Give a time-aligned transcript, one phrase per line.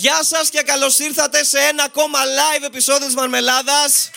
[0.00, 4.10] Γεια σας και καλώς ήρθατε σε ένα ακόμα live επεισόδιο της Μαρμελάδας.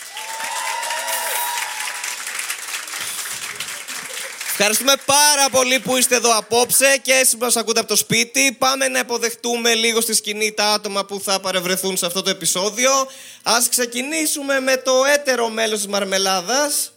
[4.50, 8.56] Ευχαριστούμε πάρα πολύ που είστε εδώ απόψε και εσείς που μας ακούτε από το σπίτι.
[8.58, 13.10] Πάμε να υποδεχτούμε λίγο στη σκηνή τα άτομα που θα παρευρεθούν σε αυτό το επεισόδιο.
[13.42, 16.92] Ας ξεκινήσουμε με το έτερο μέλος της Μαρμελάδας.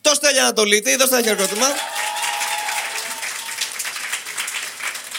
[0.00, 1.66] Το Στέλιο Ανατολίτη, δώστε ένα χειροκρότημα.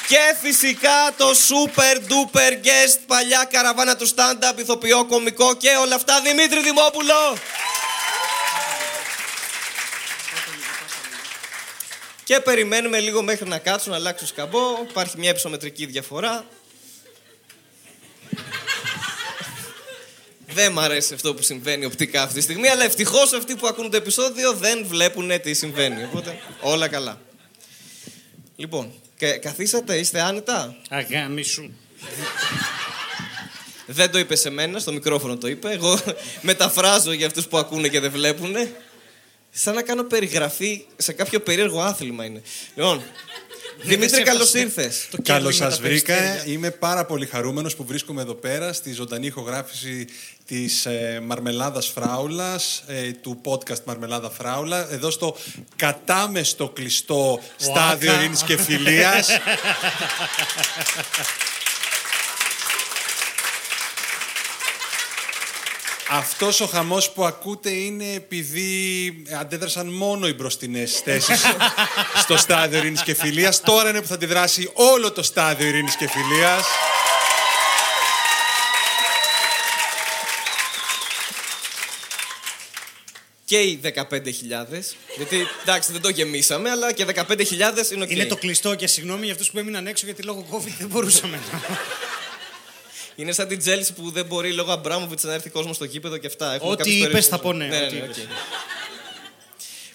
[0.08, 6.22] Και φυσικά το super duper guest παλιά καραβάνα του stand-up, ηθοποιό, κομικό και όλα αυτά,
[6.22, 7.38] Δημήτρη Δημόπουλο.
[12.24, 14.82] Και περιμένουμε λίγο μέχρι να κάτσουν, να αλλάξουν σκαμπό.
[14.90, 16.46] Υπάρχει μια υψομετρική διαφορά.
[20.48, 23.92] Δεν μ' αρέσει αυτό που συμβαίνει οπτικά αυτή τη στιγμή, αλλά ευτυχώς αυτοί που ακούν
[23.92, 26.04] το επεισόδιο δεν βλέπουν τι συμβαίνει.
[26.04, 27.22] Οπότε όλα καλά.
[28.56, 31.74] Λοιπόν, κα- καθίσατε, είστε άνετα; Αγάμι σου.
[33.86, 35.72] Δεν το είπε σε μένα, στο μικρόφωνο το είπε.
[35.72, 36.00] Εγώ
[36.42, 38.56] μεταφράζω για αυτούς που ακούνε και δεν βλέπουν.
[39.52, 42.42] Σαν να κάνω περιγραφή σε κάποιο περίεργο άθλημα είναι.
[42.76, 43.04] Λοιπόν,
[43.82, 44.60] Δημήτρη, σε καλώς έφτασε.
[44.60, 45.08] ήρθες.
[45.12, 46.14] Το Καλώς κέρδο με σας τα βρήκα.
[46.16, 46.54] περιστέρια.
[46.54, 50.08] Είμαι πάρα πολύ χαρούμενος που βρίσκομαι εδώ πέρα στη ζωντανή ηχογράφηση
[50.46, 55.36] της ε, Μαρμελάδας Φράουλας, ε, του podcast Μαρμελάδα Φράουλα, εδώ στο
[55.76, 58.20] κατάμεστο κλειστό στάδιο Άκα.
[58.22, 59.28] ειρήνης και φιλίας.
[66.10, 71.42] Αυτός ο χαμός που ακούτε είναι επειδή αντέδρασαν μόνο οι μπροστινές θέσεις
[72.24, 73.62] στο στάδιο ειρήνης και φιλίας.
[73.62, 76.66] Τώρα είναι που θα αντιδράσει όλο το στάδιο ειρήνης και φιλίας.
[83.46, 83.94] Και οι 15.000.
[85.18, 88.12] Γιατί εντάξει δεν το γεμίσαμε, αλλά και 15.000 είναι οκ.
[88.12, 91.40] Είναι το κλειστό και συγγνώμη για αυτούς που έμειναν έξω γιατί λόγω COVID δεν μπορούσαμε.
[93.20, 96.28] Είναι σαν την Τσέλσι που δεν μπορεί λόγω Αμπράμοβιτς να έρθει κόσμος στο γήπεδο και
[96.28, 96.54] αυτά.
[96.54, 97.38] Έχουμε Ό,τι κάποιους είπες περιορισμούς.
[97.38, 98.18] θα πω ναι, ναι, ό,τι ναι, είπες.
[98.18, 98.24] οκ.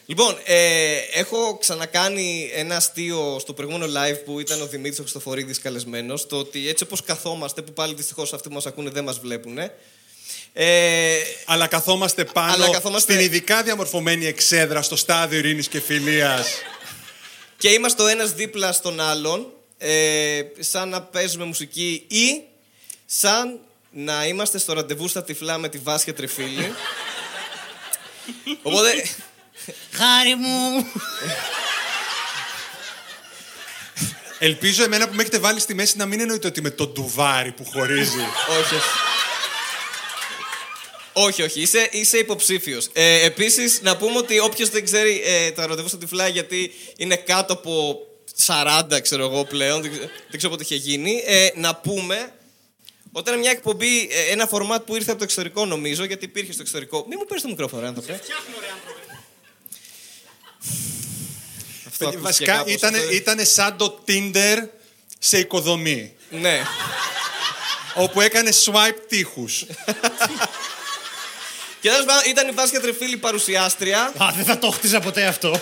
[0.06, 5.58] Λοιπόν, ε, έχω ξανακάνει ένα αστείο στο προηγούμενο live που ήταν ο Δημήτρης ο Χριστοφορίδης
[5.58, 6.26] καλεσμένος.
[6.26, 9.58] Το ότι έτσι όπως καθόμαστε, που πάλι δυστυχώς αυτοί που μας ακούνε δεν μας βλέπουν.
[10.52, 11.16] Ε,
[11.46, 16.48] Αλλά καθόμαστε πάνω Αλλά καθόμαστε- στην ειδικά διαμορφωμένη εξέδρα στο στάδιο ειρήνης και φιλίας.
[17.56, 19.46] και είμαστε ο ένας δίπλα στον άλλον,
[19.78, 22.42] ε, σαν να παίζουμε μουσική ή
[23.18, 23.58] σαν
[23.90, 26.72] να είμαστε στο ραντεβού στα τυφλά με τη Βάσια Τρεφίλη.
[28.62, 29.04] Οπότε,
[29.92, 30.86] Χάρη μου!
[34.38, 37.52] Ελπίζω εμένα που με έχετε βάλει στη μέση να μην εννοείται ότι με το ντουβάρι
[37.52, 38.18] που χωρίζει.
[38.60, 38.74] όχι.
[38.74, 38.84] όχι.
[41.14, 42.88] Όχι, όχι, είσαι, είσαι υποψήφιος.
[42.92, 47.16] Ε, Επίσης, να πούμε ότι όποιος δεν ξέρει ε, τα ραντεβού στα τυφλά, γιατί είναι
[47.16, 47.96] κάτω από
[48.46, 52.32] 40, ξέρω εγώ πλέον, δεν, ξε- δεν ξέρω πότε είχε γίνει, ε, να πούμε
[53.12, 56.62] όταν μια εκπομπή, ε, ένα φορμάτ που ήρθε από το εξωτερικό, νομίζω, γιατί υπήρχε στο
[56.62, 57.04] εξωτερικό.
[57.08, 58.20] Μην μου παίρνει το μικρόφωνο, ρε άνθρωπε.
[61.86, 64.56] Αυτό ακούστηκε Βασικά κάπως, ήταν, αυτό- ήτανε σαν το Tinder
[65.18, 66.14] σε οικοδομή.
[66.30, 66.62] Ναι.
[67.94, 69.64] όπου έκανε swipe τείχους.
[71.80, 74.12] Και τέλος πάντων, ήταν η Βάσια Τρεφίλη παρουσιάστρια.
[74.22, 75.60] Α, δεν θα το χτίζα ποτέ αυτό.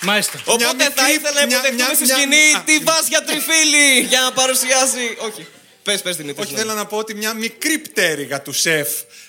[0.00, 0.40] Μάλιστα.
[0.44, 3.22] Οπότε Μια θα μικρή- ήθελα να μια- υποδεχτούμε μια- στη μια- σκηνή α, τη Βάσια
[3.24, 5.16] Τριφίλη για να παρουσιάσει.
[5.18, 5.46] Όχι.
[5.82, 6.42] Πες, πες Δημήτρη.
[6.42, 6.58] Όχι, ναι.
[6.58, 8.88] θέλω να πω ότι μια μικρή πτέρυγα του σεφ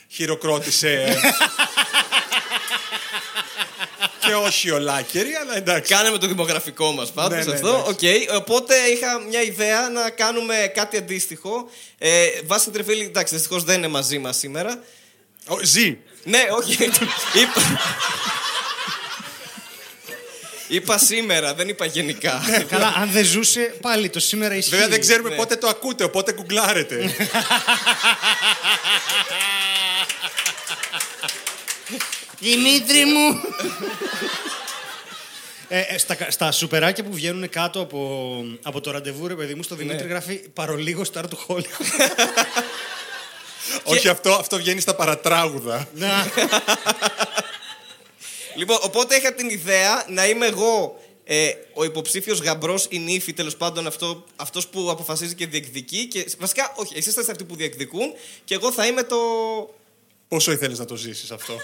[0.09, 1.05] χειροκρότησε.
[4.25, 5.93] και όχι ολάκερη, αλλά εντάξει.
[5.93, 7.67] Κάναμε το δημογραφικό μας πάντως Ναι, ναι, αυτό.
[7.87, 8.27] εντάξει.
[8.29, 8.35] Οκ.
[8.41, 11.69] Οπότε είχα μια ιδέα να κάνουμε κάτι αντίστοιχο.
[11.97, 14.83] Ε, Βάσια Τριφίλη, εντάξει, δυστυχώς δεν είναι μαζί μας σήμερα.
[15.47, 15.97] Ο, ζει.
[16.23, 16.77] Ναι, όχι.
[20.69, 20.93] είπα...
[20.93, 22.41] είπα σήμερα, δεν είπα γενικά.
[22.67, 24.69] Καλά, αν δεν ζούσε, πάλι το σήμερα ισχύει.
[24.69, 25.35] Βέβαια δεν ξέρουμε ναι.
[25.35, 27.15] πότε το ακούτε, οπότε γκουγκλάρετε.
[32.39, 33.41] Δημήτρη μου!
[35.71, 39.63] Ε, ε, στα, στα σουπεράκια που βγαίνουν κάτω από, από το ραντεβού, ρε παιδί μου,
[39.63, 40.09] στο Δημήτρη Ναι.
[40.09, 41.69] γράφει παρολίγο στάρ του Χόλιου.
[43.83, 45.87] όχι, αυτό, αυτό βγαίνει στα παρατράγουδα.
[45.93, 46.07] Να.
[48.59, 53.57] Λοιπόν, οπότε είχα την ιδέα να είμαι εγώ ε, ο υποψήφιος γαμπρός ή νύφη, τέλος
[53.57, 56.05] πάντων αυτό, αυτός που αποφασίζει και διεκδικεί.
[56.07, 58.13] Και, βασικά, όχι, εσείς θα είστε αυτοί που διεκδικούν
[58.43, 59.17] και εγώ θα είμαι το.
[60.27, 61.55] Πόσο ήθελες να το ζήσεις αυτό;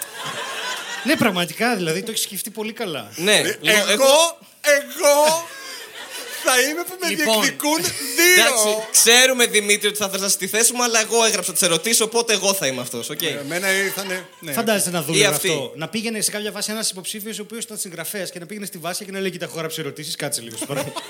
[1.04, 3.12] ναι, πραγματικά, δηλαδή το έχεις σκεφτεί πολύ καλά.
[3.16, 5.48] Ναι, Ε, λοιπόν, εγώ, εγώ
[6.46, 7.42] θα είμαι που με Λοιπόν.
[7.42, 8.88] διεκδικούν Εντάξει, δύο.
[8.92, 12.34] ξέρουμε Δημήτρη ότι θα θες να στη θέση μου, αλλά εγώ έγραψα τις ερωτήσεις, οπότε
[12.34, 13.10] εγώ θα είμαι αυτός.
[13.12, 13.24] Okay.
[13.40, 14.26] Εμένα ήρθανε.
[14.40, 14.52] Ναι.
[14.52, 15.48] Φαντάζεσαι να Ή δούμε αυτή.
[15.50, 15.74] αυτό.
[15.76, 18.78] Να πήγαινε σε κάποια φάση ένας υποψήφιος ο οποίος ήταν συγγραφέας και να πήγαινε στη
[18.78, 20.16] βάση και να λέει: Κοίτα, έχω γράψει ερωτήσεις.
[20.16, 20.58] Κάτσε λίγο.
[20.58, 20.94] σου παρακαλώ».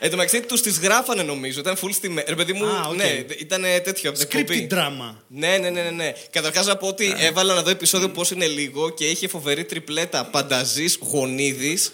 [0.00, 1.60] Εν τω μεταξύ τους τις γράφανε νομίζω.
[1.60, 2.26] Ήταν full στη μέρα.
[2.28, 2.94] Ρε παιδί μου, Α, οκ.
[2.96, 4.66] ναι, ήταν τέτοιο από την Scripted εκπομπή.
[4.70, 5.14] drama.
[5.28, 5.90] Ναι, ναι, ναι, ναι.
[5.90, 6.12] ναι.
[6.30, 10.24] Καταρχάς να πω ότι έβαλα να δω επεισόδιο πώς είναι λίγο και είχε φοβερή τριπλέτα
[10.24, 11.92] Πανταζής, Γονίδης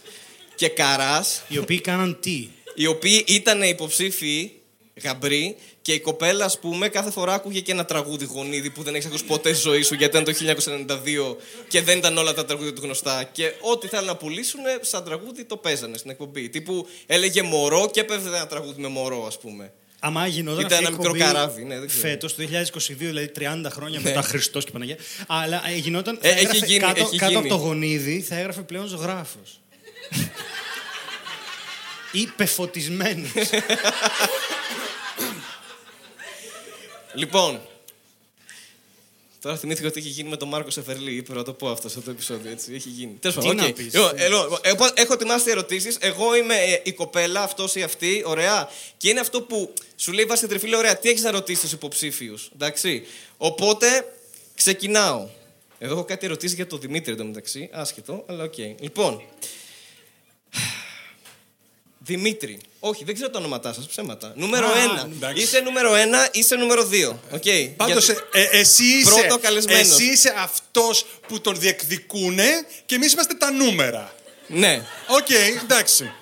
[0.60, 4.52] και Καράς, Οι οποίοι κάναν τι; οι οποίοι ήταν υποψήφιοι
[5.02, 8.94] γαμπροί και η κοπέλα, ας πούμε, κάθε φορά άκουγε και ένα τραγούδι Γονίδη που δεν
[8.94, 10.54] έχεις ακούσει ποτέ στη ζωή σου γιατί ήταν το
[11.32, 11.36] 1992
[11.68, 13.28] και δεν ήταν όλα τα τραγούδια του γνωστά.
[13.32, 16.48] Και ό,τι θέλουν να πουλήσουν, σαν τραγούδι το παίζανε στην εκπομπή.
[16.48, 19.72] Τύπου έλεγε μωρό και έπαιζε ένα τραγούδι με μωρό, ας πούμε.
[20.00, 22.08] Άμα γινόταν Ήταν αυτή η ένα μικρό εκπομπή καράβι, ναι, δεν ξέρω.
[22.08, 24.96] Φέτος, το 2022, δηλαδή 30 χρόνια μετά Χριστός και Παναγία.
[25.26, 26.18] Αλλά ε, γινόταν.
[26.20, 27.46] Ε, θα έχει έγραφε γίνει, κάτω, έχει κάτω γίνει.
[27.46, 29.60] από το Γονίδη θα έγραφε πλέον ζωγράφος.
[32.12, 33.30] Ή πεφωτισμένος.
[37.14, 37.60] Λοιπόν.
[39.40, 41.14] Τώρα θυμήθηκα ότι έχει γίνει με τον Μάρκο Σεφερλί.
[41.14, 42.50] Είπε να το πω αυτό σε αυτό το επεισόδιο.
[42.50, 42.74] Έτσι.
[42.74, 43.16] Έχει γίνει.
[43.20, 43.56] Τέλος Τι πάντων.
[43.56, 43.74] να οκ.
[43.74, 43.94] πεις.
[43.94, 45.96] Λοιπόν, ε, λοιπόν, εγώ έχω ετοιμάσει ερωτήσεις.
[46.00, 48.22] Εγώ είμαι ε, η κοπέλα, αυτός ή αυτή.
[48.26, 48.68] Ωραία.
[48.96, 52.50] Και είναι αυτό που σου λέει Βάσια Τριφίλη, ωραία, τι έχεις να ρωτήσεις του υποψήφιους.
[52.54, 53.06] Εντάξει.
[53.36, 54.12] Οπότε
[54.54, 55.28] ξεκινάω.
[55.78, 57.68] Εδώ έχω κάτι ερωτήσεις για τον Δημήτρη εντωμεταξύ.
[57.72, 58.58] Άσχετο, αλλά οκ.
[58.58, 59.22] Λοιπόν.
[62.14, 62.58] Δημήτρη.
[62.80, 63.86] Όχι, δεν ξέρω τα ονόματά σας.
[63.86, 64.32] Ψέματα.
[64.36, 65.10] Νούμερο Α, 1.
[65.16, 65.42] εντάξει.
[65.42, 65.96] Είσαι νούμερο 1,
[66.32, 67.20] είσαι νούμερο 2.
[67.36, 67.72] Okay.
[67.76, 69.80] Πάντως, ε, ε, εσύ είσαι, Πρώτο καλεσμένος.
[69.80, 72.44] εσύ είσαι αυτός που τον διεκδικούνε
[72.86, 74.14] και εμείς είμαστε τα νούμερα.
[74.46, 74.86] Ναι.
[75.08, 75.30] Οκ,
[75.62, 76.12] εντάξει.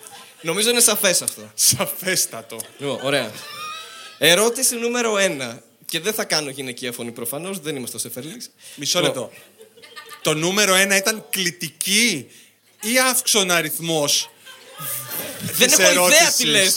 [0.41, 1.51] Νομίζω είναι σαφές αυτό.
[1.55, 2.61] Σαφέστατο.
[2.79, 3.31] Λοιπόν, ωραία.
[4.19, 5.59] Ερώτηση νούμερο 1.
[5.87, 8.43] Και δεν θα κάνω γυναικεία φωνή προφανώς, δεν είμαι ο Σεφερλής.
[8.75, 9.33] Μισό λεπτό.
[10.23, 12.31] Το νούμερο ένα ήταν κλητική
[12.83, 14.31] ή αύξον αριθμός
[15.41, 16.35] Δεν της έχω ιδέα ερώτησης.
[16.37, 16.77] τις λες.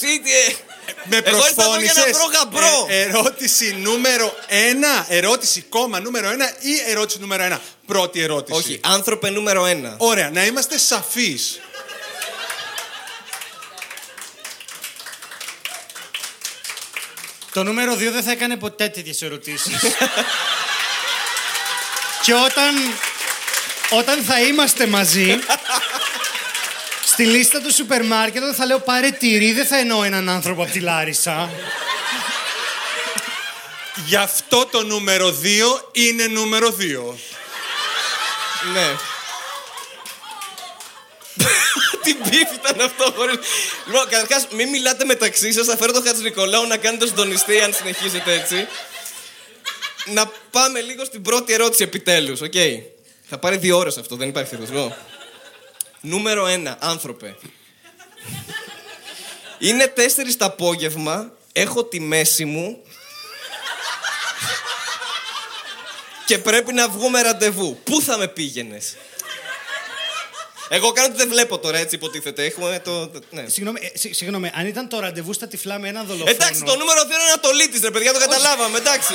[1.03, 2.11] Με Εγώ ήρθα εδώ για να προσφώνησες.
[2.11, 2.85] βρω γαμπρό.
[2.89, 7.61] Ε, ερώτηση νούμερο ένα, ερώτηση κόμμα νούμερο ένα ή ερώτηση νούμερο ένα.
[7.85, 8.57] Πρώτη ερώτηση.
[8.59, 9.95] Όχι, άνθρωπε νούμερο 1.
[9.97, 11.59] Ωραία, να είμαστε σαφείς.
[17.53, 19.79] Το νούμερο 2 δεν θα έκανε ποτέ τέτοιες ερωτήσεις.
[22.23, 22.75] και όταν,
[23.89, 25.39] όταν θα είμαστε μαζί,
[27.21, 30.63] στη λίστα του σούπερ μάρκετ, όταν θα λέω πάρε τυρί, δεν θα εννοώ έναν άνθρωπο
[30.63, 31.49] από τη Λάρισα.
[34.05, 35.33] Γι' αυτό το νούμερο 2
[35.91, 36.71] είναι νούμερο 2.
[38.73, 38.87] Ναι.
[42.03, 43.37] Τι beef ήταν αυτό χωρίς...
[43.85, 47.73] Λοιπόν, καταρχάς, μην μιλάτε μεταξύ σας, θα φέρω τον Χατζηνικολάου να κάνει το συντονιστή αν
[47.73, 48.67] συνεχίζετε έτσι.
[50.05, 52.53] να πάμε λίγο στην πρώτη ερώτηση επιτέλους, οκ.
[53.29, 54.97] Θα πάρει δύο ώρες αυτό, δεν υπάρχει θερμό.
[56.01, 57.35] Νούμερο ένα, άνθρωπε.
[59.59, 62.81] Είναι τέσσερις το απόγευμα, έχω τη μέση μου
[66.25, 67.79] και πρέπει να βγούμε ραντεβού.
[67.83, 68.95] Πού θα με πήγαινες;
[70.69, 72.45] Εγώ κάνω ότι δεν βλέπω τώρα, έτσι υποτίθεται.
[72.45, 73.07] Έχουμε το.
[73.07, 73.45] το- Ναι.
[73.47, 76.31] Συγγνώμη, ε, συ- συγγνώμη, αν ήταν το ραντεβού στα τυφλά με έναν δολοφόνο.
[76.31, 79.13] Εντάξει, το νούμερο 2 είναι Ανατολίτη, ρε παιδιά, το καταλάβαμε, εντάξει.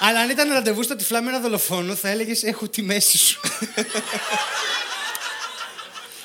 [0.00, 3.40] Αλλά αν ήταν ραντεβού στα τυφλά με έναν δολοφόνο, θα έλεγες Έχω τη μέση σου.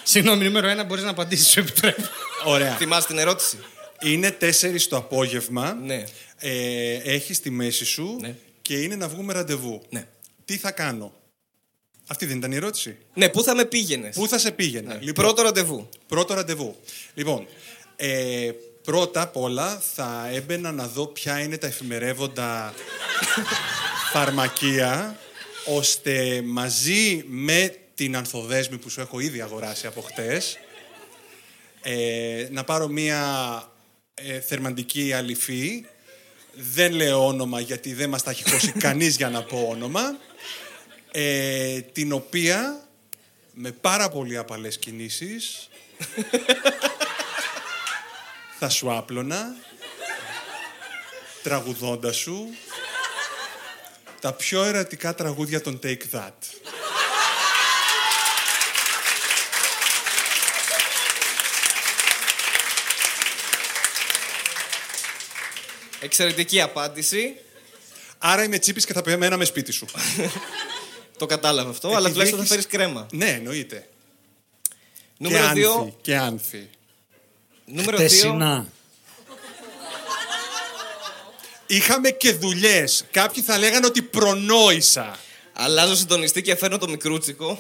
[0.10, 2.02] Συγγνώμη, νούμερο ένα, μπορείς να απαντήσεις, σου επιτρέπω.
[2.46, 2.76] Ωραία.
[2.76, 3.58] Θυμάσαι την ερώτηση.
[4.02, 5.74] Είναι 4 το απόγευμα.
[5.74, 6.04] Ναι.
[6.38, 8.36] Ε, έχεις τη μέση σου Ναι.
[8.62, 9.82] και είναι να βγούμε ραντεβού.
[9.90, 10.08] Ναι.
[10.46, 11.14] Τι θα κάνω;
[12.08, 12.98] Αυτή δεν ήταν η ερώτηση.
[13.14, 15.00] Ναι, πού θα με πήγαινες; Πού θα σε πήγαινα; Ναι.
[15.02, 15.90] Λοιπόν, Πρώτο ραντεβού.
[16.08, 16.76] Πρώτο ραντεβού.
[17.14, 17.48] Λοιπόν,
[17.96, 18.50] ε,
[18.84, 22.74] πρώτα απ' όλα θα έμπαινα να δω ποια είναι τα εφημερεύοντα
[24.14, 25.20] φαρμακεία,
[25.66, 30.58] ώστε μαζί με την ανθοδέσμη που σου έχω ήδη αγοράσει από χτες,
[31.82, 33.22] ε, να πάρω μία
[34.14, 35.86] ε, θερμαντική αληφή.
[36.54, 40.18] Δεν λέω όνομα γιατί δεν μας τα έχει χώσει κανείς για να πω όνομα.
[41.12, 42.88] Ε, την οποία
[43.54, 45.70] με πάρα πολύ απαλές κινήσεις
[48.60, 49.56] θα σου άπλωνα
[51.44, 52.48] τραγουδώντας σου
[54.20, 56.32] τα πιο ερωτικά τραγούδια των Take That.
[66.00, 67.36] Εξαιρετική απάντηση.
[68.18, 69.86] Άρα είμαι τσίπης και θα περιμέναμε σπίτι σου.
[71.18, 73.08] Το κατάλαβα αυτό, Επειδή αλλά τουλάχιστον θα έχεις- φέρεις κρέμα.
[73.12, 73.88] ναι, εννοείται.
[75.18, 75.66] Νούμερο και 2.
[75.80, 75.94] άνθη.
[76.02, 76.70] Και άνθη.
[77.66, 78.66] Νούμερο 2.
[81.68, 83.06] Είχαμε και δουλειές.
[83.12, 85.20] Κάποιοι θα λέγανε ότι προνόησα.
[85.60, 87.60] Αλλάζω συντονιστή και φέρνω το μικρούτσικο.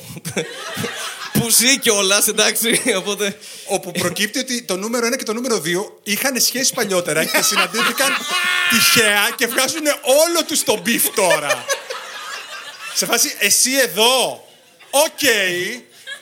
[1.33, 2.81] που ζει κιόλας, εντάξει.
[2.97, 3.37] Οπότε.
[3.65, 8.11] Όπου προκύπτει ότι το νούμερο 1 και το νούμερο 2 είχαν σχέση παλιότερα και συναντήθηκαν
[8.69, 11.65] τυχαία και βγάζουν όλο τους τον μπιφ τώρα.
[12.93, 14.47] Σε φάση, εσύ εδώ.
[14.89, 15.19] Οκ.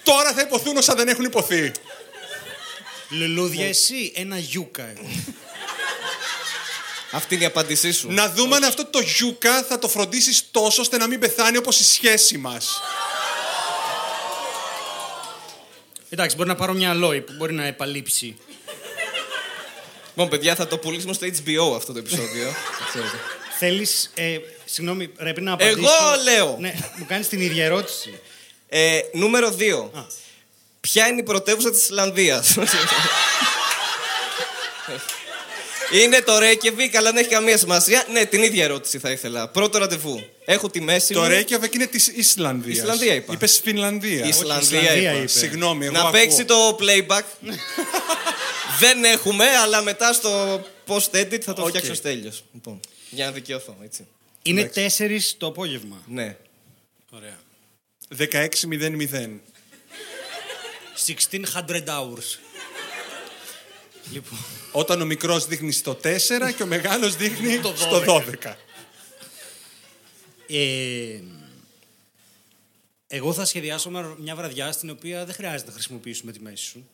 [0.04, 1.72] Τώρα θα ειπωθούν όσα δεν έχουν ειπωθεί.
[3.10, 5.10] Λουλούδια εσύ, ένα γιούκα εγώ.
[7.16, 8.12] Αυτή είναι η απάντησή σου.
[8.12, 11.80] Να δούμε αν αυτό το γιούκα θα το φροντίσεις τόσο ώστε να μην πεθάνει όπως
[11.80, 12.82] η σχέση μας.
[16.10, 18.38] Εντάξει, μπορεί να πάρω μια αλόη που μπορεί να επαλείψει.
[20.08, 22.54] Λοιπόν, παιδιά, θα το πουλήσουμε στο HBO αυτό το επεισόδιο.
[22.90, 23.18] Ξέρετε.
[23.60, 24.12] Θέλεις.
[24.14, 25.80] Ε, συγγνώμη, πρέπει να απαντήσω.
[25.80, 26.58] Εγώ λέω.
[26.60, 28.20] Ναι, μου κάνεις την ίδια ερώτηση.
[28.68, 29.56] Ε, νούμερο
[29.94, 30.06] 2.
[30.80, 32.58] Ποια είναι η πρωτεύουσα της Ισλανδίας;
[35.94, 38.06] είναι το Reykjavik, αλλά δεν έχει καμία σημασία.
[38.12, 39.48] Ναι, την ίδια ερώτηση θα ήθελα.
[39.48, 40.24] Πρώτο ραντεβού.
[40.46, 41.28] Έχω τη μέση Το μου.
[41.30, 42.78] Reykjavik είναι της Ισλανδίας.
[42.78, 43.34] Ισλανδία είπα.
[43.34, 44.26] Είπες Φινλανδία.
[44.26, 45.18] Ισλανδία, Ισλανδία είπα.
[45.18, 45.28] είπε.
[45.28, 46.12] Συγγνώμη, εγώ Να ακούω.
[46.12, 47.24] παίξει το playback.
[48.80, 51.68] δεν έχουμε, αλλά μετά στο post-edit θα το Οκ.
[51.68, 52.44] φτιάξω τέλειος.
[52.54, 54.08] Λοιπόν, για να δικαιωθώ, έτσι.
[54.42, 56.02] Είναι 4 το απόγευμα.
[56.08, 56.36] Ναι.
[57.10, 57.38] Ωραία.
[58.18, 59.42] 16.00.
[60.96, 62.40] 1600 hours.
[64.12, 64.40] Λοιπόν.
[64.72, 66.08] Όταν ο μικρός δείχνει στο 4
[66.58, 68.54] και ο μεγάλος δείχνει Το στο 12.
[70.48, 71.20] Ε,
[73.08, 76.90] εγώ θα σχεδιάσω μια- μια βραδιά στην οποία δεν χρειάζεται να χρησιμοποιήσουμε τη μέση σου.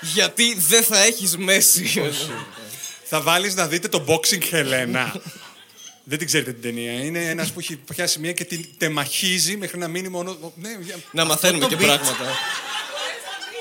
[0.00, 2.12] Γιατί δεν θα έχεις μέση.
[3.04, 5.12] Θα βάλεις να δείτε το Boxing Helena.
[6.04, 6.92] Δεν την ξέρετε την ταινία.
[7.04, 10.52] Είναι ένας που έχει πιάσει μία και την τεμαχίζει μέχρι να μείνει μόνο...
[10.56, 11.78] Ναι, για- να μαθαίνουμε το και beat.
[11.78, 12.32] πράγματα.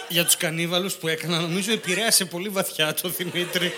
[0.10, 3.74] Για τους κανίβαλους που έκανα, νομίζω επηρέασε πολύ βαθιά το Δημήτρη.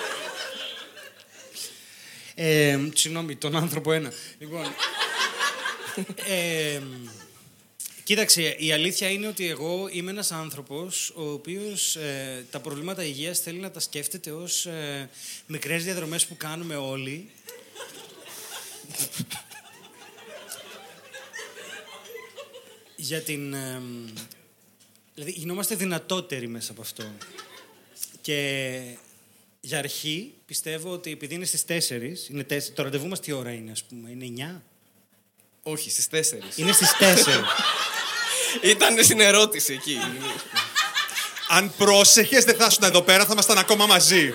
[2.36, 4.14] Ε, συγγνώμη, τον άνθρωπο ένα.
[4.40, 4.66] Λοιπόν,
[6.28, 6.82] ε,
[8.04, 13.40] κοίταξε, η αλήθεια είναι ότι εγώ είμαι ένας άνθρωπος ο οποίος ε, τα προβλήματα υγείας
[13.40, 15.10] θέλει να τα σκέφτεται ως ε,
[15.48, 17.30] μικρές διαδρομές που κάνουμε όλοι.
[22.96, 23.56] Για την...
[25.18, 27.04] ε, δηλαδή, γινόμαστε δυνατότεροι μέσα από αυτό.
[28.22, 28.80] Και
[29.60, 33.52] για αρχή πιστεύω ότι επειδή είναι στις 4, είναι 4 το ραντεβού μας τι ώρα
[33.52, 34.62] είναι, ας πούμε, είναι 9.
[35.64, 36.40] Όχι, στις 4.
[36.56, 37.44] Είναι στις 4.
[38.72, 39.98] Ήταν στην ερώτηση εκεί.
[41.48, 44.34] Αν πρόσεχες δεν θα ήσουν εδώ πέρα, θα ήμασταν ακόμα μαζί.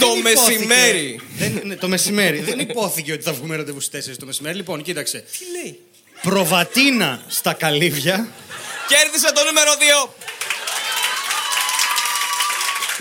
[0.00, 1.20] Το Δεν υπόθηκε- μεσημέρι.
[1.36, 2.38] Δεν, ναι, το μεσημέρι.
[2.40, 4.56] Δεν υπόθηκε ότι θα βγούμε ραντεβού στις 4 το μεσημέρι.
[4.56, 5.24] Λοιπόν, κοίταξε.
[5.38, 5.78] Τι λέει;
[6.22, 8.28] Προβατίνα στα καλύβια.
[8.88, 9.70] Κέρδισε το νούμερο
[10.06, 10.14] 2.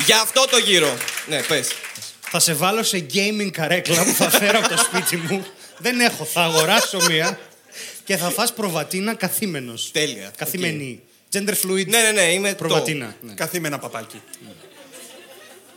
[0.05, 0.97] Για αυτό το γύρο.
[1.27, 1.67] Ναι, πες.
[2.21, 5.45] Θα σε βάλω σε gaming καρέκλα που θα φέρω από το σπίτι μου.
[5.77, 7.39] Δεν έχω, θα αγοράσω μία.
[8.03, 9.89] Και θα φας προβατίνα καθήμενος.
[9.93, 10.31] Τέλεια.
[10.37, 11.01] Καθημενή.
[11.33, 12.55] Gender fluid Ναι, ναι, ναι, είμαι το.
[12.55, 13.15] προβατίνα.
[13.21, 13.33] Ναι.
[13.33, 14.21] Καθήμενα παπάκι.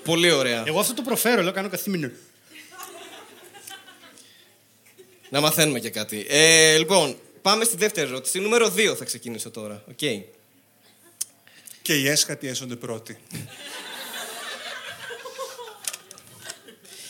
[0.09, 0.63] Πολύ ωραία.
[0.67, 2.11] Εγώ αυτό το προφέρω, λέω κάνω καθήμενο.
[5.29, 6.27] Να μαθαίνουμε και κάτι.
[6.29, 8.39] Ε, λοιπόν, πάμε στη δεύτερη ερώτηση.
[8.41, 9.85] Νούμερο 2 θα ξεκινήσω τώρα.
[9.91, 9.99] Οκ.
[11.83, 13.19] Και οι έσχατοι έσονται πρώτοι.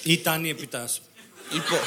[0.03, 1.01] Ή ταν ή επί τας.
[1.53, 1.79] Λοιπόν.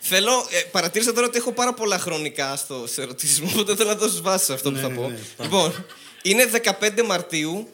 [0.00, 3.88] Θέλω, ε, παρατήρησα τώρα ότι έχω πάρα πολλά χρονικά στο, σε ερωτήσεις μου, οπότε θέλω
[3.88, 5.08] να δώσεις βάση σε αυτό που Ναι, θα ναι, πω.
[5.08, 5.48] ναι, πάμε.
[5.48, 5.84] λοιπόν,
[6.22, 6.50] είναι
[6.80, 7.68] 15 Μαρτίου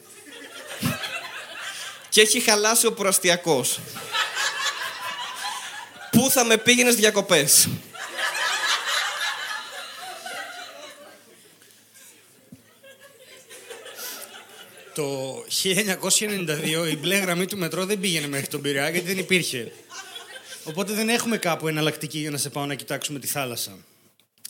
[2.17, 3.79] και έχει χαλάσει ο προαστιακός.
[6.11, 7.69] Πού θα με πήγαινες διακοπές;
[14.93, 19.71] Το 1992 η μπλε γραμμή του μετρό δεν πήγαινε μέχρι τον Πειραιά γιατί δεν υπήρχε.
[20.63, 23.77] Οπότε δεν έχουμε κάπου εναλλακτική για να σε πάω να κοιτάξουμε τη θάλασσα.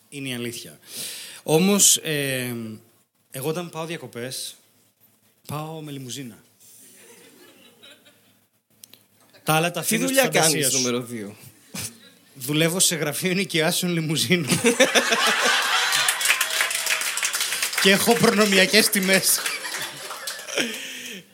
[0.10, 0.80] Είναι η αλήθεια.
[1.44, 2.56] Όμως, ε,
[3.32, 4.56] εγώ όταν πάω διακοπές,
[5.48, 6.46] πάω με λιμουζίνα.
[9.48, 10.78] Τα άλλα τα Τι αφήνω στη δουλειά φαντασία κάνεις σου.
[10.78, 11.36] νούμερο 2.
[12.34, 14.60] Δουλεύω σε γραφείο νοικιάσεων λιμουζίνων.
[17.82, 19.40] και έχω προνομιακές τιμές.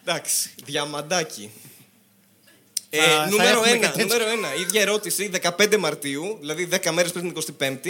[0.06, 1.52] Εντάξει, διαμαντάκι.
[2.90, 4.18] Ε, Θα- θα νούμερο έχουμε 1, κάτι τέτοιο.
[4.18, 4.60] νούμερο 1.
[4.60, 7.90] Ίδια ερώτηση, 15 Μαρτίου, δηλαδή 10 μέρες πριν την 25η.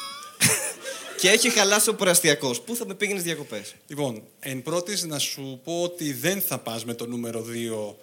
[1.20, 2.60] και έχει χαλάσει ο προαστιακός.
[2.60, 6.84] Πού θα με πήγαινες διακοπές; Λοιπόν, εν πρώτης να σου πω ότι δεν θα πας
[6.84, 7.94] με το νούμερο 2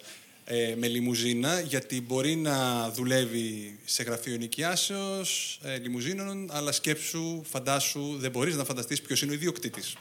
[0.54, 8.16] ε, με λιμουζίνα, γιατί μπορεί να δουλεύει σε γραφείο νοικιάσεως ε, λιμουζίνων, αλλά σκέψου, φαντάσου,
[8.18, 9.94] δεν μπορείς να φανταστείς ποιος είναι ο ιδιοκτήτης.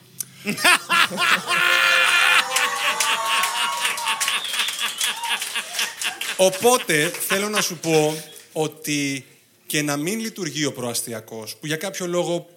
[6.38, 9.26] Οπότε θέλω να σου πω ότι
[9.68, 12.50] και να μην λειτουργεί ο προαστιακός, που για κάποιο λόγο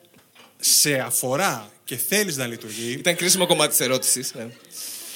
[0.60, 4.34] σε αφορά και θέλεις να λειτουργεί, Ήταν κρίσιμο κομμάτι της ερώτησης.
[4.34, 4.48] Ναι.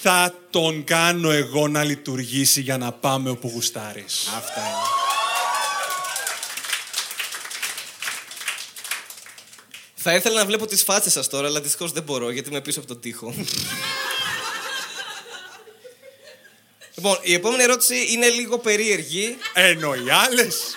[0.00, 4.28] Θα τον κάνω εγώ να λειτουργήσει για να πάμε όπου γουστάρεις.
[4.36, 4.76] Αυτά είναι.
[9.94, 12.78] Θα ήθελα να βλέπω τις φάτσες σας τώρα, αλλά δυστυχώς δεν μπορώ, γιατί είμαι πίσω
[12.78, 13.34] από τον τοίχο.
[16.96, 19.36] λοιπόν, η επόμενη ερώτηση είναι λίγο περίεργη.
[19.52, 20.76] Ενώ οι άλλες...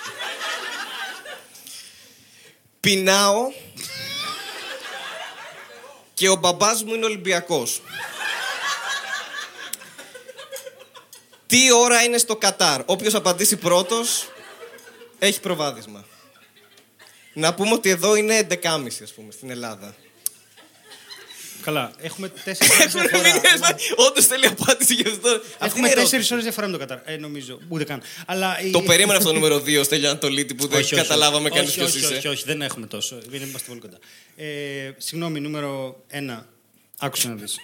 [2.80, 3.52] Πεινάω
[6.14, 7.80] και ο μπαμπάς μου είναι Ολυμπιακός.
[11.52, 14.28] Τι ώρα είναι στο Κατάρ; Όποιος απαντήσει πρώτος
[15.18, 16.04] έχει προβάδισμα.
[17.32, 19.94] Να πούμε ότι εδώ είναι 11.30 ας πούμε στην Ελλάδα.
[21.62, 23.76] Καλά, έχουμε τέσσερις ώρες διαφορά.
[23.96, 25.28] Όντως θέλει απάντηση γι' αυτό.
[25.28, 25.94] Αυτή είναι Έχουμε η ερώτηση.
[26.02, 26.98] τέσσερις ώρες διαφορά με το Κατάρ.
[27.04, 27.60] Ε, νομίζω.
[27.68, 28.02] Ούτε καν.
[28.26, 31.48] Αλλά η- Το περίμενα αυτό το νούμερο 2 Στέλιο Ανατολίτη που δεν Όχι, όχι, καταλάβαμε
[31.48, 32.14] όχι, κανείς όχι, ποιος όχι, είσαι.
[32.14, 33.18] όχι, όχι, δεν έχουμε τόσο.
[33.26, 33.98] Δεν είμαστε πολύ κοντά.
[34.36, 36.46] Ε, συγγνώμη, νούμερο ένα.
[36.98, 37.56] Άκουσε να δεις.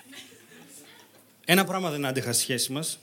[1.45, 2.99] Ένα πράγμα δεν άντεχα στη σχέση μας.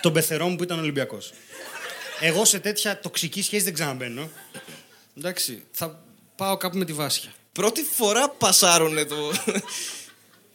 [0.00, 1.32] Τον πεθερό μου που ήταν Ολυμπιακός.
[2.20, 4.30] Εγώ σε τέτοια τοξική σχέση δεν ξαναμπαίνω.
[5.18, 6.02] Εντάξει, θα
[6.36, 7.32] πάω κάπου με τη Βάσια.
[7.52, 9.32] Πρώτη φορά πασάρουνε το,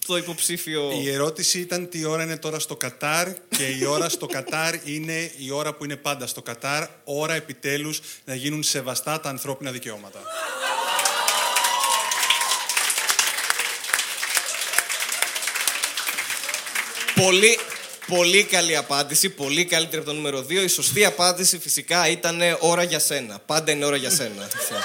[0.07, 0.91] το υποψήφιο.
[1.03, 5.31] Η ερώτηση ήταν τι ώρα είναι τώρα στο Κατάρ και η ώρα στο Κατάρ είναι
[5.37, 10.19] η ώρα που είναι πάντα στο Κατάρ, ώρα επιτέλους να γίνουν σεβαστά τα ανθρώπινα δικαιώματα.
[17.15, 17.59] Πολύ,
[18.07, 20.51] πολύ καλή απάντηση, πολύ καλύτερη από το νούμερο 2.
[20.51, 23.39] Η σωστή απάντηση φυσικά ήταν ώρα για σένα.
[23.45, 24.43] Πάντα είναι ώρα για σένα.
[24.43, 24.75] Αυτό.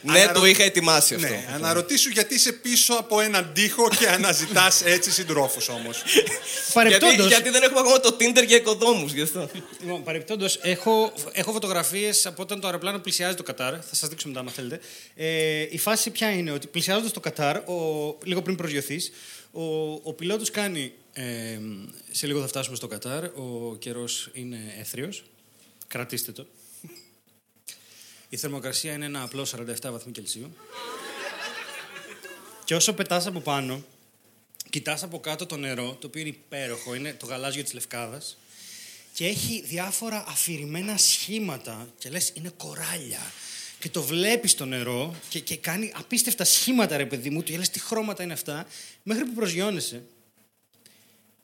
[0.00, 1.26] ναι, Αναρω- το είχα ετοιμάσει αυτό.
[1.28, 6.02] Ναι, αναρωτήσου γιατί είσαι πίσω από έναν τοίχο και αναζητάς έτσι συντρόφους όμως.
[6.06, 6.30] γιατί,
[6.72, 9.50] Παρεπτόντως, γιατί δεν έχουμε ακόμα το Tinder για οικοδόμους, γι' αυτό.
[9.80, 13.72] Λοιπόν, παρεπτόντως, έχω, έχω φωτογραφίες από όταν το αεροπλάνο πλησιάζει το Κατάρ.
[13.72, 14.80] Θα σας δείξω μετά, αν θέλετε.
[15.16, 19.12] Ε, η φάση ποια είναι, ότι πλησιάζοντας το Κατάρ, ο, λίγο πριν προσγειωθείς,
[19.52, 20.92] ο, ο πιλότος κάνει.
[21.12, 21.58] Ε,
[22.10, 23.24] σε λίγο θα φτάσουμε στο Κατάρ.
[23.24, 25.12] Ο καιρός είναι έθριο.
[25.86, 26.46] Κρατήστε το.
[28.28, 30.56] Η θερμοκρασία είναι ένα απλό 47 βαθμοί Κελσίου.
[32.64, 33.84] Και όσο πετάς από πάνω,
[34.70, 38.36] κοιτάς από κάτω το νερό, το οποίο είναι υπέροχο, είναι το γαλάζιο της Λευκάδας,
[39.12, 43.32] και έχει διάφορα αφηρημένα σχήματα και λες είναι κοράλια.
[43.78, 47.70] Και το βλέπεις το νερό και, και κάνει απίστευτα σχήματα ρε παιδί μου και λες
[47.70, 48.66] τι χρώματα είναι αυτά
[49.02, 50.02] μέχρι που προσγειώνεσαι.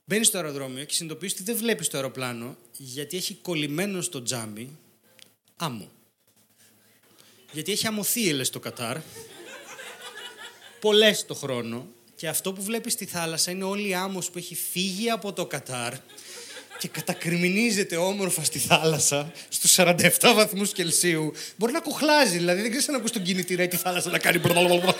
[0.05, 4.79] Μπαίνεις στο αεροδρόμιο και συνειδητοποιείς ότι δεν βλέπεις το αεροπλάνο γιατί έχει κολλημένο στο τζάμι
[5.57, 5.91] άμμο.
[7.53, 8.99] Γιατί έχει αμμοθίελες το Κατάρ,
[10.81, 14.55] πολλές το χρόνο και αυτό που βλέπεις στη θάλασσα είναι όλη η άμμος που έχει
[14.55, 15.95] φύγει από το Κατάρ
[16.83, 21.33] και κατακριμινίζεται όμορφα στη θάλασσα στους 47 βαθμούς Κελσίου.
[21.57, 24.39] Μπορεί να κοχλάζει, δηλαδή δεν ξέρεις αν ακούς τον κινητήρα ή τη θάλασσα να κάνει
[24.39, 24.95] μπρλαλαλαλα.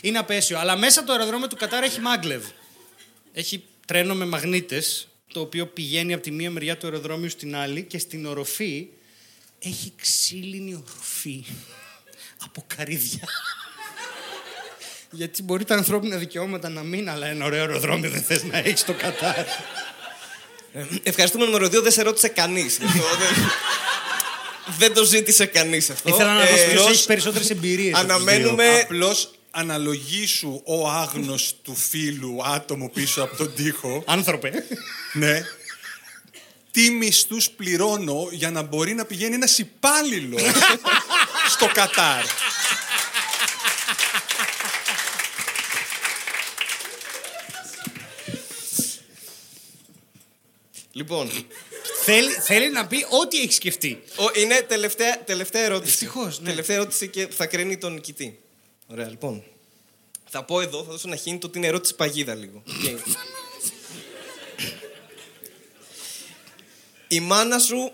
[0.00, 2.44] Είναι απέσιο, αλλά μέσα από το αεροδρόμιο του Κατάρ έχει μάγκλευ.
[3.32, 7.82] Έχει τρένο με μαγνήτες, το οποίο πηγαίνει από τη μία μεριά του αεροδρόμιου στην άλλη
[7.82, 8.88] και στην οροφή
[9.58, 11.44] έχει ξύλινη οροφή
[12.44, 13.28] από καρύδια.
[15.10, 18.80] Γιατί μπορεί τα ανθρώπινα δικαιώματα να μην, αλλά ένα ωραίο αεροδρόμιο δεν θες να έχεις
[18.80, 19.38] στο Κατάρ.
[20.72, 22.78] Ε, Ευχαριστούμε νούμερο 2, δεν σε ρώτησε κανείς.
[23.20, 23.50] δεν,
[24.78, 26.08] δεν το ζήτησε κανείς αυτό.
[26.08, 27.94] Ήθελα να δω Ε, ποιος ως- έχει περισσότερες εμπειρίες.
[27.94, 28.72] από τους αναμένουμε- δύο.
[28.74, 34.02] Με- Απλώς αναλογήσου ο άγνος του φίλου άτομο πίσω από τον τοίχο.
[34.06, 34.52] Άνθρωπε.
[35.12, 35.42] ναι.
[36.72, 40.42] Τι μισθούς πληρώνω για να μπορεί να πηγαίνει ένας υπάλληλος
[41.54, 42.24] στο Κατάρ.
[50.92, 51.30] Λοιπόν,
[52.04, 54.02] θέλει, θέλει να πει ό,τι έχει σκεφτεί.
[54.16, 55.92] ο- είναι τελευταία, τελευταία ερώτηση.
[55.92, 56.48] Ευτυχώς, ναι.
[56.48, 58.38] Τελευταία ερώτηση και θα κρίνει τον νικητή.
[58.86, 59.42] Ωραία, λοιπόν.
[60.28, 62.62] Θα πω εδώ, θα δώσω ένα χίνητο ότι είναι ερώτηση παγίδα λίγο.
[62.82, 62.96] Και-
[67.08, 67.92] Η μάνα σου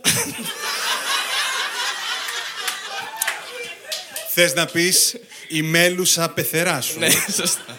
[4.28, 5.16] Θες να πεις
[5.48, 6.98] η μέλουσα πεθερά σου.
[6.98, 7.78] Ναι, σωστά.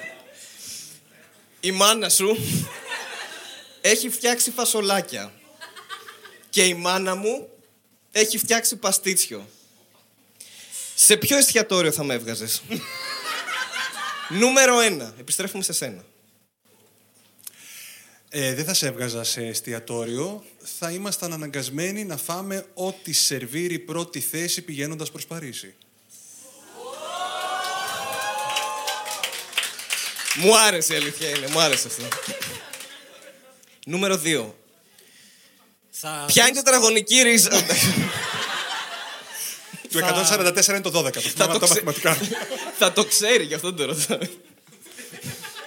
[1.59, 2.37] Η μάνα σου
[3.89, 5.33] έχει φτιάξει φασολάκια.
[6.49, 7.49] Και η μάνα μου
[8.11, 9.49] έχει φτιάξει παστίτσιο.
[10.95, 12.61] Σε ποιο εστιατόριο θα με έβγαζες;
[14.29, 15.13] Νούμερο ένα.
[15.19, 16.05] Επιστρέφουμε σε σένα.
[18.29, 20.43] Ε, δεν θα σε έβγαζα σε εστιατόριο.
[20.79, 25.75] Θα ήμασταν αναγκασμένοι να φάμε ό,τι σερβίρει πρώτη θέση πηγαίνοντας προς Παρίσι.
[30.35, 31.47] Μου άρεσε η αλήθεια είναι.
[31.47, 32.03] Μου άρεσε αυτό.
[33.89, 34.45] Νούμερο 2.
[35.89, 36.23] Θα...
[36.27, 37.49] Ποια είναι η τετραγωνική ρίζα;
[39.91, 41.11] Του 144 είναι το 12.
[41.11, 42.17] Το θυμάμαι το τα ξε- μαθηματικά.
[42.79, 44.27] Θα το ξέρει, γι' αυτό δεν το ρωτάω.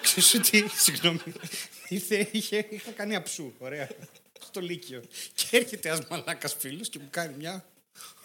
[0.03, 1.19] Ξέρεις ότι, συγγνώμη,
[1.89, 3.89] ήρθε, είχε, είχα κάνει αψού, ωραία,
[4.47, 5.03] στο Λύκειο.
[5.35, 7.65] Και έρχεται ένας μαλάκας φίλος και μου κάνει μια...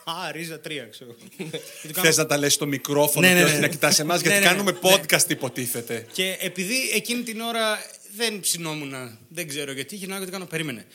[0.03, 1.15] Α, ρίζα τρία, ξέρω.
[1.37, 1.43] Και
[1.87, 3.51] του κάνω- Θες να τα λες στο μικρόφωνο Ναι, ναι, και ναι.
[3.51, 4.79] όχι να κοιτάς εμάς, Ναι, γιατί ναι, κάνουμε ναι.
[4.81, 6.05] podcast υποτίθεται.
[6.11, 7.77] Και επειδή εκείνη την ώρα
[8.15, 10.85] δεν ψινόμουν, δεν ξέρω γιατί, γυρνάω και του κάνω, περίμενε.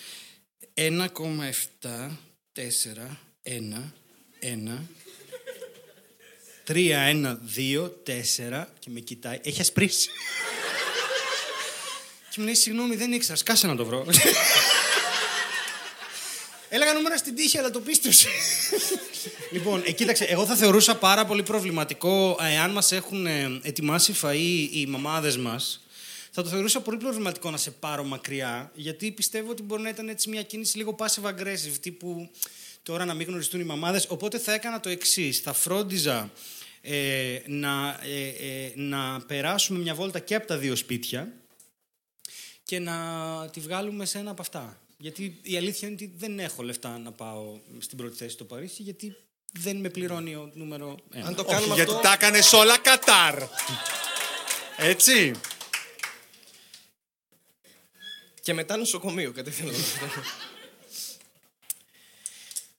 [0.75, 0.99] 1,7,
[2.53, 2.67] 4,
[3.43, 3.83] 1,
[4.41, 4.79] 1,
[6.67, 9.39] 3, 1, 2, 4 και με κοιτάει.
[9.43, 10.11] Έχει ασπρίσει.
[12.31, 14.07] και μου λέει, συγγνώμη, δεν ήξερα, σκάσε να το βρω.
[16.69, 18.29] Έλεγα νούμερα στην τύχη, αλλά το πίστεψε.
[19.51, 24.15] λοιπόν, ε, κοίταξε, εγώ θα θεωρούσα πάρα πολύ προβληματικό ε, εάν μας έχουν ε, ετοιμάσει
[24.23, 25.81] φαΐ οι μαμάδες μας.
[26.31, 30.09] Θα το θεωρούσα πολύ προβληματικό να σε πάρω μακριά, γιατί πιστεύω ότι μπορεί να ήταν
[30.09, 32.31] έτσι μια κίνηση λίγο passive aggressive, τύπου
[32.83, 34.07] τώρα να μην γνωριστούν οι μαμάδες.
[34.09, 35.39] Οπότε θα έκανα το εξής.
[35.39, 36.31] Θα φρόντιζα
[36.81, 41.33] ε, να, ε, ε, να περάσουμε μια βόλτα και από τα δύο σπίτια
[42.63, 42.97] και να
[43.53, 44.81] τη βγάλουμε σε ένα από αυτά.
[44.97, 48.83] Γιατί η αλήθεια είναι ότι δεν έχω λεφτά να πάω στην πρώτη θέση στο Παρίσι,
[48.83, 49.17] γιατί
[49.53, 51.27] δεν με πληρώνει ο νούμερο ένα.
[51.27, 52.03] Αν το Όχι, κάνουμε γιατί αυτό.
[52.03, 53.43] τα έκανες όλα Κατάρ.
[54.77, 55.33] Έτσι.
[58.41, 59.75] Και μετά νοσοκομείο κατευθείαν.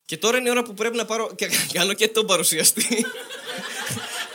[0.06, 3.06] και τώρα είναι η ώρα που πρέπει να πάρω και κάνω και τον παρουσιαστή.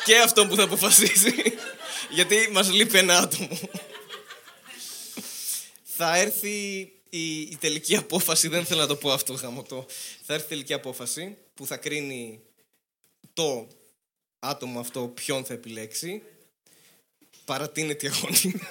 [0.05, 1.35] και αυτό που θα αποφασίσει.
[2.11, 3.59] Γιατί μας λείπει ένα άτομο.
[5.97, 9.87] θα έρθει η, η τελική απόφαση, δεν θέλω να το πω αυτό γαμωτό.
[10.23, 12.41] Θα έρθει η τελική απόφαση που θα κρίνει
[13.33, 13.69] το
[14.39, 16.23] άτομο αυτό ποιον θα επιλέξει.
[17.45, 18.71] Παρατείνεται η αγωνία.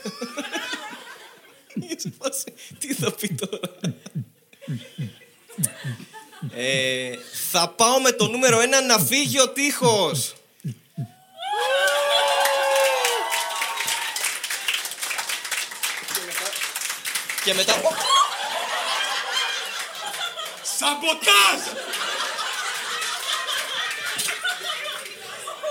[1.98, 3.60] Σε φάση, Τι θα πει τώρα;
[6.56, 7.12] Ε,
[7.52, 10.34] θα πάω με το νούμερο ένα να φύγει ο τείχος.
[17.44, 17.74] Και μετά...
[20.78, 21.62] Σαμποτάζ!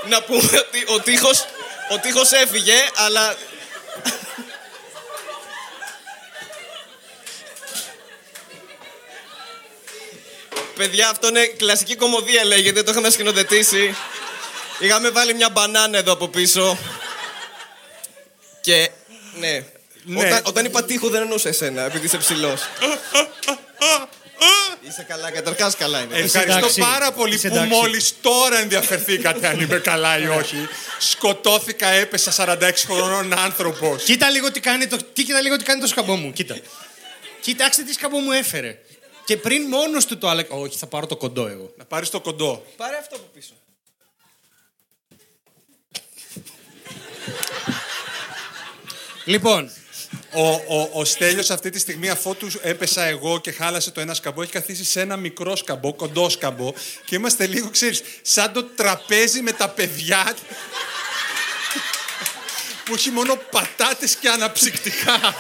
[0.09, 1.45] Να πούμε ότι ο τείχος,
[1.91, 3.37] ο τείχος έφυγε, αλλά...
[10.85, 13.95] Παιδιά, αυτό είναι κλασική κομμωδία λέγεται, το είχαμε σκηνοθετήσει.
[14.79, 16.79] Είχαμε βάλει μια μπανάνα εδώ από πίσω.
[18.61, 18.91] Και,
[19.39, 19.65] ναι.
[20.05, 20.27] Ναι.
[20.27, 22.61] Όταν, όταν είπα τείχο δεν εννοούσα εσένα, επειδή είσαι ψηλός.
[24.89, 26.17] είσαι καλά, καταρχάς καλά είναι.
[26.17, 26.81] Ευχαριστώ εντάξει.
[26.81, 27.75] πάρα πολύ Είσαι που εντάξει.
[27.75, 30.69] μόλις τώρα ενδιαφερθήκατε αν είμαι καλά ή όχι.
[30.99, 34.03] Σκοτώθηκα, έπεσα 46 χρονών άνθρωπος.
[34.03, 36.33] Κοίτα λίγο τι κάνει το, τι, κοίτα λίγο τι κάνει το σκαμπό μου.
[36.33, 36.57] Κοίτα.
[37.41, 38.79] Κοιτάξτε τι σκαμπό μου έφερε.
[39.25, 40.47] Και πριν μόνος του το άλλα.
[40.49, 41.73] Όχι, θα πάρω το κοντό εγώ.
[41.77, 42.65] Να πάρεις το κοντό.
[42.77, 43.53] Πάρε αυτό από πίσω.
[49.25, 49.71] Λοιπόν,
[50.33, 54.15] Ο, ο, ο Στέλιος αυτή τη στιγμή αφού τους έπεσα εγώ και χάλασε το ένα
[54.15, 56.73] σκαμπό έχει καθίσει σε ένα μικρό σκαμπό, κοντό σκαμπό
[57.05, 60.37] και είμαστε λίγο, ξέρεις, σαν το τραπέζι με τα παιδιά
[62.85, 65.35] που έχει μόνο πατάτες και αναψυκτικά.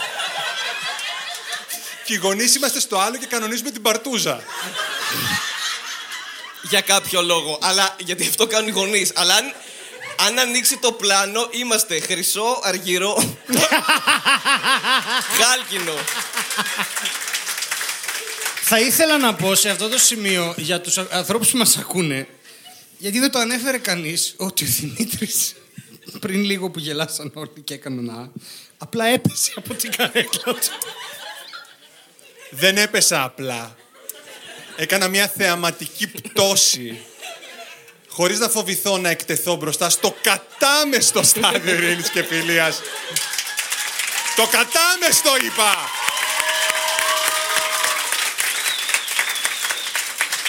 [2.04, 4.42] Και οι γονείς είμαστε στο άλλο και κανονίζουμε την παρτούζα.
[6.62, 7.58] Για κάποιο λόγο.
[7.62, 9.12] Αλλά γιατί αυτό κάνουν οι γονείς.
[9.14, 9.54] Αλλά αν,
[10.26, 13.36] αν ανοίξει το πλάνο, είμαστε χρυσό, αργυρό.
[15.40, 15.94] χάλκινο.
[18.62, 22.28] θα ήθελα να πω σε αυτό το σημείο για τους α- ανθρώπους που μας ακούνε
[22.98, 25.54] γιατί δεν το ανέφερε κανείς ότι ο Δημήτρης
[26.20, 28.30] πριν λίγο που γελάσαν όλοι και έκαναν να
[28.78, 30.58] απλά έπεσε από την καρέκλα του.
[32.56, 33.76] Δεν έπεσα απλά.
[34.76, 37.02] Έκανα μια θεαματική πτώση.
[38.08, 42.80] Χωρίς να φοβηθώ να εκτεθώ μπροστά στο κατάμεστο Στάδιο Ειρήνης και Φιλίας.
[44.36, 45.74] Το κατάμεστο είπα!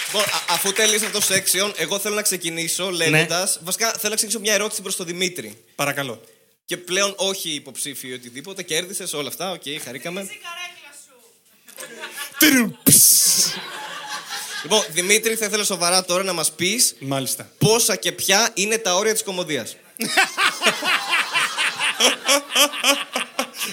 [0.06, 3.58] Λοιπόν, α- αφού τέλειωσε αυτό το section, εγώ θέλω να ξεκινήσω λέγοντας.
[3.62, 5.64] Βασικά, θέλω να ξεκινήσω μια ερώτηση προς τον Δημήτρη.
[5.74, 6.20] Παρακαλώ.
[6.64, 8.62] Και πλέον όχι υποψήφιο ή οτιδήποτε.
[8.62, 9.50] Κέρδισες όλα αυτά.
[9.50, 10.20] Οκ, χαρήκαμε.
[10.20, 11.14] η καρέκλα σου.
[11.65, 11.65] Τρουμψ.
[14.62, 17.50] Λοιπόν, Δημήτρη, θα ήθελα σοβαρά τώρα να μας πεις Μάλιστα.
[17.58, 19.76] πόσα και ποια είναι τα όρια της κομμωδίας.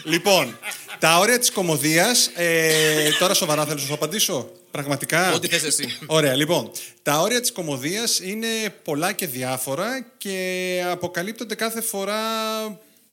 [0.04, 0.60] Λοιπόν,
[1.00, 4.52] τα όρια της κομμωδίας, ε, τώρα σοβαρά θέλω να σου απαντήσω.
[4.72, 5.34] Πραγματικά.
[5.34, 5.98] Ό,τι θες εσύ.
[6.06, 6.72] Ωραία, λοιπόν.
[7.04, 8.48] Τα όρια της κομμωδίας είναι
[8.84, 12.22] πολλά και διάφορα και αποκαλύπτονται κάθε φορά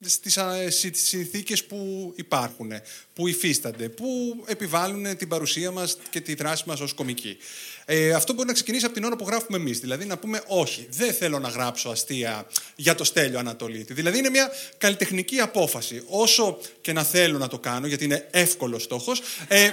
[0.06, 2.72] στις α, συ- συνθήκες που υπάρχουν,
[3.14, 4.06] που υφίστανται, που
[4.46, 7.36] επιβάλλουν την παρουσία μας και τη δράση μας ως κομικοί.
[7.84, 9.78] Ε, αυτό μπορεί να ξεκινήσει από την ώρα που γράφουμε εμείς.
[9.80, 13.92] Δηλαδή να πούμε όχι, δεν θέλω να γράψω αστεία για το Στέλιο Ανατολίτη.
[13.94, 16.02] Δηλαδή είναι μια καλλιτεχνική απόφαση.
[16.06, 19.64] Όσο και να θέλω να το κάνω, γιατί είναι εύκολος στόχος, ε,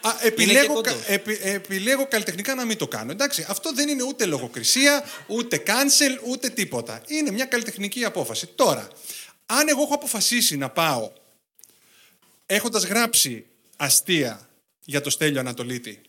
[0.00, 0.92] α, επιλέγω, κοντός.
[0.92, 3.10] κα- επι- επιλέγω καλλιτεχνικά να μην το κάνω.
[3.10, 7.02] Εντάξει, αυτό δεν είναι ούτε λογοκρισία, ούτε cancel, ούτε τίποτα.
[7.06, 8.46] Είναι μια καλλιτεχνική απόφαση.
[8.54, 8.88] Τώρα,
[9.50, 11.12] αν εγώ έχω αποφασίσει να πάω
[12.46, 14.48] έχοντας γράψει αστεία
[14.84, 16.00] για το Στέλιο Ανατολίτη,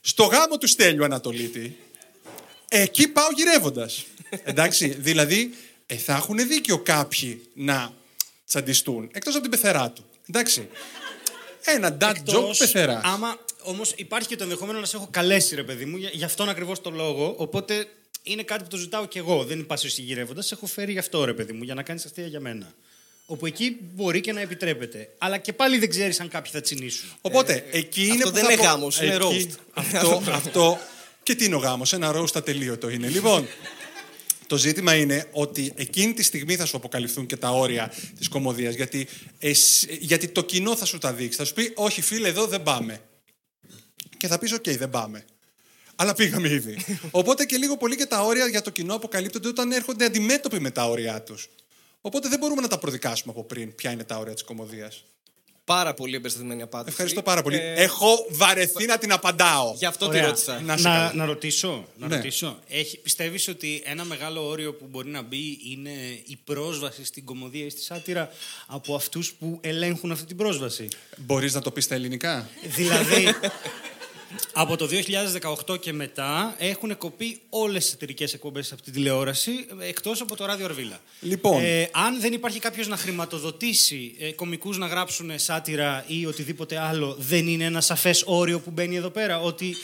[0.00, 1.78] στο γάμο του Στέλιου Ανατολίτη,
[2.68, 4.04] εκεί πάω γυρεύοντας.
[4.44, 5.54] Εντάξει, δηλαδή
[5.86, 7.92] ε, θα έχουν δίκιο κάποιοι να
[8.46, 10.04] τσαντιστούν, εκτός από την πεθερά του.
[10.28, 10.68] Εντάξει,
[11.64, 13.04] ένα dad joke Εκτός, πεθεράς.
[13.04, 16.26] Άμα όμως υπάρχει και το ενδεχόμενο να σε έχω καλέσει, ρε παιδί μου, για, για
[16.26, 17.34] αυτόν ακριβώς το λόγο.
[17.38, 17.86] Οπότε
[18.22, 19.44] είναι κάτι που το ζητάω κι εγώ.
[19.44, 20.42] Δεν υπάρχει εσύ γυρεύοντα.
[20.42, 22.74] Σε έχω φέρει γι' αυτό, ρε παιδί μου, για να κάνεις αστεία για μένα.
[23.26, 25.08] Όπου εκεί μπορεί και να επιτρέπεται.
[25.18, 27.08] Αλλά και πάλι δεν ξέρεις αν κάποιοι θα τσινήσουν.
[27.20, 29.56] Οπότε, εκεί είναι αυτό που δεν θα είναι πω- γάμος, είναι εκεί- roast.
[29.74, 30.78] Αυτό, αυτό.
[31.22, 33.08] Και τι είναι ο γάμος, ένα roast ατελείωτο είναι.
[33.08, 33.46] Λοιπόν,
[34.46, 38.74] το ζήτημα είναι ότι εκείνη τη στιγμή θα σου αποκαλυφθούν και τα όρια της κομμωδίας,
[38.74, 39.08] γιατί,
[39.38, 41.38] εσύ- γιατί το κοινό θα σου τα δείξει.
[41.38, 43.00] Θα σου πει, όχι φίλε, εδώ δεν πάμε.
[44.16, 45.24] Και θα πεις, οκ, δεν πάμε.
[46.02, 46.76] Αλλά πήγαμε ήδη.
[47.10, 50.70] Οπότε και λίγο πολύ και τα όρια για το κοινό αποκαλύπτονται όταν έρχονται αντιμέτωποι με
[50.70, 51.48] τα όρια τους.
[52.00, 55.04] Οπότε δεν μπορούμε να τα προδικάσουμε από πριν ποια είναι τα όρια της κωμωδίας.
[55.64, 56.90] Πάρα πολύ εμπεριστατωμένη απάντηση.
[56.90, 57.56] Ευχαριστώ πάρα πολύ.
[57.56, 59.74] Ε, Έχω βαρεθεί να την απαντάω.
[59.76, 60.26] Γι' αυτό τη Ωραία.
[60.26, 60.60] ρώτησα.
[60.60, 61.12] Να σε να, καλά.
[61.14, 61.88] να ρωτήσω.
[61.96, 62.16] Να Ναι.
[62.16, 62.58] ρωτήσω.
[62.68, 65.90] Έχει, πιστεύεις ότι ένα μεγάλο όριο που μπορεί να μπει είναι
[66.26, 68.30] η πρόσβαση στην κωμωδία ή στη σάτυρα
[68.66, 73.24] από αυτούς που ελέγχουν αυτή την πρόσβαση; Μπορείς να το πεις στα ελληνικά; Δηλαδή,
[74.52, 74.88] από το
[75.68, 80.44] 2018 και μετά έχουν κοπεί όλες τις εταιρικές εκπομπές από την τηλεόραση, εκτός από το
[80.44, 81.00] ράδιο Αρβίλα.
[81.20, 81.62] Λοιπόν.
[81.64, 87.16] Ε, αν δεν υπάρχει κάποιος να χρηματοδοτήσει ε, κομικούς να γράψουν σάτυρα ή οτιδήποτε άλλο,
[87.18, 89.76] δεν είναι ένα σαφές όριο που μπαίνει εδώ πέρα, ότι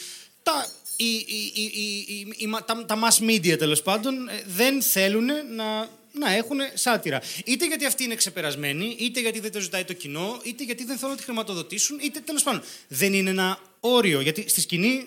[0.42, 4.42] τα, οι, οι, οι, οι- οι- οι- μα- τα, τα mass media τέλος πάντων ε,
[4.46, 5.24] δεν θέλουν
[5.56, 7.22] να, να έχουν σάτυρα.
[7.44, 10.96] Είτε γιατί αυτοί είναι ξεπερασμένοι, είτε γιατί δεν το ζητάει το κοινό, είτε γιατί δεν
[10.96, 14.20] θέλουν να τη χρηματοδοτήσουν, είτε τέλος πάντων δεν είναι ένα όριο.
[14.20, 15.06] Γιατί στη σκηνή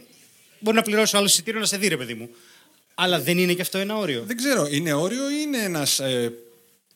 [0.59, 2.29] μπορεί να πληρώσει άλλο εισιτήριο να σε δει, ρε παιδί μου.
[2.95, 4.23] Αλλά δεν είναι και αυτό ένα όριο.
[4.27, 6.33] Δεν ξέρω, είναι όριο ή είναι ένας ε,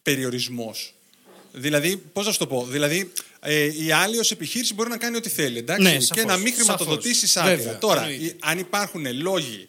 [0.03, 0.93] περιορισμός;
[1.51, 5.15] Δηλαδή, πώς να σου το πω, δηλαδή ε, η άλλη ως επιχείρηση μπορεί να κάνει
[5.15, 7.49] ό,τι θέλει, εντάξει, Ναι, και σαφώς, να μην χρηματοδοτήσεις σαφώς.
[7.49, 7.63] σάτυρα.
[7.63, 8.25] Βέβαια, Τώρα, εννοείται.
[8.25, 9.67] η- αν υπάρχουν λόγοι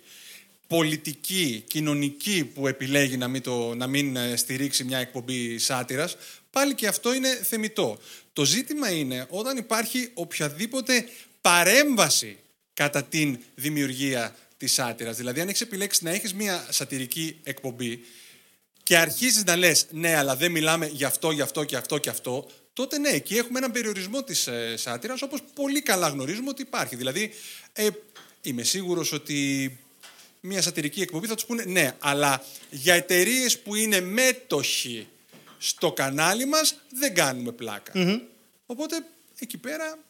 [0.66, 6.16] πολιτικοί, κοινωνικοί που επιλέγει να μην, το, να μην ε, στηρίξει μια εκπομπή σάτυρας,
[6.51, 7.99] πάλι και αυτό είναι θεμητό.
[8.33, 11.09] Το ζήτημα είναι όταν υπάρχει οποιαδήποτε
[11.47, 12.39] παρέμβαση
[12.75, 15.17] κατά την δημιουργία της σάτυρας.
[15.17, 18.05] Δηλαδή, αν έχεις επιλέξει να έχεις μια σατυρική εκπομπή
[18.83, 22.09] και αρχίζεις να λες ναι, αλλά δεν μιλάμε γι' αυτό, γι' αυτό και αυτό και
[22.09, 26.63] αυτό, τότε ναι, εκεί έχουμε έναν περιορισμό της ε, σάτυρας, όπως πολύ καλά γνωρίζουμε ότι
[26.63, 26.97] υπάρχει.
[26.97, 27.33] Δηλαδή,
[27.73, 27.89] ε,
[28.43, 29.79] είμαι σίγουρος ότι
[30.41, 35.09] μια σατυρική εκπομπή θα τους πούνε ναι, αλλά για εταιρείες που είναι μέτοχοι
[35.59, 37.93] στο κανάλι μας δεν κάνουμε πλάκα.
[38.67, 38.97] Οπότε,
[39.39, 40.06] εκεί πέρα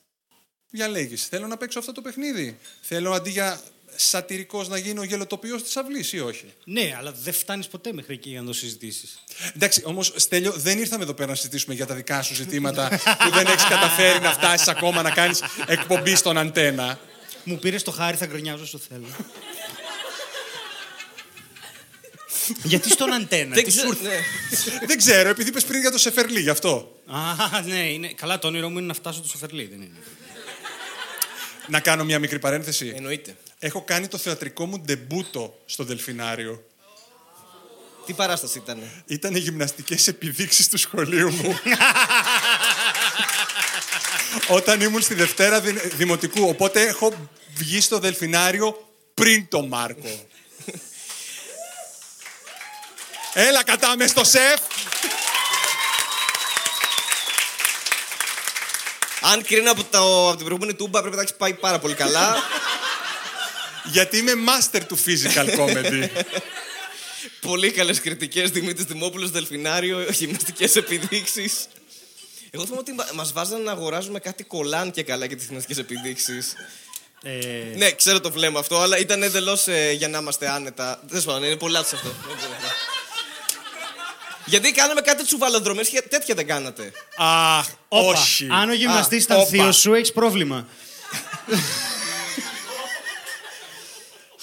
[0.71, 1.27] διαλέγεις.
[1.27, 2.59] Θέλω να παίξω αυτό το παιχνίδι.
[2.81, 3.61] Θέλω αντί για
[3.97, 8.31] σατυρικός να γίνω γελοτοποιός της αυλής ή όχι; Ναι, αλλά δεν φτάνεις ποτέ μέχρι εκεί
[8.31, 9.23] για να το συζητήσεις.
[9.55, 12.89] Εντάξει, όμως Στέλιο, δεν ήρθαμε εδώ πέρα να συζητήσουμε για τα δικά σου ζητήματα
[13.25, 16.99] που δεν έχεις καταφέρει να φτάσεις ακόμα να κάνεις εκπομπή στον αντένα.
[17.45, 19.07] Μου πήρες το χάρι, θα γκρινιάζω όσο θέλω.
[22.63, 23.93] Γιατί στον αντένα, Δεν τι σου ξέρω.
[23.93, 24.09] ήρθε.
[24.81, 24.87] ναι.
[24.87, 27.01] δεν ξέρω, επειδή είπε πριν για το Σεφερλί, γι' αυτό.
[27.07, 28.09] Α, ναι, είναι.
[28.09, 29.97] Καλά, το όνειρό μου είναι να φτάσω στο Σοφερλί, δεν είναι.
[31.69, 32.93] Να κάνω μια μικρή παρένθεση.
[32.97, 33.37] Εννοείται.
[33.59, 36.65] Έχω κάνει το θεατρικό μου ντεμπούτο στο Δελφινάριο.
[38.07, 41.59] Τι παράσταση ήταν; Ήταν οι γυμναστικές επιδείξεις του σχολείου μου.
[44.49, 46.49] Όταν ήμουν στη Δευτέρα δη- Δημοτικού.
[46.49, 50.09] Οπότε έχω βγει στο Δελφινάριο πριν το Μάρκο.
[53.49, 54.61] Έλα κατάμε στο σεφ.
[59.33, 62.37] Αν κρίνω από, το, από την προηγούμενη τούμπα, πρέπει να έχεις πάει πάρα πολύ καλά.
[63.95, 66.09] Γιατί είμαι master του physical comedy.
[67.49, 68.51] πολύ καλές κριτικές.
[68.51, 71.67] Δημήτρης Δημόπουλος, Δελφινάριο, γυμναστικές επιδείξεις.
[72.51, 76.55] Εγώ θυμάμαι ότι μα βάζανε να αγοράζουμε κάτι κολάν και καλά για τις γυμναστικές επιδείξεις.
[77.23, 81.03] Ε, ναι, ξέρω το βλέμμα αυτό, αλλά ήταν εντελώς για να είμαστε άνετα.
[81.07, 82.15] Δεν σου είναι πολλά σε αυτό.
[84.47, 84.63] Δεν ξέρω.
[84.63, 86.93] Γιατί κάναμε κάτι τσουβαλοδρομίες και τέτοια δεν κάνατε.
[87.17, 88.49] Αχ, όπα, όχι.
[88.51, 89.49] Αν ο γυμναστής Α, ήταν όπα.
[89.49, 90.67] θείος σου, έχεις πρόβλημα.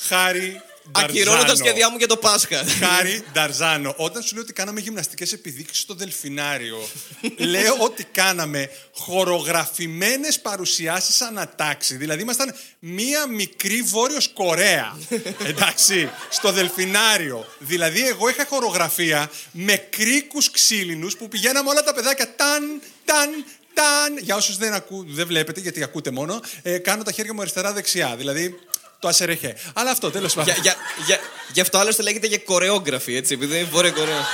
[0.07, 1.65] Χάρη, Ακυρώνω τα Νταρζάνο.
[1.65, 2.63] σχέδιά μου για το Πάσχα.
[2.79, 6.87] Χάρη Νταρζάνο, όταν σου λέω ότι κάναμε γυμναστικές επιδείξεις στο Δελφινάριο,
[7.53, 11.95] λέω ότι κάναμε χορογραφημένες παρουσιάσεις ανατάξει.
[11.95, 14.97] Δηλαδή ήμασταν μία μικρή Βόρειος Κορέα.
[15.51, 17.45] Εντάξει, στο Δελφινάριο.
[17.59, 24.17] Δηλαδή εγώ είχα χορογραφία με κρίκους ξύλινους που πηγαίναμε όλα τα παιδάκια ταν, ταν, ταν.
[24.17, 28.15] Για όσους δεν, ακού, δεν βλέπετε, γιατί ακούτε μόνο, ε, κάνω τα χέρια μου αριστερά-δεξιά.
[28.15, 28.59] Δηλαδή
[29.03, 29.55] το ασερεχέ.
[29.73, 30.53] Αλλά αυτό, τέλος πάντων.
[30.53, 31.19] για, για, για,
[31.51, 34.25] γι' αυτό άλλωστε λέγεται και κορεόγραφη, έτσι, επειδή είναι Βόρεια Κορέα.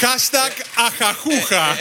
[0.00, 0.52] Hashtag
[0.86, 1.76] αχαχούχα.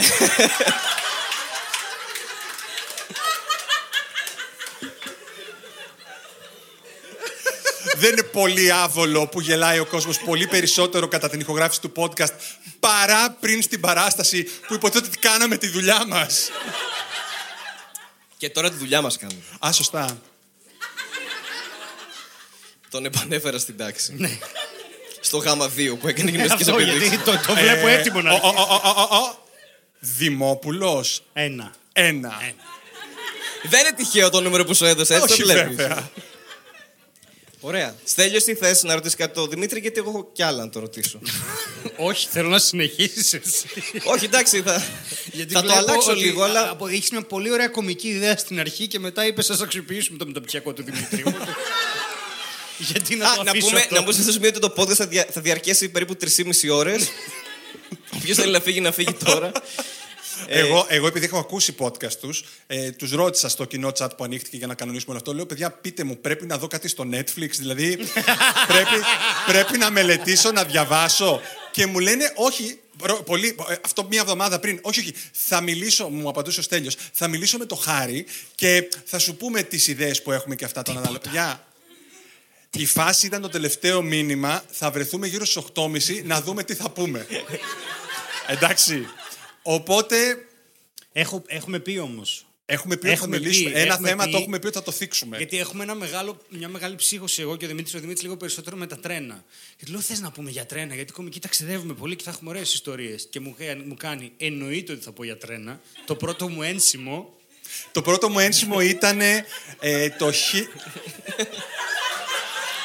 [8.00, 12.34] Δεν είναι πολύ άβολο που γελάει ο κόσμος πολύ περισσότερο κατά την ηχογράφηση του podcast
[12.80, 16.50] παρά πριν στην παράσταση που υποτίθεται ότι κάναμε τη δουλειά μας.
[18.38, 19.42] Και τώρα τη δουλειά μας κάνουμε.
[19.68, 20.18] Α, σωστά.
[22.90, 24.14] Τον επανέφερα στην τάξη.
[24.18, 24.38] Ναι.
[25.20, 27.10] Στο γάμα 2 που έκανε γυμναστικές Αυτό επιδείξεις.
[27.10, 29.46] γιατί το, το βλέπω Ε, έτοιμο να ο- ο- ο- ο- ο- ο.
[30.00, 31.24] Δημόπουλος.
[31.34, 31.72] Ένα.
[31.94, 32.42] Ένα.
[33.64, 35.86] Δεν είναι τυχαίο το νούμερο που σου έδωσα, έτσι το Όχι βλέπεις.
[37.62, 37.80] Βέβαια.
[37.86, 37.96] Ωραία.
[38.04, 40.80] Στέλιος, τι θες να ρωτήσεις κάτι το Δημήτρη, γιατί εγώ έχω κι άλλα να το
[40.80, 41.20] ρωτήσω.
[42.10, 43.66] Όχι, θέλω να συνεχίσεις εσύ.
[44.14, 44.84] Όχι, εντάξει, θα,
[45.32, 46.70] Γιατί θα το βλέπω αλλάξω ότι λίγο, αλλά.
[46.70, 50.26] από- Έχεις μια πολύ ωραία κομική ιδέα στην αρχή και μετά είπες ας αξιοποιήσουμε το
[50.26, 51.24] μεταπτυχιακό του Δημήτρη.
[51.26, 51.52] Οπότε-
[52.90, 54.94] Γιατί να το Α, να αφήσω πούμε, αυτό; να πούμε στο σημείο ότι το podcast
[54.94, 57.08] θα, δια- θα διαρκέσει περίπου 3,5 ώρες.
[58.16, 59.52] Όποιο θέλει να φύγει, να φύγει τώρα.
[60.48, 64.24] Ε, Εγώ, εγώ επειδή έχω ακούσει podcast τους, ε, τους ρώτησα στο κοινό chat που
[64.24, 65.34] ανοίχτηκε για να κανονίσουμε όλο αυτό.
[65.34, 67.50] Λέω, παιδιά, πείτε μου, πρέπει να δω κάτι στο Netflix.
[67.50, 67.98] Δηλαδή,
[68.74, 68.96] πρέπει,
[69.48, 71.42] πρέπει να μελετήσω, να διαβάσω.
[71.72, 74.80] Και μου λένε, όχι, ρο- πολύ, ε, αυτό μία εβδομάδα πριν.
[74.82, 75.14] Όχι, όχι.
[75.32, 79.64] Θα μιλήσω, μου απαντούσε ο Στέλιος, θα μιλήσω με το Χάρη και θα σου πούμε
[79.64, 81.20] τις ιδέες που έχουμε και αυτά τον ανάλογο.
[81.20, 81.68] Παιδιά,
[82.72, 84.64] η φάση ήταν το τελευταίο μήνυμα.
[84.72, 87.28] Θα βρεθούμε γύρω στις 8.30 να δούμε τι θα πούμε.
[88.48, 89.08] Εντάξει.
[89.70, 90.18] Οπότε
[91.12, 92.46] Έχω, έχουμε πει όμως.
[92.66, 93.70] Έχουμε πει ότι θα Έχουμε μιλήσουμε.
[93.72, 94.32] πει, Ένα έχουμε θέμα πει.
[94.32, 95.38] το έχουμε πει ότι θα το θίξουμε.
[95.38, 97.94] Γιατί έχουμε ένα μεγάλο, μια μεγάλη ψύχωση εγώ και ο Δημήτρης.
[97.94, 99.44] Ο Δημήτρης λίγο περισσότερο με τα τρένα.
[99.78, 102.50] Και του λέω: Θες να πούμε για τρένα, γιατί κομική ταξιδεύουμε πολύ και θα έχουμε
[102.50, 103.28] ωραίες ιστορίες.
[103.30, 105.80] Και μου, κα- μου κάνει: Εννοείται ότι θα πω για τρένα.
[106.06, 107.36] Το πρώτο μου ένσημο.
[107.92, 109.20] Το πρώτο μου ένσημο ήταν
[109.80, 110.68] ε, το χι...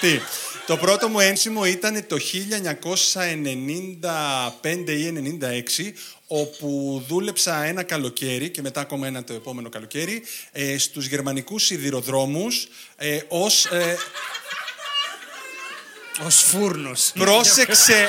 [0.00, 0.18] Τι;
[0.66, 2.16] Το πρώτο μου ένσημο ήταν το
[4.62, 5.92] 1995 ή 96
[6.34, 12.68] όπου δούλεψα ένα καλοκαίρι και μετά ακόμα ένα το επόμενο καλοκαίρι ε, στους γερμανικούς σιδηροδρόμους
[12.96, 13.64] ε, ως...
[13.64, 13.96] Ε,
[16.26, 17.12] Ω φούρνος.
[17.14, 18.08] πρόσεξε...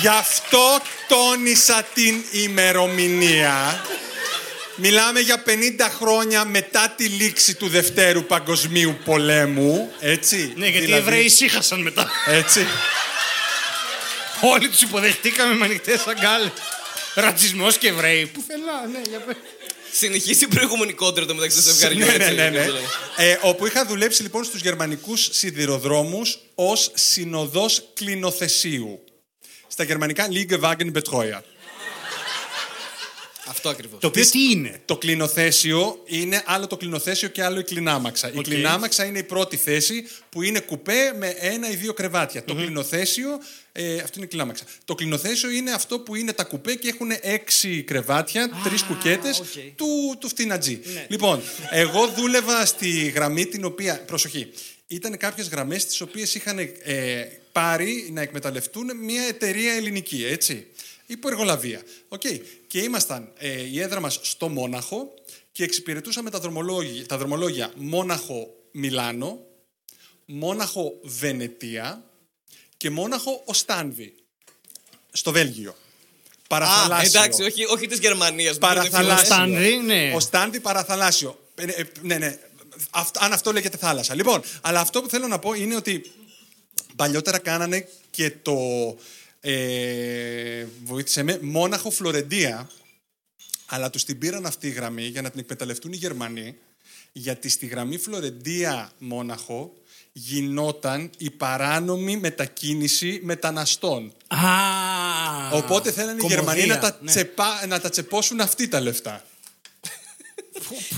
[0.00, 3.84] Γι' αυτό τόνισα την ημερομηνία.
[4.80, 5.50] Μιλάμε για 50
[5.98, 9.92] χρόνια μετά τη λήξη του Δευτέρου Παγκοσμίου Πολέμου.
[10.00, 12.10] Έτσι; Ναι, γιατί οι Δηλαδή, Εβραίοι ησύχασαν μετά.
[12.26, 12.66] Έτσι.
[14.40, 16.50] Όλοι τους υποδεχτήκαμε με ανοιχτέ αγκάλες.
[17.14, 18.26] Ρατσισμός και Εβραίοι.
[18.26, 19.36] Πουθενά, ναι, για πες.
[19.92, 21.98] Συνεχίσει η προηγούμενη κόντρα το μεταξύ του ζευγαριού.
[21.98, 22.58] ναι, ναι, έτσι, ναι, ναι.
[22.58, 22.72] έτσι.
[23.16, 29.00] Ε, όπου είχα δουλέψει λοιπόν στους γερμανικούς σιδηροδρόμους ως συνοδός κλινοθεσίου.
[29.68, 31.40] Στα γερμανικά Liegewagen Betreuer.
[33.48, 34.00] Αυτό ακριβώς.
[34.00, 38.28] Το οποίο τι είναι; Το κλινοθέσιο είναι άλλο το κλινοθέσιο και άλλο η κλινάμαξα.
[38.32, 38.44] Η Οκ.
[38.44, 42.44] κλινάμαξα είναι η πρώτη θέση που είναι κουπέ με ένα ή δύο κρεβάτια.
[42.44, 43.38] Το κλινοθέσιο,
[43.72, 44.64] ε, αυτό είναι η κλινάμαξα.
[44.84, 49.46] Το κλινοθέσιο είναι αυτό που είναι τα κουπέ και έχουν έξι κρεβάτια, τρεις κουκέτες οκ.
[49.76, 50.80] του, του φτηνατζή.
[50.84, 51.06] Ναι.
[51.08, 54.04] Λοιπόν, εγώ δούλευα στη γραμμή την οποία.
[54.06, 54.50] Προσοχή.
[54.86, 60.66] Ήταν κάποιες γραμμές τις οποίες είχαν ε, πάρει να εκμεταλλευτούν μια εταιρεία ελληνική, έτσι.
[61.06, 61.80] Υποεργολαβία.
[62.08, 62.22] Οκ.
[62.68, 65.14] Και ήμασταν ε, η έδρα μας στο Μόναχο
[65.52, 69.38] και εξυπηρετούσαμε τα δρομολόγια, τα δρομολόγια Μόναχο-Μιλάνο,
[70.24, 72.04] Μόναχο-Βενετία
[72.76, 74.14] και Μόναχο-Οστάνδη.
[75.12, 75.70] Στο Βέλγιο.
[75.70, 75.74] Α,
[76.48, 77.20] Παραθαλάσσιο.
[77.20, 78.58] εντάξει, όχι, όχι της Γερμανίας.
[78.58, 79.22] Παραθαλάσσιο.
[79.22, 80.12] Οστάνδη, ναι.
[80.14, 81.38] Οστάνδη παραθαλάσσιο.
[81.54, 82.38] Ε, ε, ναι, ναι.
[82.90, 84.14] Αυτό- αν αυτό λέγεται θάλασσα.
[84.14, 86.12] Λοιπόν, αλλά αυτό που θέλω να πω είναι ότι
[86.96, 88.56] παλιότερα κάνανε και το.
[89.40, 92.70] Ε, βοήθησε με Μόναχο Φλωρεντία.
[93.66, 96.56] Αλλά τους την πήραν αυτή η γραμμή για να την εκμεταλλευτούν οι Γερμανοί.
[97.12, 99.72] Γιατί στη γραμμή Φλωρεντία Μόναχο
[100.12, 104.12] γινόταν η παράνομη μετακίνηση μεταναστών.
[104.26, 104.38] Α,
[105.52, 107.10] Οπότε θέλανε οι κομμωδία, Γερμανοί να τα, ναι.
[107.10, 109.24] τσεπά, να τα τσεπώσουν αυτοί τα λεφτά.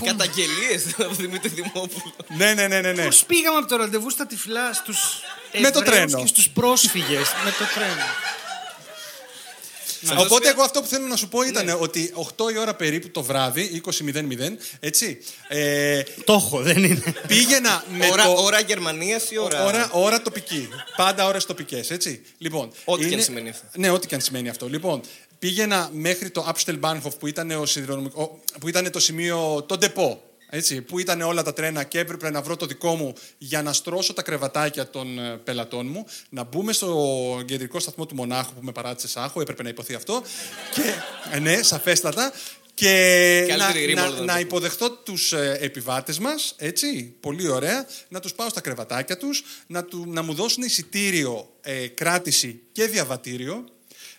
[0.05, 2.13] Καταγγελίες από Δημήτρη Δημόπουλο.
[2.37, 2.91] ναι, ναι, ναι, ναι.
[2.91, 3.03] ναι.
[3.05, 4.99] Πώς πήγαμε από το ραντεβού στα τυφλά στους
[5.61, 6.21] Με το Εβραίους τρένο.
[6.21, 8.05] και στους πρόσφυγες με το τρένο;
[10.03, 11.73] Σε αυτό Οπότε το εγώ αυτό που θέλω να σου πω ήταν Ναι.
[11.79, 17.13] ότι 8 η ώρα περίπου το βράδυ, 20.00, έτσι, ε, Το έχω, δεν είναι.
[17.27, 18.31] πήγαινα με Ώρα, το...
[18.43, 19.65] ώρα Γερμανίας ή ώρα.
[19.65, 20.69] Ώρα, ώρα τοπική.
[20.95, 22.21] Πάντα ώρες τοπικές, έτσι.
[22.37, 23.65] Λοιπόν, Ό,τι και αν σημαίνει αυτό.
[23.75, 24.67] Ναι, ό,τι και αν σημαίνει αυτό.
[24.69, 25.01] Λοιπόν,
[25.41, 30.21] πήγαινα μέχρι το Abstellbahnhof που ήταν, ο σιδηροδρομικό- που ήταν το σημείο, το ντεπό.
[30.53, 33.73] Έτσι, που ήταν όλα τα τρένα και έπρεπε να βρω το δικό μου για να
[33.73, 38.59] στρώσω τα κρεβατάκια των ε, πελατών μου, να μπούμε στο κεντρικό σταθμό του Μονάχου που
[38.63, 40.23] με παράτησε Σάχο, έπρεπε να υποθεί αυτό.
[40.73, 40.81] και,
[41.31, 42.31] ε, ναι, σαφέστατα.
[42.73, 44.47] Και να, Καλύτερη ρήμα να, όλων των να εποχών.
[44.47, 49.83] υποδεχτώ τους ε, επιβάτες μας, έτσι, πολύ ωραία, να τους πάω στα κρεβατάκια τους, να,
[49.83, 53.65] του, να μου δώσουν εισιτήριο, ε, κράτηση και διαβατήριο,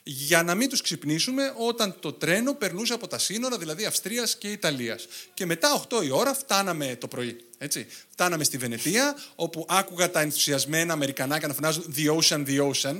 [0.02, 4.48] για να μην τους ξυπνήσουμε όταν το τρένο περνούσε από τα σύνορα, δηλαδή Αυστρίας και
[4.48, 5.06] Ιταλίας.
[5.34, 7.36] Και μετά 8 η ώρα φτάναμε το πρωί.
[7.58, 7.86] Έτσι.
[8.10, 12.96] Φτάναμε στη Βενετία, όπου άκουγα τα ενθουσιασμένα Αμερικανάκια να φωνάζουν «The ocean, the ocean».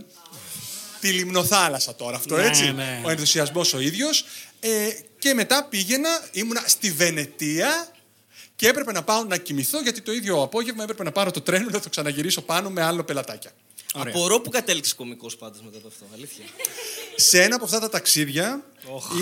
[1.01, 2.73] Τη λιμνοθάλασσα τώρα αυτό, Ναι, έτσι.
[2.73, 3.01] ναι.
[3.05, 4.25] Ο ενθουσιασμός ο ίδιος.
[4.61, 4.89] Ε,
[5.19, 7.89] και μετά πήγαινα, ήμουνα στη Βενετία
[8.57, 11.69] και έπρεπε να πάω να κοιμηθώ γιατί το ίδιο απόγευμα έπρεπε να πάρω το τρένο
[11.71, 13.51] να το ξαναγυρίσω πάνω με άλλο πελατάκια.
[13.93, 16.05] Απορώ που κατέληξε κωμικός πάντως μετά από αυτό.
[16.15, 16.45] Αλήθεια.
[17.17, 18.65] Σε ένα από αυτά τα ταξίδια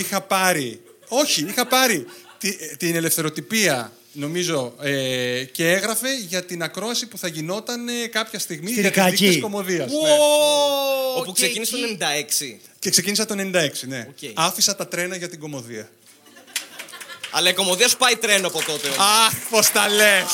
[0.01, 0.83] είχα πάρει.
[1.09, 2.07] Όχι, είχα πάρει
[2.39, 8.39] τη- την ελευθεροτυπία, νομίζω, ε, και έγραφε για την ακρόαση που θα γινόταν ε, κάποια
[8.39, 9.25] στιγμή Στης για τις Ρικάκη.
[9.25, 9.91] Νύχτες Κωμωδίας.
[9.91, 10.09] Ναι.
[11.17, 12.61] Όπου ξεκίνησε το 96.
[12.79, 14.07] Και ξεκίνησα το 96, ναι.
[14.09, 14.31] Οκ.
[14.35, 15.91] Άφησα τα τρένα για την κωμωδία.
[17.33, 18.87] Αλλά η κωμωδία σου πάει τρένο από τότε.
[18.89, 18.99] όμως.
[19.27, 20.25] Αχ, πώς τα λες!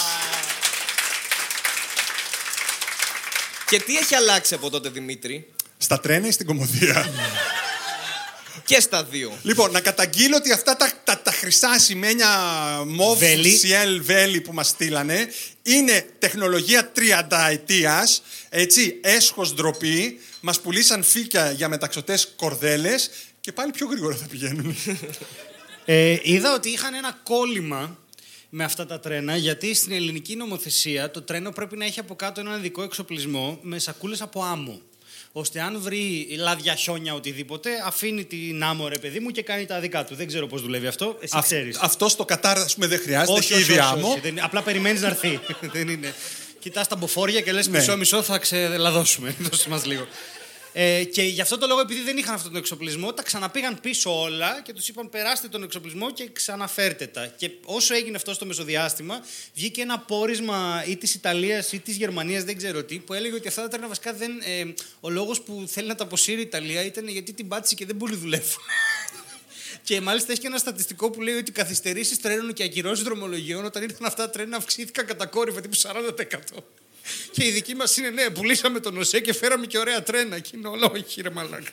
[3.67, 5.49] Και τι έχει αλλάξει από τότε, Δημήτρη;
[5.79, 7.11] Στα τρένα ή στην κομμωδία;
[8.65, 9.39] Και στα δύο.
[9.43, 12.29] Λοιπόν, να καταγγείλω ότι αυτά τα, τα, τα χρυσά σημαίνια
[12.87, 13.61] μοβ Βέλη.
[13.63, 15.29] CL βέλη που μας στείλανε
[15.63, 16.93] είναι τεχνολογία
[17.29, 23.11] 30 ετίας, έτσι, έσχος ντροπή, μας πουλήσαν φύκια για μεταξωτές κορδέλες
[23.41, 24.77] και πάλι πιο γρήγορα θα πηγαίνουν.
[25.89, 27.99] Ε, είδα ότι είχαν ένα κόλλημα
[28.59, 32.41] με αυτά τα τρένα, γιατί στην ελληνική νομοθεσία το τρένο πρέπει να έχει από κάτω
[32.41, 34.81] έναν ειδικό εξοπλισμό με σακούλες από άμμο.
[35.33, 39.81] Ώστε αν βρει λάδια, χιόνια, οτιδήποτε, αφήνει την άμμο ρε παιδί μου και κάνει τα
[39.81, 40.15] δικά του.
[40.15, 41.17] Δεν ξέρω πώς δουλεύει αυτό.
[41.21, 41.79] Εσύ Αυ- ξέρεις.
[41.81, 44.19] αυτός στο Κατάρ, ας πούμε, δεν χρειάζεται, έχει ήδη άμμο.
[44.23, 45.41] Δεν- απλά περιμένεις να έρθει.
[45.73, 46.15] δεν είναι.
[46.59, 47.79] Κοιτάς τα μποφόρια και λες Ναι.
[47.79, 49.35] μισό-μισό θα ξελαδώσουμε.
[49.51, 50.07] Δώσε μας λίγο.
[50.79, 54.21] Ε, και γι' αυτό το λόγο, επειδή δεν είχαν αυτόν τον εξοπλισμό, τα ξαναπήγαν πίσω
[54.21, 57.27] όλα και τους είπαν: Περάστε τον εξοπλισμό και ξαναφέρτε τα.
[57.27, 59.21] Και όσο έγινε αυτό στο μεσοδιάστημα,
[59.55, 63.49] βγήκε ένα πόρισμα ή της Ιταλίας ή της Γερμανίας, δεν ξέρω τι, που έλεγε ότι
[63.49, 64.31] αυτά τα τρένα βασικά δεν.
[64.31, 67.87] Ε, ο λόγος που θέλει να τα αποσύρει η Ιταλία ήταν γιατί την πάτησε και
[67.87, 68.63] δεν πολύ δουλεύουν.
[69.83, 73.65] Και μάλιστα έχει και ένα στατιστικό που λέει ότι οι καθυστερήσεις τρένων και ακυρώσεις δρομολογίων
[73.65, 76.63] όταν ήρθαν αυτά τα τρένα αυξήθηκαν κατακόρυφα τύπου 40%.
[77.31, 80.39] Και η δική μας είναι ναι, πουλήσαμε τον ΟΣΕ και φέραμε και ωραία τρένα.
[80.39, 81.71] Και είναι όλο όχι, ρε μαλάκα.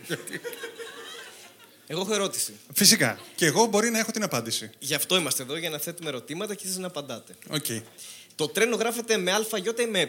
[1.87, 2.53] Εγώ έχω ερώτηση.
[2.73, 3.19] Φυσικά.
[3.35, 4.69] Και εγώ μπορεί να έχω την απάντηση.
[4.79, 7.35] Γι' αυτό είμαστε εδώ, για να θέτουμε ερωτήματα και εσείς να απαντάτε.
[7.49, 7.65] Οκ.
[8.35, 10.07] Το τρένο γράφεται με ΑΙ ή με Ε.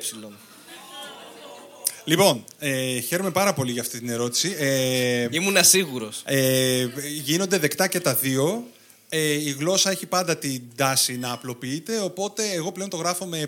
[2.05, 4.55] Λοιπόν, ε, χαίρομαι πάρα πολύ για αυτή την ερώτηση.
[4.59, 6.12] Ε, Ήμουν ασίγουρο.
[6.25, 6.87] Ε,
[7.22, 8.66] γίνονται δεκτά και τα δύο.
[9.09, 13.39] Ε, η γλώσσα έχει πάντα την τάση να απλοποιείται, οπότε εγώ πλέον το γράφω με
[13.39, 13.47] ε.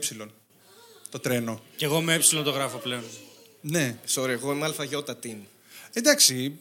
[1.11, 1.61] Το τρένο.
[1.77, 3.05] Και εγώ με ε το γράφω πλέον.
[3.61, 3.97] Ναι.
[4.15, 4.89] Sorry, εγώ είμαι ΑΙ
[5.23, 5.37] team.
[5.93, 6.59] Εντάξει.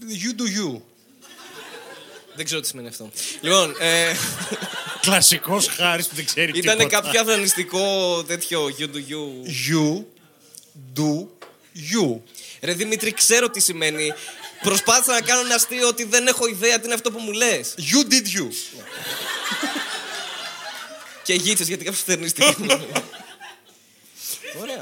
[0.00, 0.80] You do you.
[2.34, 3.10] Δεν ξέρω τι σημαίνει αυτό.
[3.40, 4.12] Λοιπόν, ε,
[5.00, 7.00] Κλασικός χάρης που δεν ξέρει ήταν τίποτα.
[7.00, 9.48] κάποιο αφρανιστικό τέτοιο you do you.
[9.68, 10.04] You
[10.96, 11.26] do
[11.74, 12.20] you.
[12.60, 14.12] Ρε Δημήτρη, ξέρω τι σημαίνει.
[14.62, 17.74] Προσπάθησα να κάνω ένα αστείο ότι δεν έχω ιδέα τι είναι αυτό που μου λες.
[17.78, 18.48] You did you.
[21.22, 22.56] Και γίτσε γιατί κάποιος θερνίστηκε.
[24.60, 24.78] Ωραία.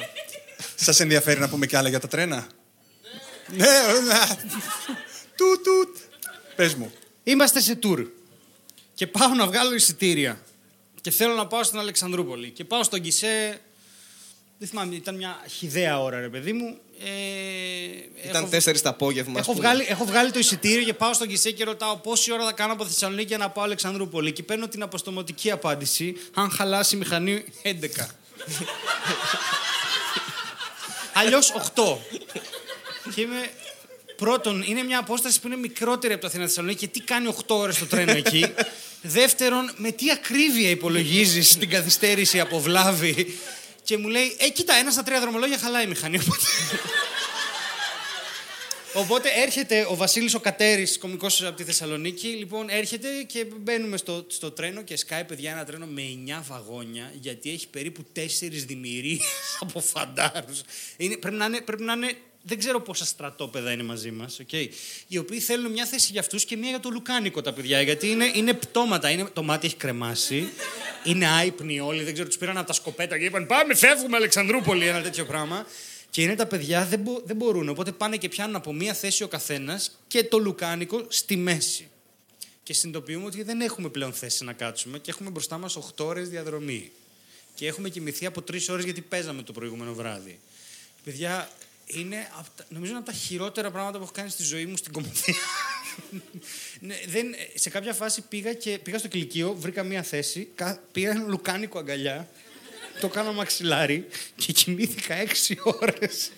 [0.74, 2.46] Σας ενδιαφέρει να πούμε κι άλλα για τα τρένα;
[3.56, 3.64] Ναι.
[3.66, 3.68] ε,
[5.36, 5.96] Τουτ τουτ.
[6.56, 6.92] Πες μου.
[7.24, 8.06] Είμαστε σε tour.
[8.94, 10.40] Και πάω να βγάλω εισιτήρια.
[11.00, 12.50] Και θέλω να πάω στην Αλεξανδρούπολη.
[12.50, 13.60] Και πάω στον Κισέ.
[14.58, 16.78] Δεν θυμάμαι, ήταν μια χιδέα ώρα, ρε παιδί μου.
[17.04, 19.40] Ε, Ήταν έχω- 4 το απόγευμα.
[19.40, 19.66] ας Έχω πούμε.
[19.66, 22.72] βγάλει, έχω βγάλει το εισιτήριο και πάω στον Κισέ και ρωτάω πόση ώρα θα κάνω
[22.72, 24.32] από Θεσσαλονίκη για να πάω Αλεξανδρούπολη.
[24.32, 26.16] Και παίρνω την αποστομωτική απάντηση.
[26.34, 28.06] Αν χαλάσει η μηχανή, 11.
[31.12, 31.96] Αλλιώς 8.
[33.14, 33.50] Και είμαι.
[34.16, 37.42] Πρώτον, είναι μια απόσταση που είναι μικρότερη από το Αθήνα Θεσσαλονίκη και τι κάνει 8
[37.46, 38.54] ώρες το τρένο εκεί.
[39.02, 43.38] Δεύτερον, με τι ακρίβεια υπολογίζεις την καθυστέρηση από βλάβη.
[43.84, 46.18] Και μου λέει, Ε, κοίτα, ένα στα τρία δρομολόγια χαλάει η μηχανή.
[48.94, 49.28] Οπότε...
[49.28, 52.26] Οπότε έρχεται ο Βασίλης ο Κατέρης, κομικός από τη Θεσσαλονίκη.
[52.26, 57.12] Λοιπόν, έρχεται και μπαίνουμε στο, στο τρένο και σκάει, παιδιά, ένα τρένο με 9 βαγόνια,
[57.20, 58.20] γιατί έχει περίπου 4
[58.50, 59.20] δημιουργίες
[59.60, 60.60] από φαντάρους.
[60.96, 62.12] Είναι, πρέπει, να είναι, πρέπει να είναι
[62.42, 64.68] δεν ξέρω πόσα στρατόπεδα είναι μαζί μας, okay,
[65.08, 67.80] οι οποίοι θέλουν μια θέση για αυτούς και μια για το Λουκάνικο τα παιδιά.
[67.80, 70.48] Γιατί είναι, είναι πτώματα, είναι, το μάτι έχει κρεμάσει,
[71.04, 74.86] είναι άϊπνοι όλοι, δεν ξέρω, τους πήραν από τα σκοπέτα και είπαν Πάμε, φεύγουμε Αλεξανδρούπολη,
[74.86, 75.66] ένα τέτοιο πράγμα.
[76.18, 77.68] Και είναι τα παιδιά, δεν, μπο- δεν μπορούν.
[77.68, 81.88] Οπότε πάνε και πιάνουν από μία θέση ο καθένας και το Λουκάνικο στη μέση.
[82.62, 86.28] Και συνειδητοποιούμε ότι δεν έχουμε πλέον θέση να κάτσουμε και έχουμε μπροστά μας 8 ώρες
[86.28, 86.90] διαδρομή.
[87.54, 90.38] Και έχουμε κοιμηθεί από 3 ώρες γιατί παίζαμε το προηγούμενο βράδυ.
[91.04, 91.50] Παιδιά,
[91.86, 94.76] είναι απ' τα- νομίζω είναι από τα χειρότερα πράγματα που έχω κάνει στη ζωή μου
[94.76, 95.34] στην κομμωδία.
[96.80, 101.10] ναι, δεν, σε κάποια φάση πήγα, και, πήγα στο κηλικείο, βρήκα μία θέση, κα- πήγα
[101.10, 102.28] ένα λουκάνικο αγκαλιά,
[103.00, 105.14] το κάνω μαξιλάρι και κοιμήθηκα
[105.48, 106.30] 6 ώρες.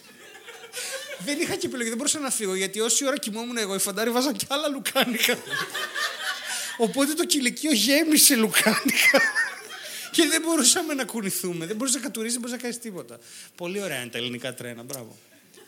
[1.25, 4.11] δεν είχα και επιλογή, δεν μπορούσα να φύγω γιατί όση ώρα κοιμόμουν εγώ, οι φαντάροι
[4.11, 5.39] βάζαν κι άλλα λουκάνικα.
[6.77, 9.21] Οπότε το κηλικείο γέμισε λουκάνικα.
[10.11, 11.67] Και δεν μπορούσαμε να κουνηθούμε.
[11.67, 13.19] Δεν μπορούσε να κατουρίσει, δεν μπορούσε να κάνει τίποτα.
[13.57, 14.83] Πολύ ωραία είναι τα ελληνικά τρένα.
[14.83, 15.17] Μπράβο.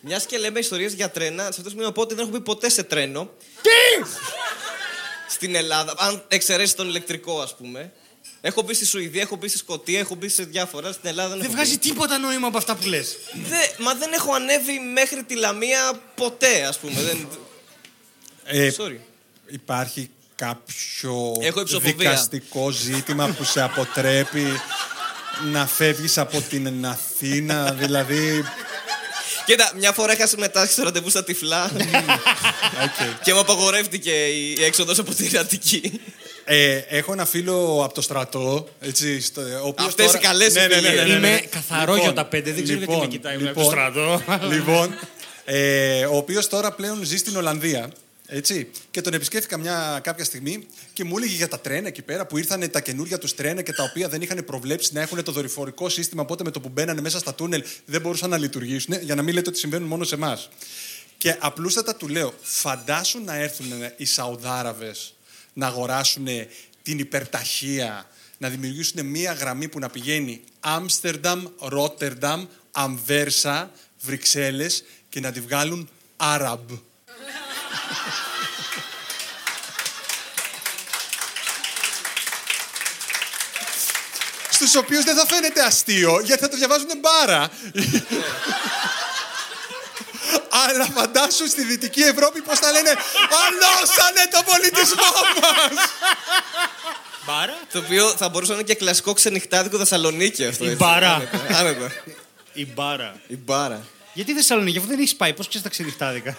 [0.01, 2.32] Μιας και λέμε ιστορίες για τρένα, σε αυτό το σημείο να πω ότι δεν έχω
[2.32, 3.30] μπει ποτέ σε τρένο
[3.62, 4.09] Τι!
[5.28, 5.95] στην Ελλάδα.
[5.99, 7.93] Αν εξαιρέσεις τον ηλεκτρικό, ας πούμε.
[8.45, 10.93] Έχω μπει στη Σουηδία, έχω μπει στη Σκωτία, έχω μπει σε διάφορα.
[10.93, 11.88] Στην Ελλάδα δεν, Δεν έχω βγάζει μπει.
[11.88, 13.16] τίποτα νόημα από αυτά που λες.
[13.49, 17.01] Δε- μα δεν έχω ανέβει μέχρι τη Λαμία ποτέ, ας πούμε.
[17.03, 17.28] δεν...
[18.45, 18.97] Ε, Sorry.
[19.47, 21.93] Υπάρχει κάποιο Έχω υψοφοβία.
[21.97, 24.47] δικαστικό ζήτημα που σε αποτρέπει
[25.53, 28.45] να φεύγεις από την Αθήνα, δηλαδή...
[29.47, 31.70] Κοίτα, μια φορά είχα συμμετάσχει στο ραντεβού στα τυφλά
[32.84, 33.22] οκ.
[33.24, 36.01] και μου απαγορεύτηκε η έξοδος από την Αττική.
[36.45, 40.66] Ε, έχω ένα φίλο από το στρατό, έτσι, στο, ο οποίος Αυτές οι καλές ναι,
[40.66, 41.28] ναι, ναι, ναι, ναι, ναι.
[41.28, 44.22] Είμαι καθαρό για τα πέντε, δεν ξέρω γιατί με κοιτάει με το στρατό.
[44.51, 44.99] λοιπόν,
[45.45, 47.90] ε, ο οποίος τώρα πλέον ζει στην Ολλανδία.
[48.26, 48.70] Έτσι.
[48.90, 52.38] Και τον επισκέφθηκα μια κάποια στιγμή και μου έλεγε για τα τρένα εκεί πέρα που
[52.38, 55.88] ήρθαν τα καινούργια τους τρένα και τα οποία δεν είχαν προβλέψει να έχουν το δορυφορικό
[55.88, 56.22] σύστημα.
[56.22, 58.95] Οπότε με το που μπαίνανε μέσα στα τούνελ δεν μπορούσαν να λειτουργήσουν.
[59.03, 60.49] Για να μην λέτε ότι συμβαίνουν μόνο σε εμάς.
[61.18, 63.66] Και απλούστατα του λέω, φαντάσου να έρθουν
[63.97, 65.14] οι Σαουδάραβες
[65.53, 66.26] να αγοράσουν
[66.82, 68.07] την υπερταχεία,
[68.38, 75.88] να δημιουργήσουν μία γραμμή που να πηγαίνει Άμστερνταμ, Ρότερνταμ, Αμβέρσα, Βρυξέλλες και να τη βγάλουν
[76.16, 76.70] Άραμπ.
[84.50, 87.50] Στους οποίους δεν θα φαίνεται αστείο, γιατί θα το διαβάζουν μπάρα.
[90.51, 92.91] Αλλά φαντάσου στη Δυτική Ευρώπη πώς θα λένε
[93.45, 95.11] «Αλώσανε το πολιτισμό
[95.41, 95.89] μας».
[97.26, 97.59] Μπάρα.
[97.72, 100.64] Το οποίο θα μπορούσε να είναι και κλασικό ξενυχτάδικο Θεσσαλονίκη αυτό.
[100.64, 100.85] Η έτσι.
[100.85, 101.14] μπάρα.
[101.14, 101.93] Άνετα, Άνετα.
[102.53, 103.20] Η μπάρα.
[103.26, 103.87] Η μπάρα.
[104.12, 106.37] Γιατί Θεσσαλονίκη, αφού δεν έχεις πάει, πώς ξέρεις τα ξενυχτάδικα;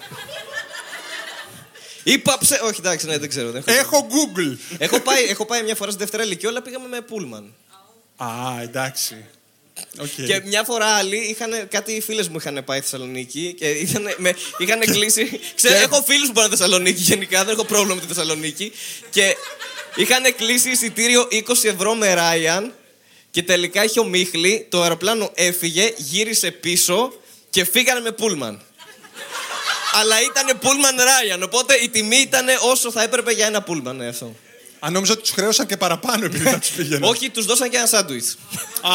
[2.04, 2.60] Είπα ψε...
[2.64, 3.52] Όχι, εντάξει, ναι, δεν ξέρω.
[3.52, 3.80] Δεν έχω...
[3.80, 4.58] Έχω Google.
[4.78, 7.54] έχω, πάει, έχω πάει μια φορά στη Δευτέρα Λυκείου, αλλά πήγαμε με πούλμαν.
[8.18, 8.28] Α,
[8.62, 9.26] εντάξει.
[9.99, 10.25] Οκ.
[10.25, 14.34] Και μια φορά άλλοι, είχαν, κάτι φίλες μου είχαν πάει στη Θεσσαλονίκη και είχαν, με,
[14.57, 15.39] είχαν κλείσει.
[15.55, 18.71] Ξέρω, έχω φίλους που πάνε Θεσσαλονίκη γενικά, δεν έχω πρόβλημα με τη Θεσσαλονίκη.
[19.09, 19.36] Και
[19.95, 22.69] είχαν κλείσει εισιτήριο 20 ευρώ με Ryan
[23.31, 27.13] και τελικά είχε ο Μίχλη, το αεροπλάνο έφυγε, γύρισε πίσω
[27.49, 28.61] και φύγανε με πούλμαν.
[29.93, 33.95] Αλλά ήταν πούλμαν Ryan, οπότε η τιμή ήταν όσο θα έπρεπε για ένα πούλμαν.
[33.95, 34.36] Ναι, αυτό.
[34.86, 37.03] Αν νόμιζα ότι τους χρέωσαν και παραπάνω επειδή θα τους πήγαιναν.
[37.09, 38.38] Όχι, τους δώσαν και ένα σάντουιτς.
[38.81, 38.91] Α,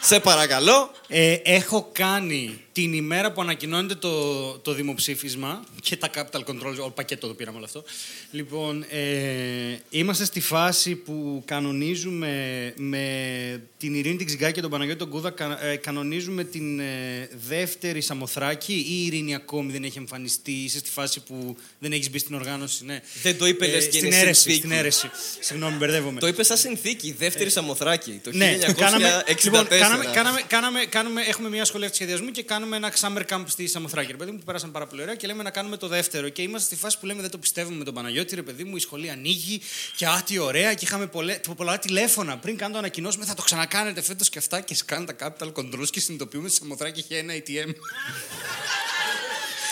[0.00, 0.90] Σε παρακαλώ.
[1.08, 6.90] Ε, έχω κάνει την ημέρα που ανακοινώνεται το, το δημοψήφισμα και τα capital controls, όλο
[6.94, 7.84] πακέτο το πήραμε όλο αυτό.
[8.30, 14.98] Λοιπόν, ε, είμαστε στη φάση που κανονίζουμε με την Ειρήνη την Ξυγκάκη και τον Παναγιώτη
[14.98, 19.98] τον Κούδα, κα- ε, κανονίζουμε την ε, δεύτερη Σαμοθράκη ή η Ειρήνη ακόμη δεν έχει
[19.98, 23.00] εμφανιστεί, είσαι στη φάση που δεν έχεις μπει στην οργάνωση, ναι.
[23.22, 24.66] Δεν το είπε, λες, και στην είναι αίρεση, συνθήκη.
[24.66, 25.10] στην αίρεση.
[25.40, 26.20] Συγγνώμη, μπερδεύομαι.
[26.20, 28.34] Το είπε σαν συνθήκη, η δεύτερη Σαμοθράκη, το 1964.
[28.34, 33.34] Ναι, κάναμε, λοιπόν, κάναμε, κάναμε, κάναμε, κάνουμε, έχουμε μια σχολεία σχεδιασμού και κάνουμε ένα summer
[33.34, 34.10] camp στη Σαμοθράκη.
[34.10, 36.28] Ρε παιδί μου, που πέρασαν πάρα πολύ ωραία και λέμε να κάνουμε το δεύτερο.
[36.28, 38.76] Και είμαστε στη φάση που λέμε δεν το πιστεύουμε με τον Παναγιώτη, ρε παιδί μου,
[38.76, 39.60] η σχολή ανοίγει
[39.96, 40.74] και α, τι ωραία.
[40.74, 44.60] Και είχαμε πολλέ, πολλά τηλέφωνα πριν κάνω το ανακοινώσουμε, θα το ξανακάνετε φέτος και αυτά.
[44.60, 47.74] Και σκάνε τα capital controls και συνειδητοποιούμε ότι στη Σαμοθράκη έχει ένα ATM.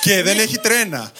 [0.00, 1.12] και δεν έχει τρένα.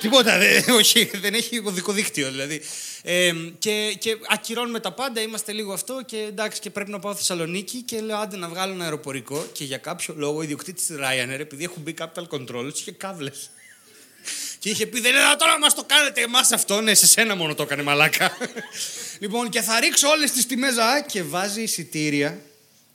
[0.00, 2.62] Τίποτα, δε, όχι, δεν έχει οδικό δίκτυο δηλαδή.
[3.06, 7.14] Ε, και, και ακυρώνουμε τα πάντα, είμαστε λίγο αυτό και εντάξει και πρέπει να πάω
[7.14, 10.96] Θεσσαλονίκη και λέω άντε να βγάλω ένα αεροπορικό και για κάποιο λόγο ο ιδιοκτήτης της
[11.00, 13.50] Ryanair επειδή έχουν μπει capital controls είχε κάβλες.
[14.58, 16.80] Και είχε πει: Δεν είναι δυνατόν να μας το κάνετε εμάς αυτό.
[16.80, 18.36] Ναι, σε σένα μόνο το έκανε μαλάκα.
[19.22, 20.76] λοιπόν, και θα ρίξω όλες τις τιμές.
[20.76, 22.40] Α, και βάζει εισιτήρια.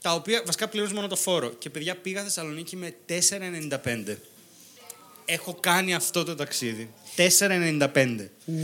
[0.01, 1.49] Τα οποία βασικά πληρώνεις μόνο το φόρο.
[1.49, 4.15] Και παιδιά πήγα Θεσσαλονίκη με 4,95.
[5.25, 6.89] Έχω κάνει αυτό το ταξίδι.
[7.19, 7.85] 4,95.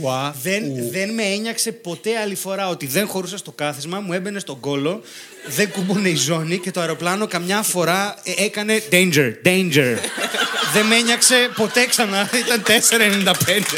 [0.02, 0.32] Wow.
[0.42, 4.60] Δεν, δεν με ένιαξε ποτέ άλλη φορά ότι δεν χωρούσα στο κάθισμα, μου έμπαινε στον
[4.60, 5.02] κόλο,
[5.46, 9.96] δεν κουμπώνε η ζώνη και το αεροπλάνο καμιά φορά ε, έκανε danger, danger.
[10.74, 12.30] Δεν με ένιαξε ποτέ ξανά.
[12.34, 12.72] Ήταν 4,95.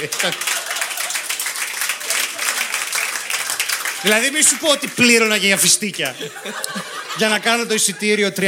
[0.02, 0.32] Ήταν-
[4.02, 6.14] δηλαδή μη σου πω ότι πλήρωνα και για φιστίκια.
[7.16, 8.42] για να κάνω το εισιτήριο 39-99.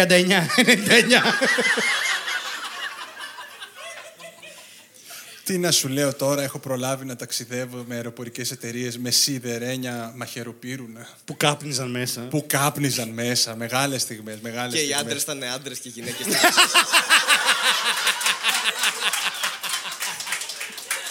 [5.51, 11.09] Τι να σου λέω τώρα, έχω προλάβει να ταξιδεύω με αεροπορικές εταιρείες με σιδερένια μαχαιροπύρουνα.
[11.25, 12.21] που κάπνιζαν μέσα.
[12.21, 13.57] Που κάπνιζαν μέσα.
[13.57, 14.39] Μεγάλες στιγμές.
[14.43, 15.05] Μεγάλες Και οι στιγμές.
[15.05, 16.27] άντρες ήταν άντρες και οι γυναίκες.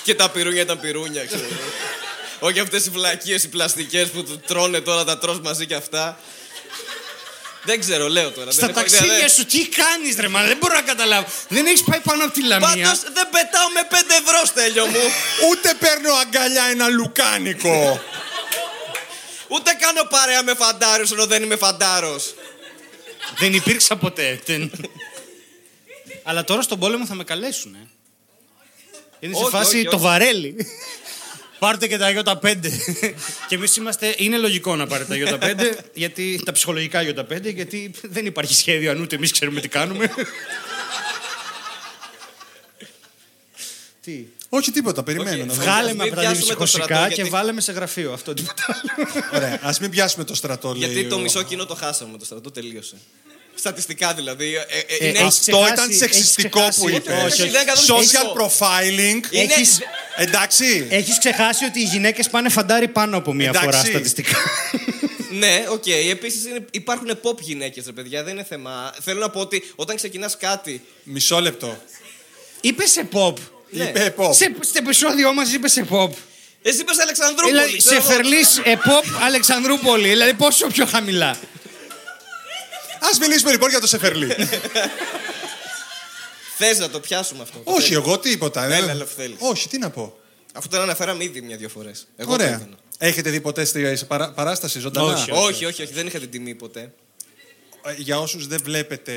[0.04, 1.44] και τα πυρούνια ήταν πυρούνια, ξέρω.
[1.44, 1.54] εγώ.
[2.40, 6.20] Όχι αυτές οι βλακίες, οι πλαστικές που του τρώνε τώρα, τα τρως μαζί και αυτά.
[7.64, 8.52] Δεν ξέρω, λέω τώρα.
[8.52, 11.28] Στα δεν έχω ιδέα, ταξίδια δεν- σου τι κάνεις ρε μα δεν μπορώ να καταλάβω.
[11.48, 12.68] Δεν έχεις πάει πάνω από τη Λαμία.
[12.68, 13.96] Πάντως δεν πετάω με 5
[14.26, 15.00] ευρώ, στέλιο μου.
[15.50, 18.02] Ούτε παίρνω αγκαλιά ένα λουκάνικο.
[19.54, 22.34] Ούτε κάνω παρέα με φαντάρο ενώ δεν είμαι φαντάρος.
[23.40, 24.40] Δεν υπήρξα ποτέ.
[24.46, 24.72] Δεν-
[26.24, 27.74] Αλλά τώρα στον πόλεμο θα με καλέσουν.
[27.76, 27.88] Ε.
[29.20, 30.06] Είναι σε Όχι, φάση όχι, το όχι.
[30.06, 30.56] βαρέλι.
[31.60, 32.56] Πάρτε και τα Ι5.
[33.48, 34.16] και εμείς είμαστε.
[34.18, 39.02] Είναι λογικό να πάρετε τα Ι5, γιατί τα ψυχολογικά Ι5, γιατί δεν υπάρχει σχέδιο αν
[39.02, 40.12] ούτε εμείς ξέρουμε τι κάνουμε.
[44.02, 45.30] τι; Όχι τίποτα, περιμένω.
[45.38, 45.62] Όχι, να δω.
[45.62, 47.72] Βγάλε Ας με μην από τα πιάσουμε το δυψυχωσικά στρατό, και γιατί- βάλε με σε
[47.72, 48.14] γραφείο.
[48.14, 49.10] Αυτό τίποτα άλλο.
[49.34, 50.90] Ωραία, ας μην πιάσουμε το στρατό, λέει.
[50.92, 52.96] Γιατί το ο- μισό κοινό το χάσαμε, το στρατό τελείωσε.
[53.60, 54.56] Στατιστικά δηλαδή.
[54.56, 57.14] ε, ε, Ε, είναι έχεις Αυτό ξεχάσει- ήταν έχεις σεξιστικό ξεχάσει- που είπες.
[57.16, 57.52] Όχι, όχι, όχι.
[57.52, 58.34] δεν έκανα Social μισό.
[58.38, 59.32] profiling.
[59.34, 59.80] Είναι- Έχεις-
[60.16, 60.88] Εντάξει.
[60.90, 63.66] Έχεις ξεχάσει ότι οι γυναίκες πάνε φαντάρι πάνω από μία Εντάξει.
[63.70, 64.38] φορά στατιστικά.
[65.32, 65.88] Ναι, οκ.
[65.88, 66.42] Επίσης
[66.72, 68.94] υπάρχουν ΕΠΟΠ γυναίκες, ρε παιδιά, δεν είναι θέμα.
[69.04, 70.82] Θέλω να πω ότι όταν ξεκινάς κάτι.
[71.04, 71.82] Μισό λεπτό.
[72.62, 73.34] είπες ΕΠΟΠ.
[73.70, 73.84] Ναι.
[73.84, 74.30] Είπε ΕΠΟΠ.
[74.34, 76.10] Σε, στο επεισόδιο μας είπες ΕΠΟΠ.
[76.62, 77.52] Εσύ είπες Αλεξανδρούπολη.
[77.52, 78.16] Δηλαδή, ξέρω σε εγώ.
[78.16, 80.08] φερλή επόπ Αλεξανδρούπολη.
[80.10, 81.38] Δηλαδή, πόσο πιο χαμηλά.
[83.00, 84.36] Α μιλήσουμε λοιπόν για το Σεφερλί.
[86.58, 87.58] Θες να το πιάσουμε αυτό.
[87.60, 87.96] το Όχι, θέλεις.
[88.06, 88.64] εγώ τίποτα.
[88.64, 88.90] Έλα, ε.
[88.92, 89.36] έλα, θέλεις.
[89.40, 90.18] Όχι, τι να πω.
[90.54, 92.08] Αυτό το αναφέραμε ήδη μια-δυο φορές.
[92.26, 92.70] Ωραία.
[92.98, 95.32] Έχετε δει ποτέ στη σε παρά- παράσταση ζωντανά; Όχι.
[95.32, 96.94] Όχι, όχι, όχι, δεν είχα την τιμή ποτέ.
[97.86, 99.14] Ε, Για όσους δεν βλέπετε,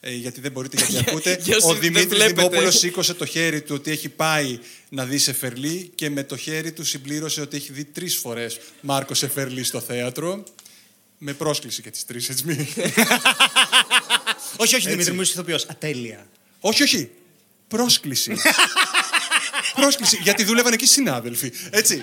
[0.00, 2.34] ε, γιατί δεν μπορείτε γιατί ακούτε, για όσους ο δεν Δημήτρης βλέπετε.
[2.34, 6.72] Δημόπουλος σήκωσε το χέρι του ότι έχει πάει να δει Σεφερλί και με το χέρι
[6.72, 10.42] του συμπλήρωσε ότι έχει δει τρεις φορές Μάρκο Σεφερλί στο θέατρο.
[11.24, 12.68] Με πρόσκληση και τις τρεις, έτσι μη.
[14.56, 15.66] όχι, όχι, Δημήτρη, μου είσαι ηθοποιός.
[15.70, 16.26] Ατέλεια.
[16.60, 17.10] όχι, όχι.
[17.68, 18.36] Πρόσκληση.
[19.74, 20.18] πρόσκληση.
[20.22, 21.52] Γιατί δούλευαν εκεί συνάδελφοι.
[21.70, 22.02] Έτσι.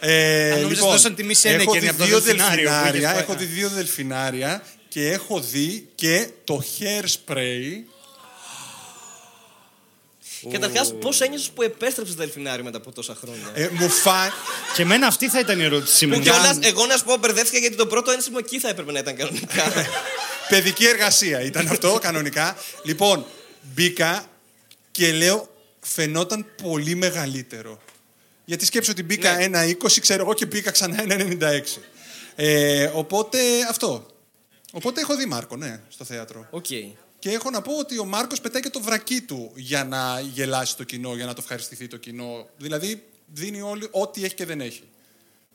[0.00, 2.68] Ε, Αν νόμιζες δώσαν τιμή σε ένα έχω και δει είναι από το δύο δελφινάριο
[2.68, 3.22] που είχες δελφινάρια, πάει.
[3.22, 7.62] έχω δει δύο δελφινάρια και έχω δει και το hairspray
[10.50, 14.34] Καταρχάς, πώς ένιωσες που επέστρεψες στο Δελφινάριο μετά από τόσα χρόνια; Ε, μου φάνηκε.
[14.74, 16.16] Και εμένα αυτή θα ήταν η ερώτησή μου.
[16.16, 18.98] Που κιόλας, εγώ να σου πω, μπερδεύτηκα γιατί το πρώτο ένσημο εκεί θα έπρεπε να
[18.98, 19.72] ήταν κανονικά.
[20.48, 22.56] Παιδική εργασία ήταν αυτό, κανονικά.
[22.82, 23.26] Λοιπόν,
[23.74, 24.26] μπήκα
[24.90, 25.48] και λέω,
[25.80, 27.82] φαινόταν πολύ μεγαλύτερο.
[28.44, 29.44] Γιατί σκέψου ότι μπήκα Ναι.
[29.44, 31.80] ένα 20, ξέρω εγώ, και μπήκα ξανά ένα 96.
[32.36, 33.38] Ε, οπότε
[33.68, 34.06] αυτό.
[34.72, 36.46] Οπότε έχω δει Μάρκο, ναι, στο θέατρο.
[36.50, 36.66] Οκ.
[37.20, 40.76] Και έχω να πω ότι ο Μάρκος πετάει και το βρακί του για να γελάσει
[40.76, 42.48] το κοινό, για να το ευχαριστηθεί το κοινό.
[42.56, 44.82] Δηλαδή, δίνει όλη, ό,τι έχει και δεν έχει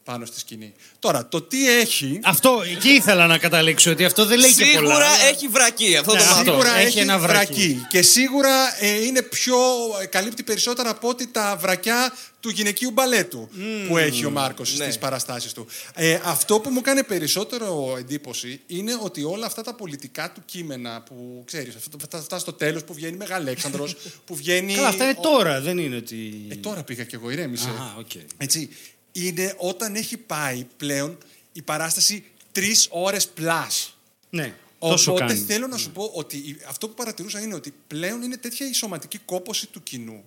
[0.06, 0.74] πάνω στη σκηνή.
[1.00, 2.20] Τώρα, το τι έχει.
[2.24, 4.78] Αυτό, εκεί ήθελα να καταλήξω, ότι αυτό δεν λέει και πολλά.
[4.78, 5.96] Σίγουρα αλλά- έχει βρακί.
[5.98, 6.36] Αυτό Ναι, το αυτό.
[6.38, 6.52] μάθω.
[6.52, 7.86] Σίγουρα έχει έχει, ένα βρακί.
[7.90, 9.56] Και σίγουρα ε, είναι πιο.
[10.02, 13.50] ε, καλύπτει περισσότερα από ότι τα βρακιά του γυναικείου μπαλέτου
[13.88, 14.84] που έχει ο Μάρκος Ναι.
[14.84, 15.68] στις παραστάσεις του.
[15.96, 21.02] Ε, αυτό που μου κάνει περισσότερο εντύπωση είναι ότι όλα αυτά τα πολιτικά του κείμενα
[21.02, 23.96] που ξέρεις, αυτά, αυτά στο τέλος που βγαίνει Μεγαλέξανδρος,
[24.26, 24.74] που βγαίνει.
[24.74, 26.46] Καλά, αυτά είναι ο- τώρα, δεν είναι ότι.
[26.50, 27.68] Ε, τώρα πήγα κι εγώ, ηρέμησε.
[27.70, 28.12] Α, οκ.
[28.38, 28.70] Έτσι,
[29.18, 31.18] είναι όταν έχει πάει πλέον
[31.54, 33.90] η παράσταση τρεις ώρες plus.
[34.30, 35.40] Ναι, τόσο Οπότε κάνει.
[35.40, 38.74] θέλω να σου πω ότι η- αυτό που παρατηρούσα είναι ότι πλέον είναι τέτοια η
[38.74, 40.24] σωματική κόπωση του κοινού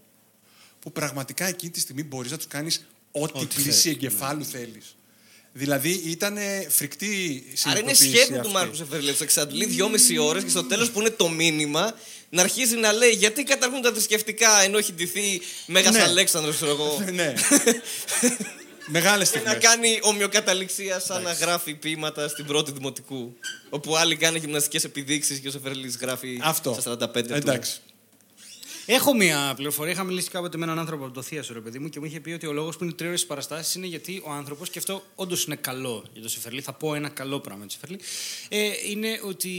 [0.80, 3.91] που πραγματικά εκείνη τη στιγμή μπορείς να τους κάνεις ό,τι, Ό,τι πλήση θες, ναι.
[3.91, 4.97] εγκεφάλου θέλεις.
[5.53, 6.36] Δηλαδή ήταν
[6.68, 8.53] φρικτή η Άρα είναι συνειδητοποίηση σχέδιο του αυτή.
[8.53, 9.12] Μάρκου Σεφερλί.
[9.12, 11.95] Θα εξαντλεί δυόμιση ώρες και στο τέλος που είναι το μήνυμα
[12.30, 16.03] να αρχίζει να λέει γιατί καταργούν τα θρησκευτικά ενώ έχει ντυθεί Μέγας Ναι.
[16.03, 17.05] Αλέξανδρος, ξέρω εγώ.
[17.12, 17.34] ναι.
[18.91, 19.70] Μεγάλες Και να στιγμές.
[19.70, 23.36] κάνει ομοιοκαταληξία σαν να γράφει ποίηματα στην πρώτη δημοτικού.
[23.70, 26.76] Όπου άλλοι κάνουν γυμναστικές επιδείξεις και ο Σεφερλί γράφει Αυτό.
[26.80, 27.34] στα 45 του.
[27.34, 27.80] Εντάξει.
[28.91, 29.93] Έχω μία πληροφορία.
[29.93, 32.20] Είχα μιλήσει κάποτε με έναν άνθρωπο από το Θίασο, ρε παιδί μου, και μου είχε
[32.20, 35.03] πει ότι ο λόγος που είναι τρεις ώρες παραστάσεις είναι γιατί ο άνθρωπος, και αυτό
[35.14, 38.01] όντως είναι καλό για το Σεφερλί, θα πω ένα καλό πράγμα για το Σεφερλί,
[38.49, 39.51] ε, είναι ότι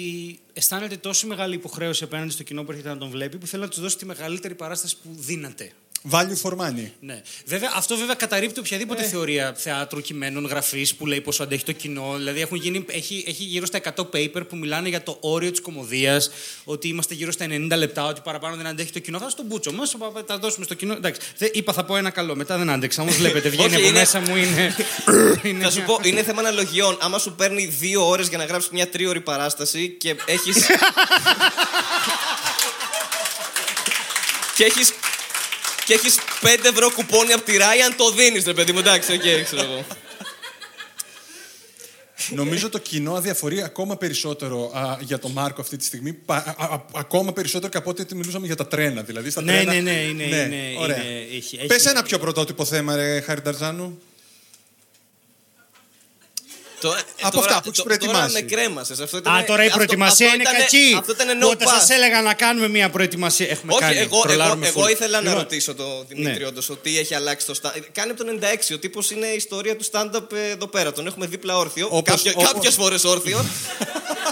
[0.54, 3.70] αισθάνεται τόσο μεγάλη υποχρέωση απέναντι στο κοινό που έρχεται να τον βλέπει, που θέλει να
[3.70, 5.72] τους δώσει τη μεγαλύτερη παράσταση που δύναται.
[6.12, 6.89] Value for money.
[7.00, 7.22] Ναι.
[7.45, 12.14] Βέβαια, αυτό βέβαια καταρρύπτει οποιαδήποτε θεωρία θεάτρου, κειμένων, γραφής που λέει πόσο αντέχει το κοινό.
[12.18, 15.62] Δηλαδή, έχουν γίνει, έχει, έχει γύρω στα 100 paper που μιλάνε για το όριο της
[15.62, 16.32] κομμωδίας,
[16.64, 19.20] ότι είμαστε γύρω στα 90 λεπτά, ότι παραπάνω δεν αντέχει το κοινό.
[19.20, 20.93] Θα στο μπούτσο μα, θα τα δώσουμε στο κοινό.
[20.93, 23.02] Εντάξει, δεν- είπα θα πω ένα καλό, μετά δεν άντεξα.
[23.02, 24.76] Όμως βλέπετε, βγαίνει Όχι, από είναι- μέσα μου, είναι.
[25.50, 26.97] είναι Θα σου μια- πω, είναι θέμα αναλογιών.
[27.02, 30.52] Άμα σου παίρνει δύο ώρες για να γράψεις μια τρίωρη παράσταση και έχει.
[34.56, 34.91] και έχεις.
[35.90, 38.80] Και έχεις 5 ευρώ κουπόνι από τη Ryan, το δίνεις, ρε παιδί μου.
[38.80, 39.86] Εντάξει, οκ, ξέρω εγώ.
[42.30, 46.14] Νομίζω το κοινό αδιαφορεί ακόμα περισσότερο α, για τον Μάρκο αυτή τη στιγμή.
[46.14, 49.02] πα- α, α, ακόμα περισσότερο και από ό,τι μιλούσαμε για τα τρένα.
[49.02, 49.74] Δηλαδή, στα Ναι, τρένα...
[49.74, 50.96] ναι, ναι, είναι- είναι- ωραία.
[51.04, 54.02] είναι- έχει- έχει- Πες ένα πιο πρωτότυπο θέμα, ρε Χάρη Νταρζάνου.
[54.02, 54.09] Το-
[56.88, 58.20] Από τώρα- αυτά που έχεις το- προετοιμάσει.
[58.20, 59.00] Τώρα με κρέμασες.
[59.00, 60.96] Αυτό ήταν, Α, τώρα η αυτό- προετοιμασία αυτό είναι ήτανε- κακή.
[61.00, 61.80] Αυτό ήταν Που no Όταν pass.
[61.80, 63.48] σας έλεγα να κάνουμε μια προετοιμασία.
[63.50, 63.98] Έχουμε Όχι, κάνει.
[63.98, 64.90] εγώ, εγώ, τρολάρουμε εγώ full.
[64.90, 66.46] ήθελα να Λοιπόν, ρωτήσω τον Δημήτρη Ναι.
[66.48, 68.74] όντως, ότι έχει αλλάξει το stand Κάνει από το 96.
[68.74, 70.92] Ο τύπος είναι η ιστορία του stand-up ε, εδώ πέρα.
[70.92, 71.88] Τον έχουμε δίπλα όρθιο.
[71.92, 73.46] Όπως- Κάποια, όπως- Κάποιες φορές όρθιο.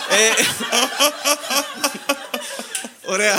[0.09, 0.43] ε,
[3.05, 3.35] ωραία.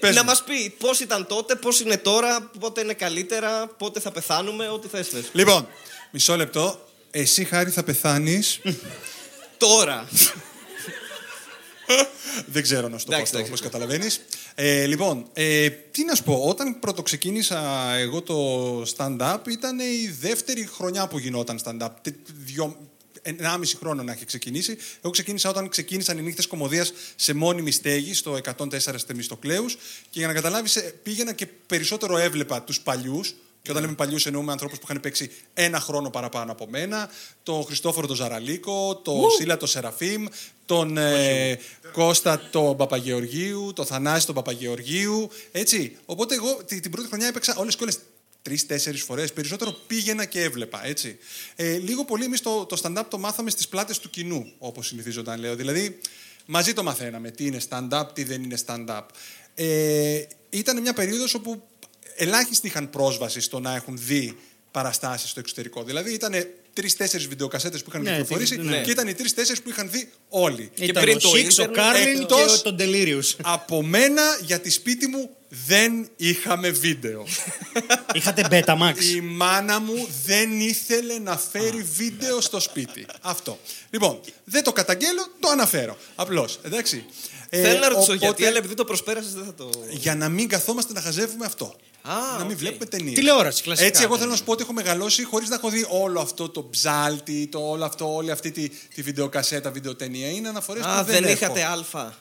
[0.00, 0.28] Πες να μου.
[0.28, 4.88] μας πει πώς ήταν τότε, πώς είναι τώρα, πότε είναι καλύτερα, πότε θα πεθάνουμε, ό,τι
[4.88, 5.24] θες θες.
[5.32, 5.68] Λοιπόν,
[6.10, 6.85] μισό λεπτό.
[7.18, 8.60] Εσύ, Χάρη, θα πεθάνεις.
[9.58, 10.08] Τώρα.
[12.46, 13.52] Δεν ξέρω να σου το πω Εντάξει, αυτό, εντάξει.
[13.52, 14.20] όπως καταλαβαίνεις.
[14.54, 16.34] Ε, λοιπόν, ε, τι να σου πω.
[16.44, 21.88] Όταν πρώτο ξεκίνησα εγώ το stand-up, ήταν η δεύτερη χρονιά που γινόταν stand-up.
[22.02, 22.88] Τε- Δυο,
[23.22, 24.76] ενάμιση χρόνο να έχει ξεκινήσει.
[25.00, 29.74] Εγώ ξεκίνησα όταν ξεκίνησαν οι νύχτες κομμωδίας σε μόνιμη στέγη στο 104 στη Μιστοκλέους
[30.10, 33.34] και για να καταλάβεις ε, πήγαινα και περισσότερο έβλεπα τους παλιούς
[33.66, 37.10] και όταν λέμε παλιούς, εννοούμε ανθρώπους που είχαν παίξει ένα χρόνο παραπάνω από μένα.
[37.42, 40.24] Τον Χριστόφορο τον Ζαραλίκο, τον Σίλα τον Σεραφείμ,
[40.66, 41.58] τον ε,
[41.92, 45.28] Κώστα τον Παπαγεωργίου, τον Θανάση τον Παπαγεωργίου.
[45.52, 45.96] Έτσι.
[46.06, 47.92] Οπότε εγώ τη- την πρώτη χρονιά έπαιξα όλες και όλε
[48.42, 49.32] τρει-τέσσερι φορές.
[49.32, 50.86] Περισσότερο πήγαινα και έβλεπα.
[50.86, 51.18] Έτσι.
[51.56, 55.40] Ε, λίγο πολύ εμείς το, το stand-up το μάθαμε στις πλάτες του κοινού, όπως συνηθίζονταν
[55.40, 55.54] λέω.
[55.56, 55.98] Δηλαδή,
[56.46, 57.30] μαζί το μαθαίναμε.
[57.30, 59.02] Τι είναι stand-up, τι δεν είναι stand-up.
[59.54, 61.62] Ε, ήταν μια περίοδος όπου
[62.16, 64.36] ελάχιστοι είχαν πρόσβαση στο να έχουν δει
[64.70, 65.82] παραστάσεις στο εξωτερικό.
[65.84, 66.32] Δηλαδή ήταν
[66.72, 68.80] τρει-τέσσερι βιντεοκασέτες που είχαν Ναι, κυκλοφορήσει ναι.
[68.80, 70.70] και ήταν οι τρει-τέσσερι που είχαν δει όλοι.
[70.74, 73.34] Ήταν πριν ο το Σίξ, ο ίντερνετ, Κάρλιν εκτός- και ο- τον Delirious.
[73.42, 75.30] Από μένα, γιατί σπίτι μου
[75.66, 77.26] δεν είχαμε βίντεο.
[78.14, 78.94] Είχατε Betamax.
[79.16, 83.06] Η μάνα μου δεν ήθελε να φέρει βίντεο στο σπίτι.
[83.20, 83.58] Αυτό.
[83.90, 85.96] Λοιπόν, δεν το καταγγέλω, το αναφέρω.
[86.14, 87.04] Απλώς, εντάξει.
[87.48, 89.70] Ε, Θέλω να ρωτήσω οπότε, γιατί, αλλά επειδή το προσπέρασες δεν θα το...
[89.90, 91.76] Για να μην καθόμαστε να χαζεύουμε αυτό.
[92.08, 92.58] Α, να μην οκ.
[92.58, 93.14] βλέπουμε ταινίες.
[93.14, 93.86] Τηλεόραση, κλασικά.
[93.86, 96.48] Έτσι, εγώ θέλω να σου πω ότι έχω μεγαλώσει χωρίς να έχω δει όλο αυτό
[96.48, 100.30] το Ψάλτη, το όλο αυτό, όλη αυτή τη, τη βιντεοκασέτα, βιντεοταινία.
[100.30, 101.32] Είναι αναφορές που Α, δεν, δεν έχω.
[101.32, 102.14] είχατε αλφα.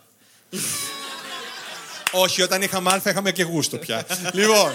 [2.12, 4.06] Όχι, όταν είχαμε Α είχαμε και γούστο πια.
[4.34, 4.72] λοιπόν.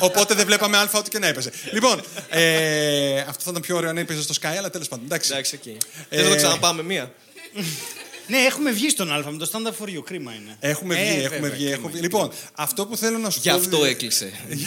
[0.00, 1.50] Οπότε δεν βλέπαμε Α ό,τι και να έπαιζε.
[1.72, 5.04] λοιπόν, ε, αυτό θα ήταν πιο ωραίο αν έπαιζε στο ΣΚΑΪ, αλλά τέλος πάντων.
[5.04, 5.30] Εντάξει.
[5.32, 5.76] Εντάξει, εκεί.
[6.08, 7.12] Ε, Δεν θα το ξαναπάμε μία.
[8.28, 10.02] Ναι, έχουμε βγει στον Α με το stand up for you.
[10.04, 10.56] Κρίμα είναι.
[10.60, 11.64] Έχουμε βγει, Ε, έχουμε βέβαια, βγει.
[11.64, 11.98] κρίμα Έχουμε βγει.
[11.98, 12.06] είναι.
[12.06, 13.56] Λοιπόν, αυτό που θέλω να σου Γι' πω.
[13.56, 14.32] αυτό έκλεισε.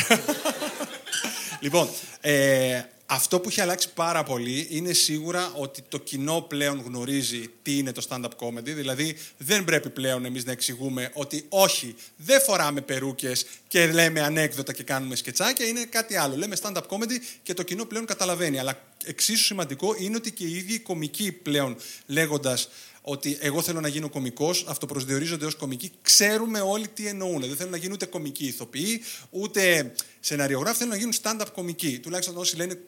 [1.62, 1.89] Λοιπόν,
[2.22, 7.78] ε, αυτό που έχει αλλάξει πάρα πολύ είναι σίγουρα ότι το κοινό πλέον γνωρίζει τι
[7.78, 8.62] είναι το stand-up comedy.
[8.64, 14.74] Δηλαδή, δεν πρέπει πλέον εμείς να εξηγούμε ότι όχι, δεν φοράμε περούκες και λέμε ανέκδοτα
[14.74, 15.66] και κάνουμε σκετσάκια.
[15.68, 16.36] Είναι κάτι άλλο.
[16.38, 18.60] Λέμε stand-up comedy και το κοινό πλέον καταλαβαίνει.
[18.60, 22.70] Αλλά εξίσου σημαντικό είναι ότι και οι ίδιοι οι κομικοί πλέον λέγοντας
[23.10, 27.41] ότι εγώ θέλω να γίνω κωμικός, αυτοπροσδιορίζονται ως κομικοί, ξέρουμε όλοι τι εννοούν.
[27.41, 31.99] Δεν θέλουν να γίνουν ούτε κομικοί ηθοποιοί, ούτε σεναριογράφοι, θέλουν να γίνουν stand-up κομικοί.
[31.99, 32.80] Τουλάχιστον όσοι λένε,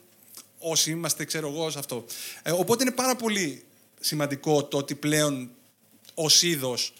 [0.60, 2.06] όσοι είμαστε, ξέρω εγώ, σε αυτό.
[2.44, 3.64] Ε, οπότε είναι πάρα πολύ
[4.00, 5.50] σημαντικό το ότι πλέον
[6.14, 6.94] ως είδος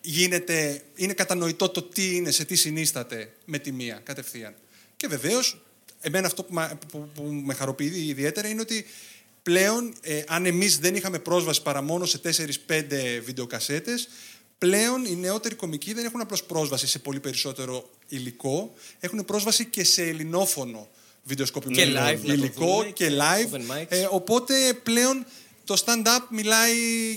[0.00, 4.54] γίνεται, είναι κατανοητό το τι είναι, σε τι συνίσταται με τη μία κατευθείαν.
[4.96, 5.60] Και βεβαίως,
[6.00, 8.86] εμένα αυτό που, μα- που, που με χαροποιεί ιδιαίτερα είναι ότι
[9.42, 14.08] πλέον, ε, αν εμείς δεν είχαμε πρόσβαση παρά μόνο σε 4-5 βιντεοκασέτες,
[14.58, 19.84] πλέον οι νεότεροι κομικοί δεν έχουν απλώς πρόσβαση σε πολύ περισσότερο υλικό, έχουν πρόσβαση και
[19.84, 20.88] σε ελληνόφωνο
[21.22, 23.54] βιντεοσκοπημένο Και live να το υλικό δούνε και και live.
[23.54, 23.86] open mics.
[23.88, 25.26] Ε, οπότε πλέον
[25.64, 26.74] το stand-up μιλάει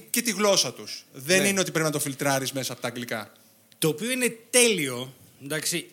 [0.09, 1.05] και τη γλώσσα τους.
[1.13, 1.47] Δεν Ναι.
[1.47, 3.32] είναι ότι πρέπει να το φιλτράρεις μέσα από τα αγγλικά.
[3.78, 5.13] Το οποίο είναι τέλειο.
[5.43, 5.89] Εντάξει,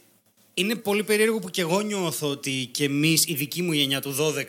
[0.55, 4.17] είναι πολύ περίεργο που και εγώ νιώθω ότι και εμείς, η δική μου γενιά του
[4.19, 4.45] 12,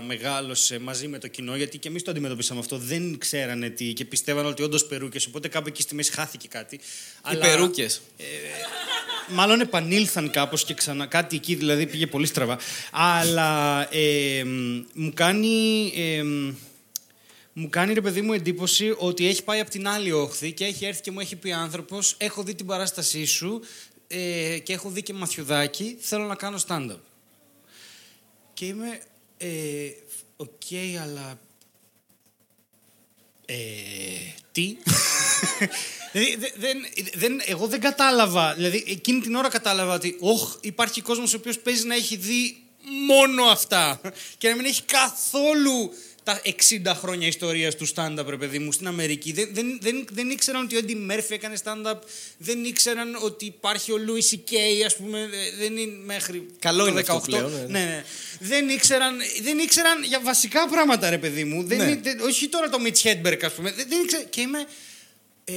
[0.06, 2.78] μεγάλωσε μαζί με το κοινό, γιατί και εμείς το αντιμετωπίσαμε αυτό.
[2.78, 5.26] Δεν ξέρανε τι και πιστεύαν ότι όντως περούκες.
[5.26, 6.80] Οπότε κάπου εκεί στη μέση χάθηκε κάτι.
[7.32, 8.00] Οι περούκες.
[9.30, 11.06] Μάλλον επανήλθαν κάπως και ξανά.
[11.06, 12.58] Κάτι εκεί δηλαδή πήγε πολύ στραβά.
[12.92, 15.92] Αλλά ε, μ, μου κάνει.
[15.96, 16.54] ε, μ,
[17.52, 20.84] μου κάνει ρε παιδί μου εντύπωση ότι έχει πάει από την άλλη όχθη και έχει
[20.84, 23.60] έρθει και μου έχει πει άνθρωπος: Έχω δει την παράστασή σου.
[24.08, 26.98] Ε, και έχω δει και μαθιουδάκι, θέλω να κάνω stand-up.
[28.54, 29.00] Και είμαι,
[29.36, 29.90] ε,
[30.36, 30.62] οκ,
[31.02, 31.38] αλλά...
[33.46, 33.54] Ε,
[34.52, 34.76] τι;
[36.12, 36.78] δηλαδή, δε- δεν,
[37.14, 41.58] δεν, εγώ δεν κατάλαβα, δηλαδή εκείνη την ώρα κατάλαβα ότι οκ, υπάρχει κόσμος ο οποίος
[41.58, 42.62] παίζει να έχει δει
[43.06, 44.00] μόνο αυτά
[44.38, 45.92] και να μην έχει καθόλου
[46.28, 49.32] τα 60 χρόνια ιστορίας του stand-up, ρε παιδί μου, στην Αμερική.
[49.32, 51.98] Δεν, δεν, δεν, δεν ήξεραν ότι ο Eddie Murphy έκανε stand-up,
[52.38, 54.54] δεν ήξεραν ότι υπάρχει ο Louis C.K.,
[54.86, 57.22] ας πούμε, ε, δεν είναι μέχρι Καλό το είναι αυτό 18.
[57.24, 57.58] πλέον, ναι.
[57.78, 58.04] ναι, ναι.
[58.40, 61.62] Δεν, ήξεραν, δεν ήξεραν για βασικά πράγματα, ρε παιδί μου.
[61.64, 61.84] Δεν, Ναι.
[61.84, 63.72] είναι- δεν- όχι τώρα το Mitch Hedberg, ας πούμε.
[63.72, 64.66] Δεν, δεν ήξερα, και είμαι...
[65.44, 65.54] Ε,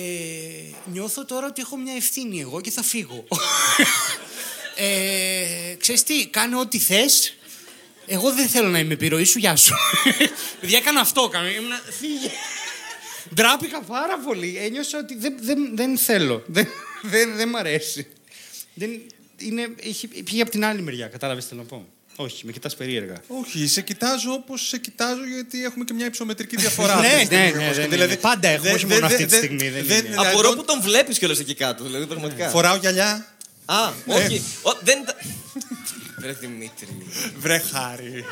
[0.85, 3.25] νιώθω τώρα ότι έχω μια ευθύνη εγώ και θα φύγω.
[4.75, 7.35] ε, ξέρεις τι, κάνε ό,τι θες.
[8.13, 9.73] Εγώ δεν θέλω να είμαι επιρροής σου, γεια σου.
[10.61, 11.27] Παιδιά, έκανα αυτό.
[11.27, 12.29] Κάνα, ήμουν, φύγε.
[13.35, 14.57] Ντράπηκα πάρα πολύ.
[14.63, 16.43] Ένιωσα ότι δεν, δεν, δεν θέλω.
[16.47, 16.67] Δεν,
[17.01, 18.07] δεν, δεν μ' αρέσει.
[18.73, 18.89] Δεν,
[19.37, 21.87] είναι, έχει, πήγε από την άλλη μεριά, κατάλαβες τι θέλω να πω.
[22.15, 23.15] Όχι, με κοιτάς περίεργα.
[23.27, 26.99] Όχι, σε κοιτάζω όπως σε κοιτάζω γιατί έχουμε και μια υψομετρική διαφορά.
[26.99, 28.15] Ναι, αυτή τη στιγμή, ναι, ναι, όπως δεν και- είναι.
[28.15, 30.01] Πάντα έχουμε, όχι μόνο αυτή τη στιγμή, δεν είναι.
[30.01, 32.49] δηλαδή, Απορώ τον- που τον βλέπεις κιόλας εκεί κάτω, δηλαδή πραγματικά.
[32.49, 33.27] Φοράω γυαλιά.
[33.65, 34.41] Α, όχι.
[34.61, 34.97] Ο, δεν.
[36.21, 36.87] Τα- Ρε Δημήτρη.
[37.37, 38.25] Βρε χάρη.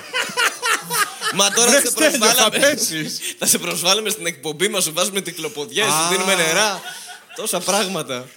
[1.34, 2.60] Μα τώρα Βρε θα σε Στέλιο, θα προσβάλαμε.
[2.60, 3.20] πέσεις.
[3.40, 6.08] Θα σε προσβάλουμε στην εκπομπή μας, σου βάζουμε τυκλοποδιέ, σου Α.
[6.10, 6.82] δίνουμε νερά.
[7.36, 8.28] Τόσα πράγματα.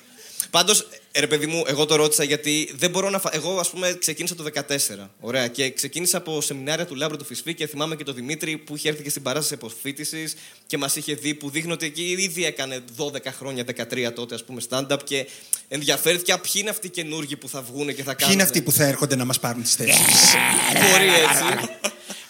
[1.13, 3.19] Πάντω, ρε παιδί μου, εγώ το ρώτησα γιατί δεν μπορώ να.
[3.19, 3.31] Φα...
[3.33, 5.09] Εγώ, ας πούμε, ξεκίνησα το 14.
[5.21, 5.49] Ωραία.
[5.49, 8.89] Και ξεκίνησα από σεμινάρια του Λάμπρου του Φυσφή και θυμάμαι και τον Δημήτρη που είχε
[8.89, 10.33] έρθει και στην παράσταση αποφύτηση
[10.67, 14.45] και μας είχε δει που δείχνει ότι εκεί ήδη έκανε 12 χρόνια, 13 τότε, ας
[14.45, 15.27] πούμε, stand-up και
[15.69, 18.17] ενδιαφέρθηκε ποιοι είναι αυτοί οι καινούργοι που θα βγουν και θα κάνουν.
[18.17, 20.35] Ποιοι είναι αυτοί που θα έρχονται να μας πάρουν τις θέσεις;
[20.73, 21.69] Μπορεί έτσι.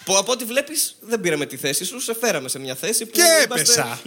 [0.05, 3.11] που από ό,τι βλέπεις δεν πήραμε τη θέση σου, σε φέραμε σε μια θέση που.
[3.11, 4.01] Και είμαστε- έπεσα.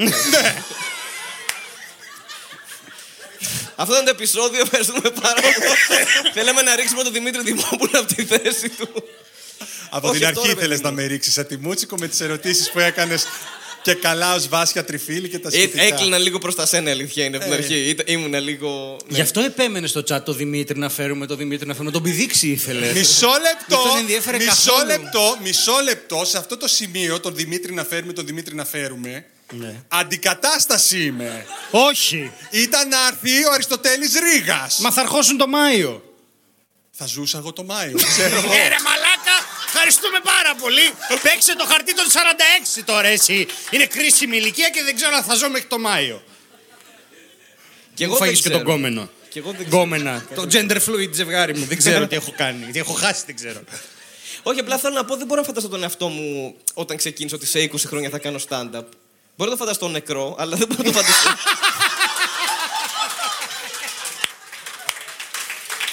[3.77, 3.83] Ναι.
[3.83, 4.61] Αυτό ήταν το επεισόδιο.
[4.61, 5.55] Ευχαριστούμε πάρα πολύ.
[6.35, 8.89] Θέλαμε να ρίξουμε τον Δημήτρη Δημόπουλο από τη θέση του.
[9.91, 10.97] Από Όχι την αυτό, αρχή ρε, ήθελες παιδί να μου.
[10.97, 13.27] με ρίξεις σαν τη Μούτσικο με τις ερωτήσεις που έκανες
[13.83, 15.83] και καλά ως Βάσια Τριφίλη και τα Ε, σχετικά.
[15.83, 17.57] Έκλεινα λίγο προς τα σένα, η αλήθεια είναι από την Ε.
[17.57, 17.74] αρχή.
[17.89, 18.97] Ήταν- Ήμουνα λίγο.
[19.09, 19.14] ναι.
[19.16, 21.91] Γι' αυτό επέμενες στο chat το Δημήτρη να φέρουμε το Δημήτρη να φέρουμε.
[21.91, 22.93] Τον πηδήξει ήθελες.
[22.93, 24.87] Μισό λεπτό, Δεν τον ενδιέφερε μισό καθόλου.
[24.87, 29.24] λεπτό, μισό λεπτό, σε αυτό το σημείο τον Δημήτρη να φέρουμε, τον Δημήτρη να φέρουμε.
[29.53, 29.82] Ναι.
[29.88, 31.47] Αντικατάσταση είμαι.
[31.70, 32.32] Όχι!
[32.51, 34.78] Ήταν να έρθει ο Αριστοτέλης Ρήγας.
[34.78, 36.01] Μα θα αρχώσουν το Μάιο.
[36.99, 38.36] Θα ζούσα εγώ το Μάιο, ξέρω.
[38.36, 38.53] εγώ.
[38.53, 39.36] Ε, ρε μαλάκα,
[39.66, 40.82] ευχαριστούμε πάρα πολύ.
[41.22, 42.05] Παίξε το χαρτί των
[42.78, 43.47] 46 τώρα εσύ.
[43.70, 46.22] Είναι κρίσιμη ηλικία και δεν ξέρω αν θα ζω μέχρι το Μάιο.
[47.94, 48.64] Και Μου εγώ δεν φάγεις και ξέρω.
[48.64, 49.11] τον κόμενο.
[49.28, 49.76] Και εγώ δεν ξέρω.
[49.76, 50.24] Γκόμενα.
[50.34, 51.64] Το gender fluid ζευγάρι μου.
[51.64, 52.64] Δεν ξέρω τι έχω κάνει.
[52.72, 53.61] Τι έχω χάσει, δεν ξέρω.
[54.42, 57.47] Όχι, απλά θέλω να πω, δεν μπορώ να φανταστώ τον εαυτό μου όταν ξεκίνησα ότι
[57.47, 58.84] σε 20 χρόνια θα κάνω stand-up.
[59.37, 61.30] Μπορώ να το φανταστώ νεκρό, αλλά δεν μπορώ να το φανταστώ.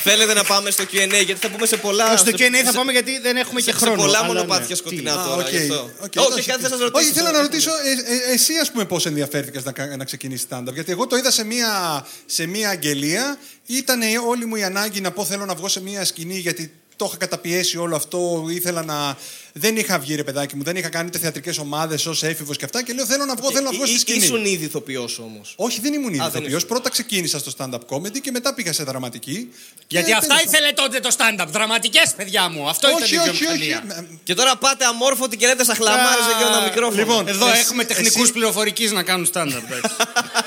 [0.05, 2.17] Θέλετε να πάμε στο Q&A, γιατί θα πούμε σε πολλά...
[2.17, 3.95] Στο σε- Q&A θα σε- πάμε γιατί δεν έχουμε και σε χρόνο.
[4.01, 4.75] πολλά αλλά μονοπάτια ναι.
[4.75, 5.43] σκοτεινά Τι; Α, τώρα.
[5.45, 5.89] οκ, γι' αυτό.
[5.99, 7.05] οκ, Όχι, όχι, κάτι θέλω να σα ρωτήσω.
[7.05, 10.47] Όχι, θέλω να ρωτήσω, ε, ε, εσύ ας πούμε πώς ενδιαφέρθηκες να, κα- να ξεκινήσεις
[10.49, 10.73] stand-up.
[10.73, 13.37] Γιατί εγώ το είδα σε μία, σε μία αγγελία.
[13.65, 17.05] Ήταν όλη μου η ανάγκη να πω θέλω να βγω σε μία σκηνή γιατί το
[17.07, 18.45] είχα καταπιέσει όλο αυτό.
[18.49, 19.17] Ήθελα να...
[19.55, 22.65] Δεν είχα βγει ρε παιδάκι μου, δεν είχα κάνει ούτε θεατρικές ομάδες ως έφηβος και
[22.65, 22.83] αυτά.
[22.83, 24.17] Και λέω θέλω να βγω, θέλω να βγω στη Ή- σκηνή.
[24.23, 25.53] Ήσουν ήδη ηθοποιός όμως.
[25.57, 26.55] Όχι, δεν ήμουν ήδη δεν ηθοποιός.
[26.55, 26.67] ήσουν.
[26.67, 29.49] Πρώτα ξεκίνησα στο stand-up comedy και μετά πήγα σε δραματική.
[29.87, 31.45] Γιατί Και αυτά τέλος ήθελε τότε το stand-up.
[31.47, 32.69] Δραματικές, παιδιά μου.
[32.69, 33.37] Αυτό ήταν Όχι, η όχι, όχι.
[33.45, 33.83] βιομηχανία.
[33.97, 36.97] Ε, Και τώρα πάτε αμόρφωτοι και λέτε στα χλαμάρες για ένα μικρόφωνο.
[36.99, 39.63] Λοιπόν, Εδώ εσύ- έχουμε τεχνικούς εσύ- πληροφορικής να κάνουν stand-up.
[39.65, 39.95] εντάξει.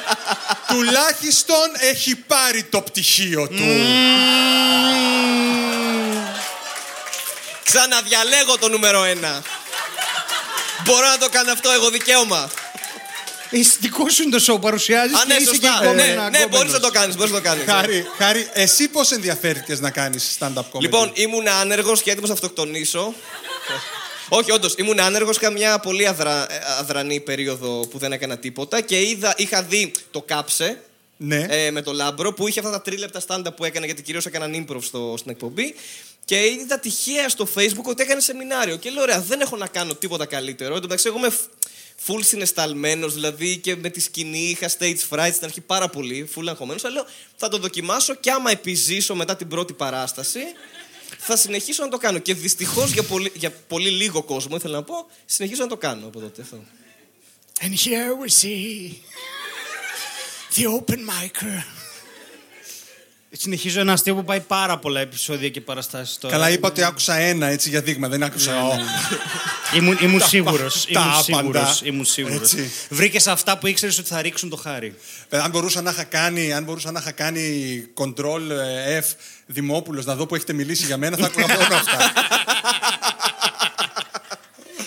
[0.72, 3.64] Τουλάχιστον έχει πάρει το πτυχίο του.
[7.66, 9.42] Ξαναδιαλέγω το νούμερο ένα.
[10.84, 12.50] Μπορώ να το κάνω αυτό, εγώ δικαίωμα.
[13.50, 15.78] Εσύ δικός σου είναι το show, παρουσιάζεις Α, και ναι, είσαι και σωστά.
[15.82, 16.48] γκόμενα, Ναι, ναι, γκόμενος.
[16.50, 17.64] μπορείς να το κάνεις, μπορείς να το κάνεις.
[17.64, 22.34] Χάρη, Χάρη, εσύ πώς ενδιαφέρθηκες να κάνεις stand-up comedy; Λοιπόν, ήμουν άνεργος και έτοιμος να
[22.34, 23.14] αυτοκτονήσω.
[24.28, 25.36] Όχι, όντως, ήμουν άνεργος.
[25.36, 26.52] Είχα μια πολύ αδρα...
[26.52, 30.80] ε, αδρανή περίοδο που δεν έκανα τίποτα και είδα, είχα δει το κάψε
[31.16, 31.46] ναι.
[31.48, 34.66] ε, με το λάμπρο που είχε αυτά τα τρίλεπτα stand-up που έκανε γιατί κυρίως έκαναν
[34.68, 35.74] improv στο, στην εκπομπή.
[36.26, 38.76] Και είδα τυχαία στο facebook ότι έκανε σεμινάριο.
[38.76, 40.70] Και λέω: Ωραία, δεν έχω να κάνω τίποτα καλύτερο.
[40.74, 41.48] Εν τω μεταξύ, εγώ είμαι φ-
[42.06, 46.44] full συναισθαλμένο, δηλαδή και με τη σκηνή είχα stage fright στην αρχή πάρα πολύ, full
[46.48, 46.84] αγχωμένος.
[46.84, 47.06] Αλλά λέω:
[47.36, 50.40] Θα το δοκιμάσω και άμα επιζήσω μετά την πρώτη παράσταση,
[51.18, 52.18] θα συνεχίσω να το κάνω.
[52.18, 56.06] Και δυστυχώς για, πολύ, για πολύ λίγο κόσμο, ήθελα να πω, συνεχίζω να το κάνω
[56.06, 56.42] από τότε.
[56.42, 56.64] Αυτό.
[57.60, 58.92] And here we see
[60.56, 61.75] the open micer.
[63.38, 66.34] Συνεχίζω ένα αστείο που πάει πάρα πολλά επεισόδια και παραστάσεις τώρα.
[66.34, 68.52] Καλά, είπα ότι άκουσα ένα έτσι για δείγμα, δεν άκουσα.
[68.52, 69.78] Ναι, ο- ναι.
[69.78, 70.86] Ήμουν, ήμουν σίγουρος.
[70.92, 71.22] τα Ήμουν άπαντα.
[71.22, 71.80] σίγουρος.
[71.84, 72.36] Ήμουν σίγουρος.
[72.52, 72.70] Έτσι.
[72.88, 74.94] Βρήκες αυτά που ήξερες ότι θα ρίξουν το χάρι.
[75.28, 77.42] Ε, Αν μπορούσα να είχα κάνει, αν μπορούσα να είχα κάνει
[77.94, 78.50] control
[78.86, 79.04] ε, F
[79.46, 82.12] Δημόπουλος να δω που έχετε μιλήσει για μένα, θα άκουγα μόνο αυτά.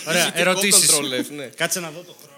[0.08, 0.90] Ωραία, Ηχητικό ερωτήσεις.
[0.92, 1.44] control F, ναι.
[1.46, 2.38] Κάτσε να δω το χρόνο.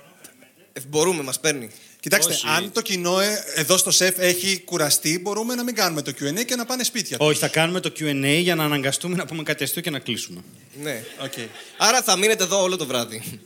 [0.74, 1.72] Ε, μπορούμε, μας παίρνει.
[2.02, 2.48] Κοιτάξτε, Όχι.
[2.48, 6.46] αν το κοινό ε, εδώ στο ΣΕΦ έχει κουραστεί, μπορούμε να μην κάνουμε το Q&A
[6.46, 7.28] και να πάνε σπίτια τους.
[7.28, 10.42] Όχι, θα κάνουμε το QA για να αναγκαστούμε να πούμε κάτι αστείο και να κλείσουμε.
[10.82, 11.04] Ναι.
[11.26, 11.48] Okay.
[11.78, 13.40] Άρα θα μείνετε εδώ όλο το βράδυ.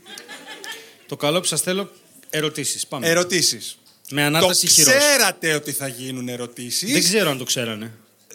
[1.07, 1.91] Το καλό που σας θέλω,
[2.29, 2.87] ερωτήσεις.
[2.87, 3.07] Πάμε.
[3.09, 3.77] Ερωτήσεις.
[4.09, 4.93] Με Το ανάταση χειρός.
[4.95, 7.91] ξέρατε ότι θα γίνουν ερωτήσεις; Δεν ξέρω αν το ξέρανε.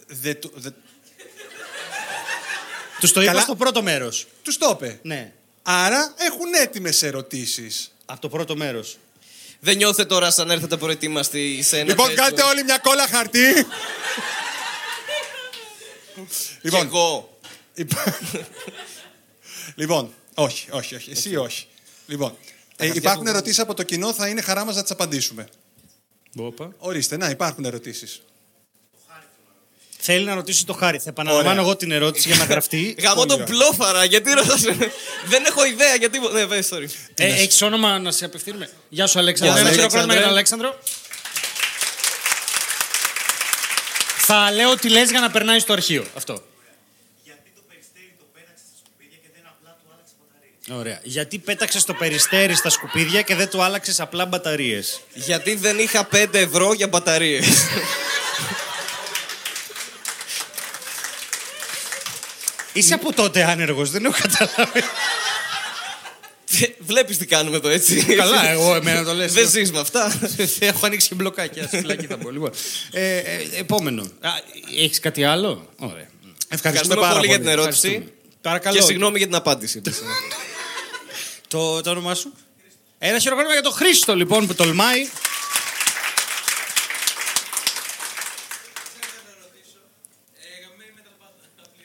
[0.06, 0.74] Δεν του- δεν-
[3.00, 3.42] Τους το είπα Καλά.
[3.42, 4.26] στο πρώτο μέρος.
[4.42, 4.98] Τους το είπε.
[5.02, 5.32] Ναι.
[5.62, 7.92] Άρα έχουν έτοιμες ερωτήσεις.
[8.04, 8.98] Από το πρώτο μέρος.
[9.60, 11.88] Δεν νιώθετε τώρα σαν έρθετε προετοίμαστοι σε ένα.
[11.88, 13.52] Λοιπόν, τέτοιο- κάντε όλοι μια κόλλα χαρτί.
[16.14, 16.24] Κι
[16.62, 17.38] λοιπόν, εγώ.
[17.74, 18.18] υπά-
[19.74, 21.10] λοιπόν, όχι, όχι, όχι.
[21.10, 21.66] Εσύ όχι.
[22.06, 22.36] Λοιπόν,
[22.76, 25.48] ε, χαρτιά υπάρχουν που- ερωτήσεις από το κοινό, θα είναι χαρά μας να τις απαντήσουμε.
[26.36, 26.72] Όπα.
[26.78, 28.22] Ορίστε, να, υπάρχουν ερωτήσεις.
[30.00, 30.98] Θέλει να ρωτήσει το χάρη.
[30.98, 31.62] Θα επαναλαμβάνω Ωραία.
[31.62, 32.94] εγώ την ερώτηση για να γραφτεί.
[33.02, 33.46] Γαμώ τον ωραία.
[33.46, 34.60] πλόφαρα, γιατί ρωτάς;
[35.26, 36.18] Δεν έχω ιδέα γιατί.
[36.32, 36.86] Ναι, πες, sorry.
[37.14, 39.54] ε, Έχεις όνομα να σε απευθύνουμε; Γεια σου, Αλέξανδρο.
[39.56, 40.66] Γεια Ένα σου, χειροκρότημα για τον Αλέξανδρε.
[40.66, 40.98] Αλέξανδρο.
[44.16, 46.04] Θα λέω τι λες για να περνάει στο αρχείο.
[46.16, 46.42] Αυτό.
[50.72, 51.00] Ωραία.
[51.02, 56.08] Γιατί πέταξε το περιστέρι στα σκουπίδια και δεν του άλλαξες απλά μπαταρίες; Γιατί δεν είχα
[56.12, 57.46] 5 ευρώ για μπαταρίες.
[62.72, 64.80] Είσαι από τότε άνεργος, δεν έχω καταλάβει.
[66.78, 68.04] Βλέπεις τι κάνουμε εδώ, έτσι.
[68.04, 69.32] Καλά, εγώ εμένα το λες.
[69.32, 70.20] Δεν ζεις με αυτά.
[70.58, 71.66] έχω ανοίξει και μπλοκάκια.
[71.66, 72.30] Στη φυλακή θα πω.
[72.30, 72.50] Λοιπόν.
[72.92, 73.22] Ε, ε,
[73.58, 74.06] επόμενο.
[74.78, 76.08] Έχεις κάτι άλλο; Ωραία.
[76.48, 77.26] Ευχαριστούμε Ευχαριστούμε πάρα πολύ πολύ.
[77.26, 77.86] για την ερώτηση.
[77.86, 78.12] Ευχαριστούμε.
[78.40, 78.76] Παρακαλώ.
[78.76, 79.82] Και συγγνώμη για την απάντηση.
[81.48, 82.32] Το, το όνομά σου;
[82.98, 85.08] Ένα χειροκρότημα για τον Χρήστο, λοιπόν, που τολμάει.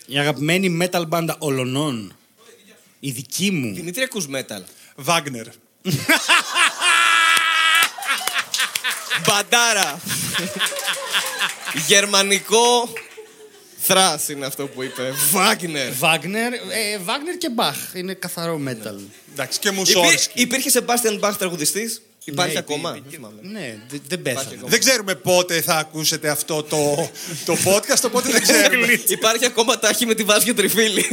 [0.05, 2.15] Η αγαπημένη metal μπάντα ολονών.
[2.99, 3.73] Η δική μου.
[3.73, 4.61] Δημήτρη, ακούς metal.
[4.95, 5.45] Βάγνερ.
[9.27, 10.01] Μπαντάρα.
[11.87, 12.93] Γερμανικό
[13.77, 15.13] θράς είναι αυτό που είπε.
[15.31, 15.93] Βάγνερ.
[15.93, 17.77] Βάγνερ, ε, Βάγνερ και Μπαχ.
[17.93, 18.99] Είναι καθαρό metal.
[19.31, 19.77] Εντάξει, και Υπή...
[19.77, 20.41] Μουσόρσκι.
[20.41, 23.09] Υπήρχε Σεμπάστιαν Μπαχ τραγουδιστής; Υπάρχει Ναι, ακόμα; υπήρχε.
[23.09, 23.59] Δεν θυμάμαι.
[23.59, 24.49] Ναι, δε- δεν πέθανε.
[24.53, 24.69] ακόμα.
[24.69, 27.09] Δεν ξέρουμε πότε θα ακούσετε αυτό το,
[27.45, 28.87] το podcast, οπότε δεν ξέρουμε.
[29.07, 31.05] Υπάρχει ακόμα τάχη με τη Βάσια Τριφίλη.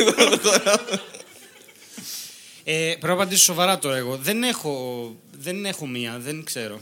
[2.64, 4.16] Ε, πρέπει να απαντήσω σοβαρά τώρα εγώ.
[4.16, 6.80] Δεν έχω, δεν έχω μία, δεν ξέρω.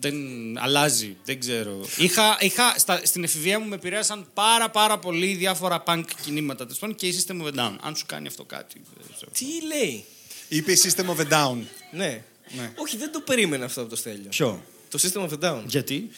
[0.00, 0.14] Δεν
[0.58, 1.86] αλλάζει, δεν ξέρω.
[1.96, 6.78] Είχα, είχα, στα, στην εφηβεία μου με επηρέασαν πάρα πάρα πολύ διάφορα punk κινήματα τέλος
[6.78, 7.76] πάντων, και η System of a Down.
[7.82, 8.80] Αν σου κάνει αυτό κάτι.
[8.96, 9.30] δεν ξέρω.
[9.38, 10.04] Τι λέει;
[10.48, 11.56] Είπε η System of a Down.
[11.90, 12.22] Ναι.
[12.56, 12.72] Ναι.
[12.76, 14.28] Όχι, δεν το περίμενα αυτό από το Στέλιο.
[14.30, 15.62] Ποιο; Το System of a Down.
[15.64, 16.10] Γιατί;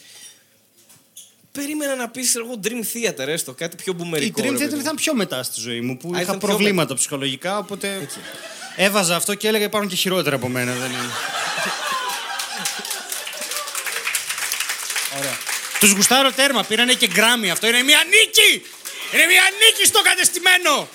[1.51, 4.41] Περίμενα να πεις εγώ Dream Theater, έστω κάτι πιο Η μπουμερικό.
[4.41, 4.79] Dream ρε Theater παιδί.
[4.79, 8.07] ήταν πιο μετά στη ζωή μου που Α, είχα ήταν πιο προβλήματα ψυχολογικά, οπότε
[8.75, 10.73] έβαζα αυτό και έλεγα υπάρχουν και χειρότερα από μένα.
[10.73, 11.09] Δεν είναι.
[15.17, 15.37] Ωραία.
[15.79, 17.51] Τους γουστάρω τέρμα, πήρανε και γκράμμι.
[17.51, 18.65] Αυτό είναι μια νίκη!
[19.13, 20.87] Είναι μια νίκη στο κατεστημένο!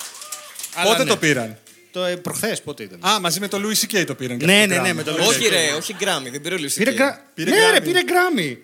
[0.73, 1.09] Αλλά Πότε ναι.
[1.09, 1.57] το πήραν;
[1.91, 4.03] Το ε, προχθές, πότε ήταν; Α, μαζί με το Louis C.K.
[4.05, 4.37] το πήραν.
[4.37, 4.93] και Ναι, αυτό ναι, το ναι, Grammy.
[4.95, 5.17] με το Οκ.
[5.19, 7.25] Louis Όχι, ρε, όχι Grammy, δεν πήρε ο Πήρε, γκρα...
[7.33, 7.73] Πήρε ναι, Grammy.
[7.73, 8.57] ρε, πήρε γκράμμι.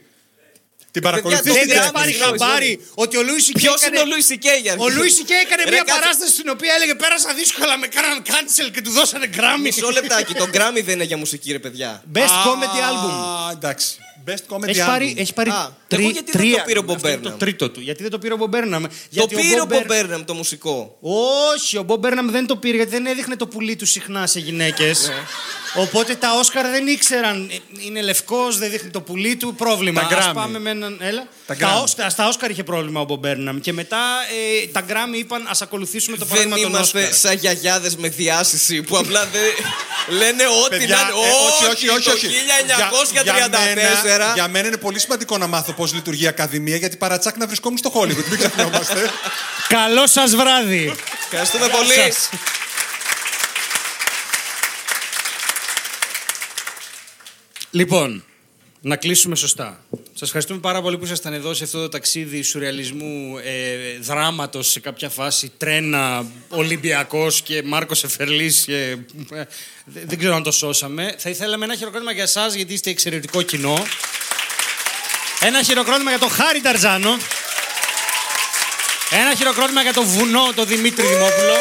[0.92, 3.60] Την Παιδιά, παρακολουθείς το Δεν την Grammy, έχει πάρει συγγνώμη, χαμπάρι ότι ο Λούι Σικέ
[3.60, 4.00] Ποιος έκανε...
[4.00, 4.62] είναι ο Louis C.K.
[4.62, 5.94] για Ο Λούι Σικέ έκανε Ρε, μια κάτσε.
[6.00, 9.62] παράσταση στην οποία έλεγε Πέρασα δύσκολα, με κάναν cancel και του δώσανε γκράμμι.
[9.62, 10.34] Μισό λεπτάκι.
[10.34, 12.04] Το Grammy δεν είναι για μουσική, ρε παιδιά.
[12.16, 13.14] Best Α, comedy album.
[13.52, 13.90] εντάξει.
[14.28, 14.86] Best comedy Έχει album.
[14.86, 16.58] πάρει, έχει πάρει Α, τρι- εγώ γιατί δεν τρία.
[16.58, 17.80] το πήρε ο Bob Αυτό είναι Το Burnham; τρίτο του.
[17.82, 18.82] Γιατί δεν το πήρε ο Bob Burnham.
[18.82, 20.98] Το Γιατί πήρε ο Bob Bob Burnham το μουσικό.
[21.56, 24.40] Όχι, ο Bob Burnham δεν το πήρε γιατί δεν έδειχνε το πουλί του συχνά σε
[24.40, 25.08] γυναίκες.
[25.08, 25.14] Ναι.
[25.82, 27.50] Οπότε τα Όσκαρ δεν ήξεραν.
[27.52, 27.56] Ε,
[27.86, 29.56] Είναι λευκός, δεν δείχνει το πουλί του.
[29.56, 30.08] Πρόβλημα.
[30.08, 30.34] Τα Ας Grammy.
[30.34, 30.98] πάμε με έναν.
[31.02, 31.28] Έλα.
[31.48, 31.84] Τα Τα Grammy.
[31.84, 33.58] Όσκα- στα Όσκαρ είχε πρόβλημα ο Bob Burnham.
[33.62, 33.98] Και μετά
[34.64, 37.14] ε, τα Grammy είπαν ας ακολουθήσουμε το Δεν παράδειγμα των είμαστε Όσκαρ.
[37.14, 39.42] σαν γιαγιάδες με διάσηση που απλά δεν.
[40.18, 41.12] λένε ό,τι Παιδιά, να είναι.
[41.12, 42.28] ε, όχι, όχι, όχι, το όχι.
[42.28, 44.17] Για- 1934.
[44.18, 47.38] Για μένα, για μένα είναι πολύ σημαντικό να μάθω πώς λειτουργεί η Ακαδημία, γιατί παρατσάκ
[47.38, 48.26] να βρισκόμουν στο Hollywood.
[48.30, 49.10] Μην ξεχνιόμαστε.
[49.68, 50.96] Καλό σας βράδυ.
[51.24, 51.94] Ευχαριστούμε πολύ.
[51.94, 52.30] σας.
[57.72, 58.24] Λοιπόν,
[58.82, 59.80] να κλείσουμε σωστά.
[60.20, 64.80] Σας ευχαριστούμε πάρα πολύ που ήσασταν εδώ σε αυτό το ταξίδι σουρεαλισμού, ε, δράματος σε
[64.80, 68.64] κάποια φάση, τρένα, Ολυμπιακός και Μάρκος Εφερλής.
[68.66, 68.98] Και,
[69.32, 69.44] ε,
[69.86, 71.16] δεν δεν ξέρω αν το σώσαμε.
[71.18, 73.86] Θα ήθελαμε ένα χειροκρότημα για εσάς, γιατί είστε εξαιρετικό κοινό.
[75.40, 77.18] Ένα χειροκρότημα για τον Χάρη Ταρζάνο.
[79.12, 81.56] Ένα χειροκρότημα για το βουνό, το Δημήτρη Δημόπουλο.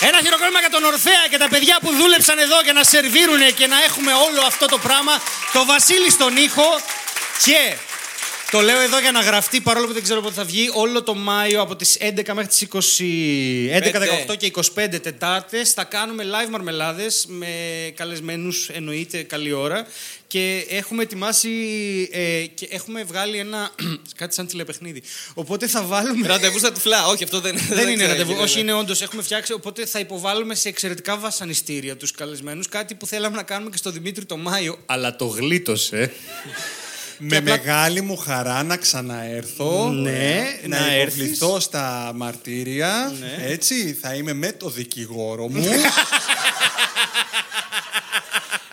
[0.00, 3.66] Ένα χειροκρότημα για τον Ορφέα και τα παιδιά που δούλεψαν εδώ για να σερβίρουνε και
[3.66, 5.12] να έχουμε όλο αυτό το πράγμα.
[5.52, 6.68] Το Βασίλη στον ήχο
[7.44, 7.76] και
[8.50, 10.70] το λέω εδώ για να γραφτεί παρόλο που δεν ξέρω πότε θα βγει.
[10.74, 12.78] Όλο το Μάιο από τις 11 μέχρι τις 20...
[14.28, 17.46] 11, 18 και 25 Τετάρτες θα κάνουμε live μαρμελάδες με
[17.94, 19.86] καλεσμένους εννοείται καλή ώρα
[20.26, 21.50] και έχουμε ετοιμάσει
[22.12, 23.70] ε, και έχουμε βγάλει ένα
[24.20, 25.02] κάτι σαν τηλεπαιχνίδι.
[25.34, 26.26] Οπότε θα βάλουμε...
[26.26, 27.06] Ραντεβού στα τυφλά.
[27.06, 28.32] Όχι, αυτό δεν, Δεν είναι ξέρω, ραντεβού.
[28.32, 28.60] ναι, Όχι, ναι.
[28.60, 29.02] είναι όντως.
[29.02, 29.52] Έχουμε φτιάξει.
[29.52, 32.68] Οπότε θα υποβάλουμε σε εξαιρετικά βασανιστήρια τους καλεσμένους.
[32.68, 34.78] Κάτι που θέλαμε να κάνουμε και στο Δημήτρη το Μάιο.
[34.86, 36.12] Αλλά το γλίτωσε.
[37.22, 39.90] Με απλά- μεγάλη μου χαρά να ξαναέρθω.
[39.90, 43.12] Ναι, να, να υποβληθώ στα μαρτύρια.
[43.20, 43.44] Ναι.
[43.46, 45.64] Έτσι, θα είμαι με το δικηγόρο μου.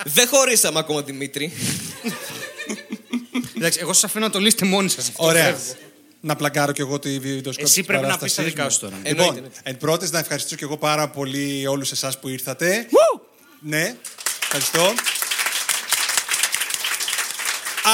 [0.04, 1.52] Δεν χωρίσαμε ακόμα Δημήτρη.
[3.58, 5.12] Εντάξει, εγώ σας αφήνω να το λύσετε μόνοι σας.
[5.16, 5.58] Ωραία.
[6.22, 7.62] Να πλαγκάρω κι εγώ τη βιντεοσκόπηση.
[7.80, 8.70] Εσύ πρέπει να παράστασής πεις τα δικά μου.
[8.70, 8.96] σου τώρα.
[8.96, 9.60] Εννοείται, Λοιπόν, εννοείται.
[9.64, 12.88] εν πρώτες να ευχαριστήσω κι εγώ πάρα πολύ όλους εσάς που ήρθατε.
[13.60, 13.96] Ναι,
[14.44, 14.94] ευχαριστώ.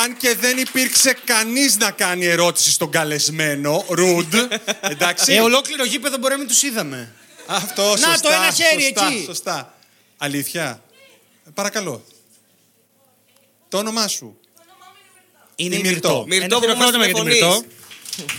[0.01, 4.33] Αν και δεν υπήρξε κανείς να κάνει ερώτηση στον καλεσμένο, Ρουντ,
[4.81, 5.33] εντάξει.
[5.33, 7.13] Ε, ολόκληρο γήπεδο μπορεί να μην τους είδαμε.
[7.45, 9.23] Αυτό, Να, σωστά, το ένα χέρι σωστά, εκεί.
[9.25, 9.73] Σωστά.
[10.17, 10.83] Αλήθεια.
[11.47, 12.05] Ε, Παρακαλώ.
[13.69, 14.39] Το όνομά σου.
[15.55, 16.25] Είναι Η η Μυρτώ.
[16.27, 16.59] Μυρτώ.
[16.59, 17.65] Μυρτώ Ένα που μας χειροκρότημα για τη τηλεφωνείς.
[18.17, 18.31] Μυρτώ.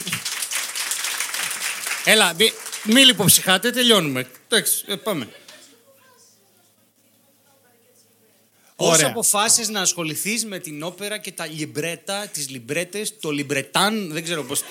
[2.05, 2.53] Έλα, μη,
[2.83, 4.27] μη λιποψυχάτε, τελειώνουμε.
[4.49, 5.29] Εντάξει, ε, πάμε.
[8.77, 9.07] Πώς Ωραία.
[9.07, 14.43] αποφάσισες να ασχοληθείς με την όπερα και τα λιμπρέτα, τις λιμπρέτες, το λιμπρετάν, δεν ξέρω
[14.45, 14.62] πώς...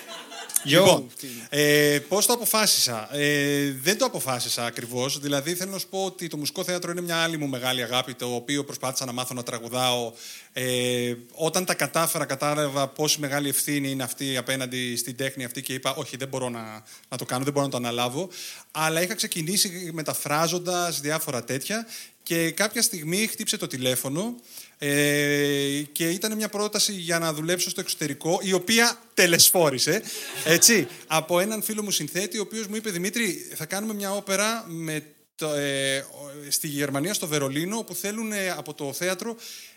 [0.66, 1.12] Λοιπόν,
[1.50, 5.20] ε, πώς το αποφάσισα; Ε, δεν το αποφάσισα ακριβώς.
[5.20, 8.14] Δηλαδή, θέλω να σου πω ότι το μουσικό θέατρο είναι μια άλλη μου μεγάλη αγάπη,
[8.14, 10.14] το οποίο προσπάθησα να μάθω να τραγουδάω.
[10.54, 15.74] Ε, όταν τα κατάφερα, κατάλαβα πόση μεγάλη ευθύνη είναι αυτή απέναντι στην τέχνη αυτή και
[15.74, 18.30] είπα: Όχι, δεν μπορώ να, να το κάνω, δεν μπορώ να το αναλάβω.
[18.72, 21.88] Αλλά είχα ξεκινήσει μεταφράζοντας διάφορα τέτοια
[22.24, 24.36] και κάποια στιγμή χτύψε το τηλέφωνο
[24.78, 30.02] ε, και ήταν μια πρόταση για να δουλέψω στο εξωτερικό, η οποία τελεσφόρησε,
[30.46, 34.66] έτσι, από έναν φίλο μου συνθέτη, ο οποίος μου είπε, Δημήτρη, θα κάνουμε μια όπερα
[34.68, 35.04] με
[35.36, 39.36] το, ε, ο- στη Γερμανία, στο Βερολίνο, όπου θέλουν ε, από το θέατρο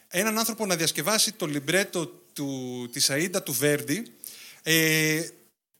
[0.09, 4.07] έναν άνθρωπο να διασκευάσει το λιμπρέτο του, της Αΐντα του Βέρντι,
[4.63, 5.23] ε,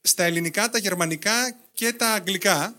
[0.01, 2.75] στα ελληνικά, τα γερμανικά και τα αγγλικά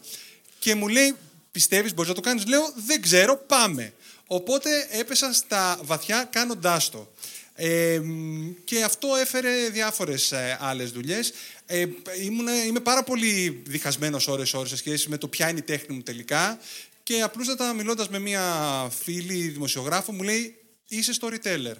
[0.58, 1.14] και μου λέει,
[1.50, 2.46] πιστεύεις μπορείς να το κάνεις.
[2.46, 3.92] Λέω, δεν ξέρω, πάμε.
[4.26, 7.12] Οπότε έπεσα στα βαθιά κάνοντάς το.
[7.54, 11.32] Ε, μ, και αυτό έφερε διάφορες ε, άλλες δουλειές.
[11.66, 11.86] Ε,
[12.22, 15.94] ήμουνα- είμαι πάρα πολύ διχασμένος ώρες ώρες σε σχέση με το ποια είναι η τέχνη
[15.96, 16.58] μου τελικά
[17.02, 18.42] και απλούστατα μιλώντας με μία
[19.02, 20.56] φίλη δημοσιογράφο μου λέει
[20.88, 21.74] είσαι storyteller.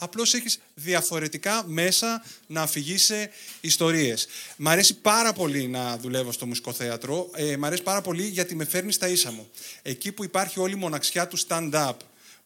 [0.00, 3.30] Απλώς έχεις διαφορετικά μέσα να αφηγείσαι
[3.60, 4.26] ιστορίες.
[4.56, 7.30] Μ' αρέσει πάρα πολύ να δουλεύω στο μουσικό θέατρο.
[7.34, 9.50] Ε, μ' αρέσει πάρα πολύ γιατί με φέρνεις στα ίσα μου.
[9.82, 11.94] Εκεί που υπάρχει όλη η μοναξιά του stand-up,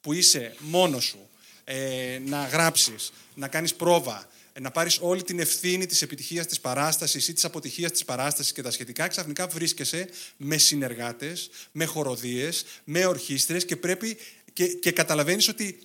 [0.01, 1.29] που είσαι μόνος σου,
[1.65, 6.61] ε, να γράψεις, να κάνεις πρόβα, ε, να πάρεις όλη την ευθύνη της επιτυχίας της
[6.61, 12.65] παράστασης ή της αποτυχίας της παράστασης και τα σχετικά, ξαφνικά βρίσκεσαι με συνεργάτες, με χοροδίες,
[12.85, 14.17] με ορχήστρες και πρέπει
[14.53, 15.79] και, και καταλαβαίνεις ότι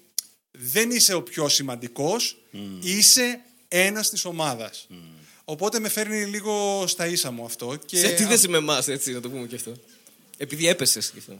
[0.59, 2.37] δεν είσαι ο πιο σημαντικός,
[2.81, 4.87] είσαι ένας της ομάδας.
[5.45, 7.75] Οπότε με φέρνει λίγο στα ίσα μου αυτό.
[7.85, 9.71] Και Σε αντίθεση με εμάς, έτσι να το πούμε και αυτό.
[10.37, 11.39] Επειδή έπεσες και αυτό.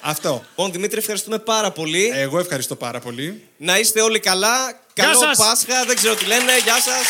[0.00, 0.44] Αυτό.
[0.48, 2.10] Λοιπόν, Δημήτρη, ευχαριστούμε πάρα πολύ.
[2.14, 3.42] Εγώ ευχαριστώ πάρα πολύ.
[3.56, 4.66] Να είστε όλοι καλά.
[4.94, 5.38] Γεια Καλό σας.
[5.38, 5.84] Πάσχα.
[5.84, 6.58] Δεν ξέρω τι λένε.
[6.58, 7.06] Γεια σας.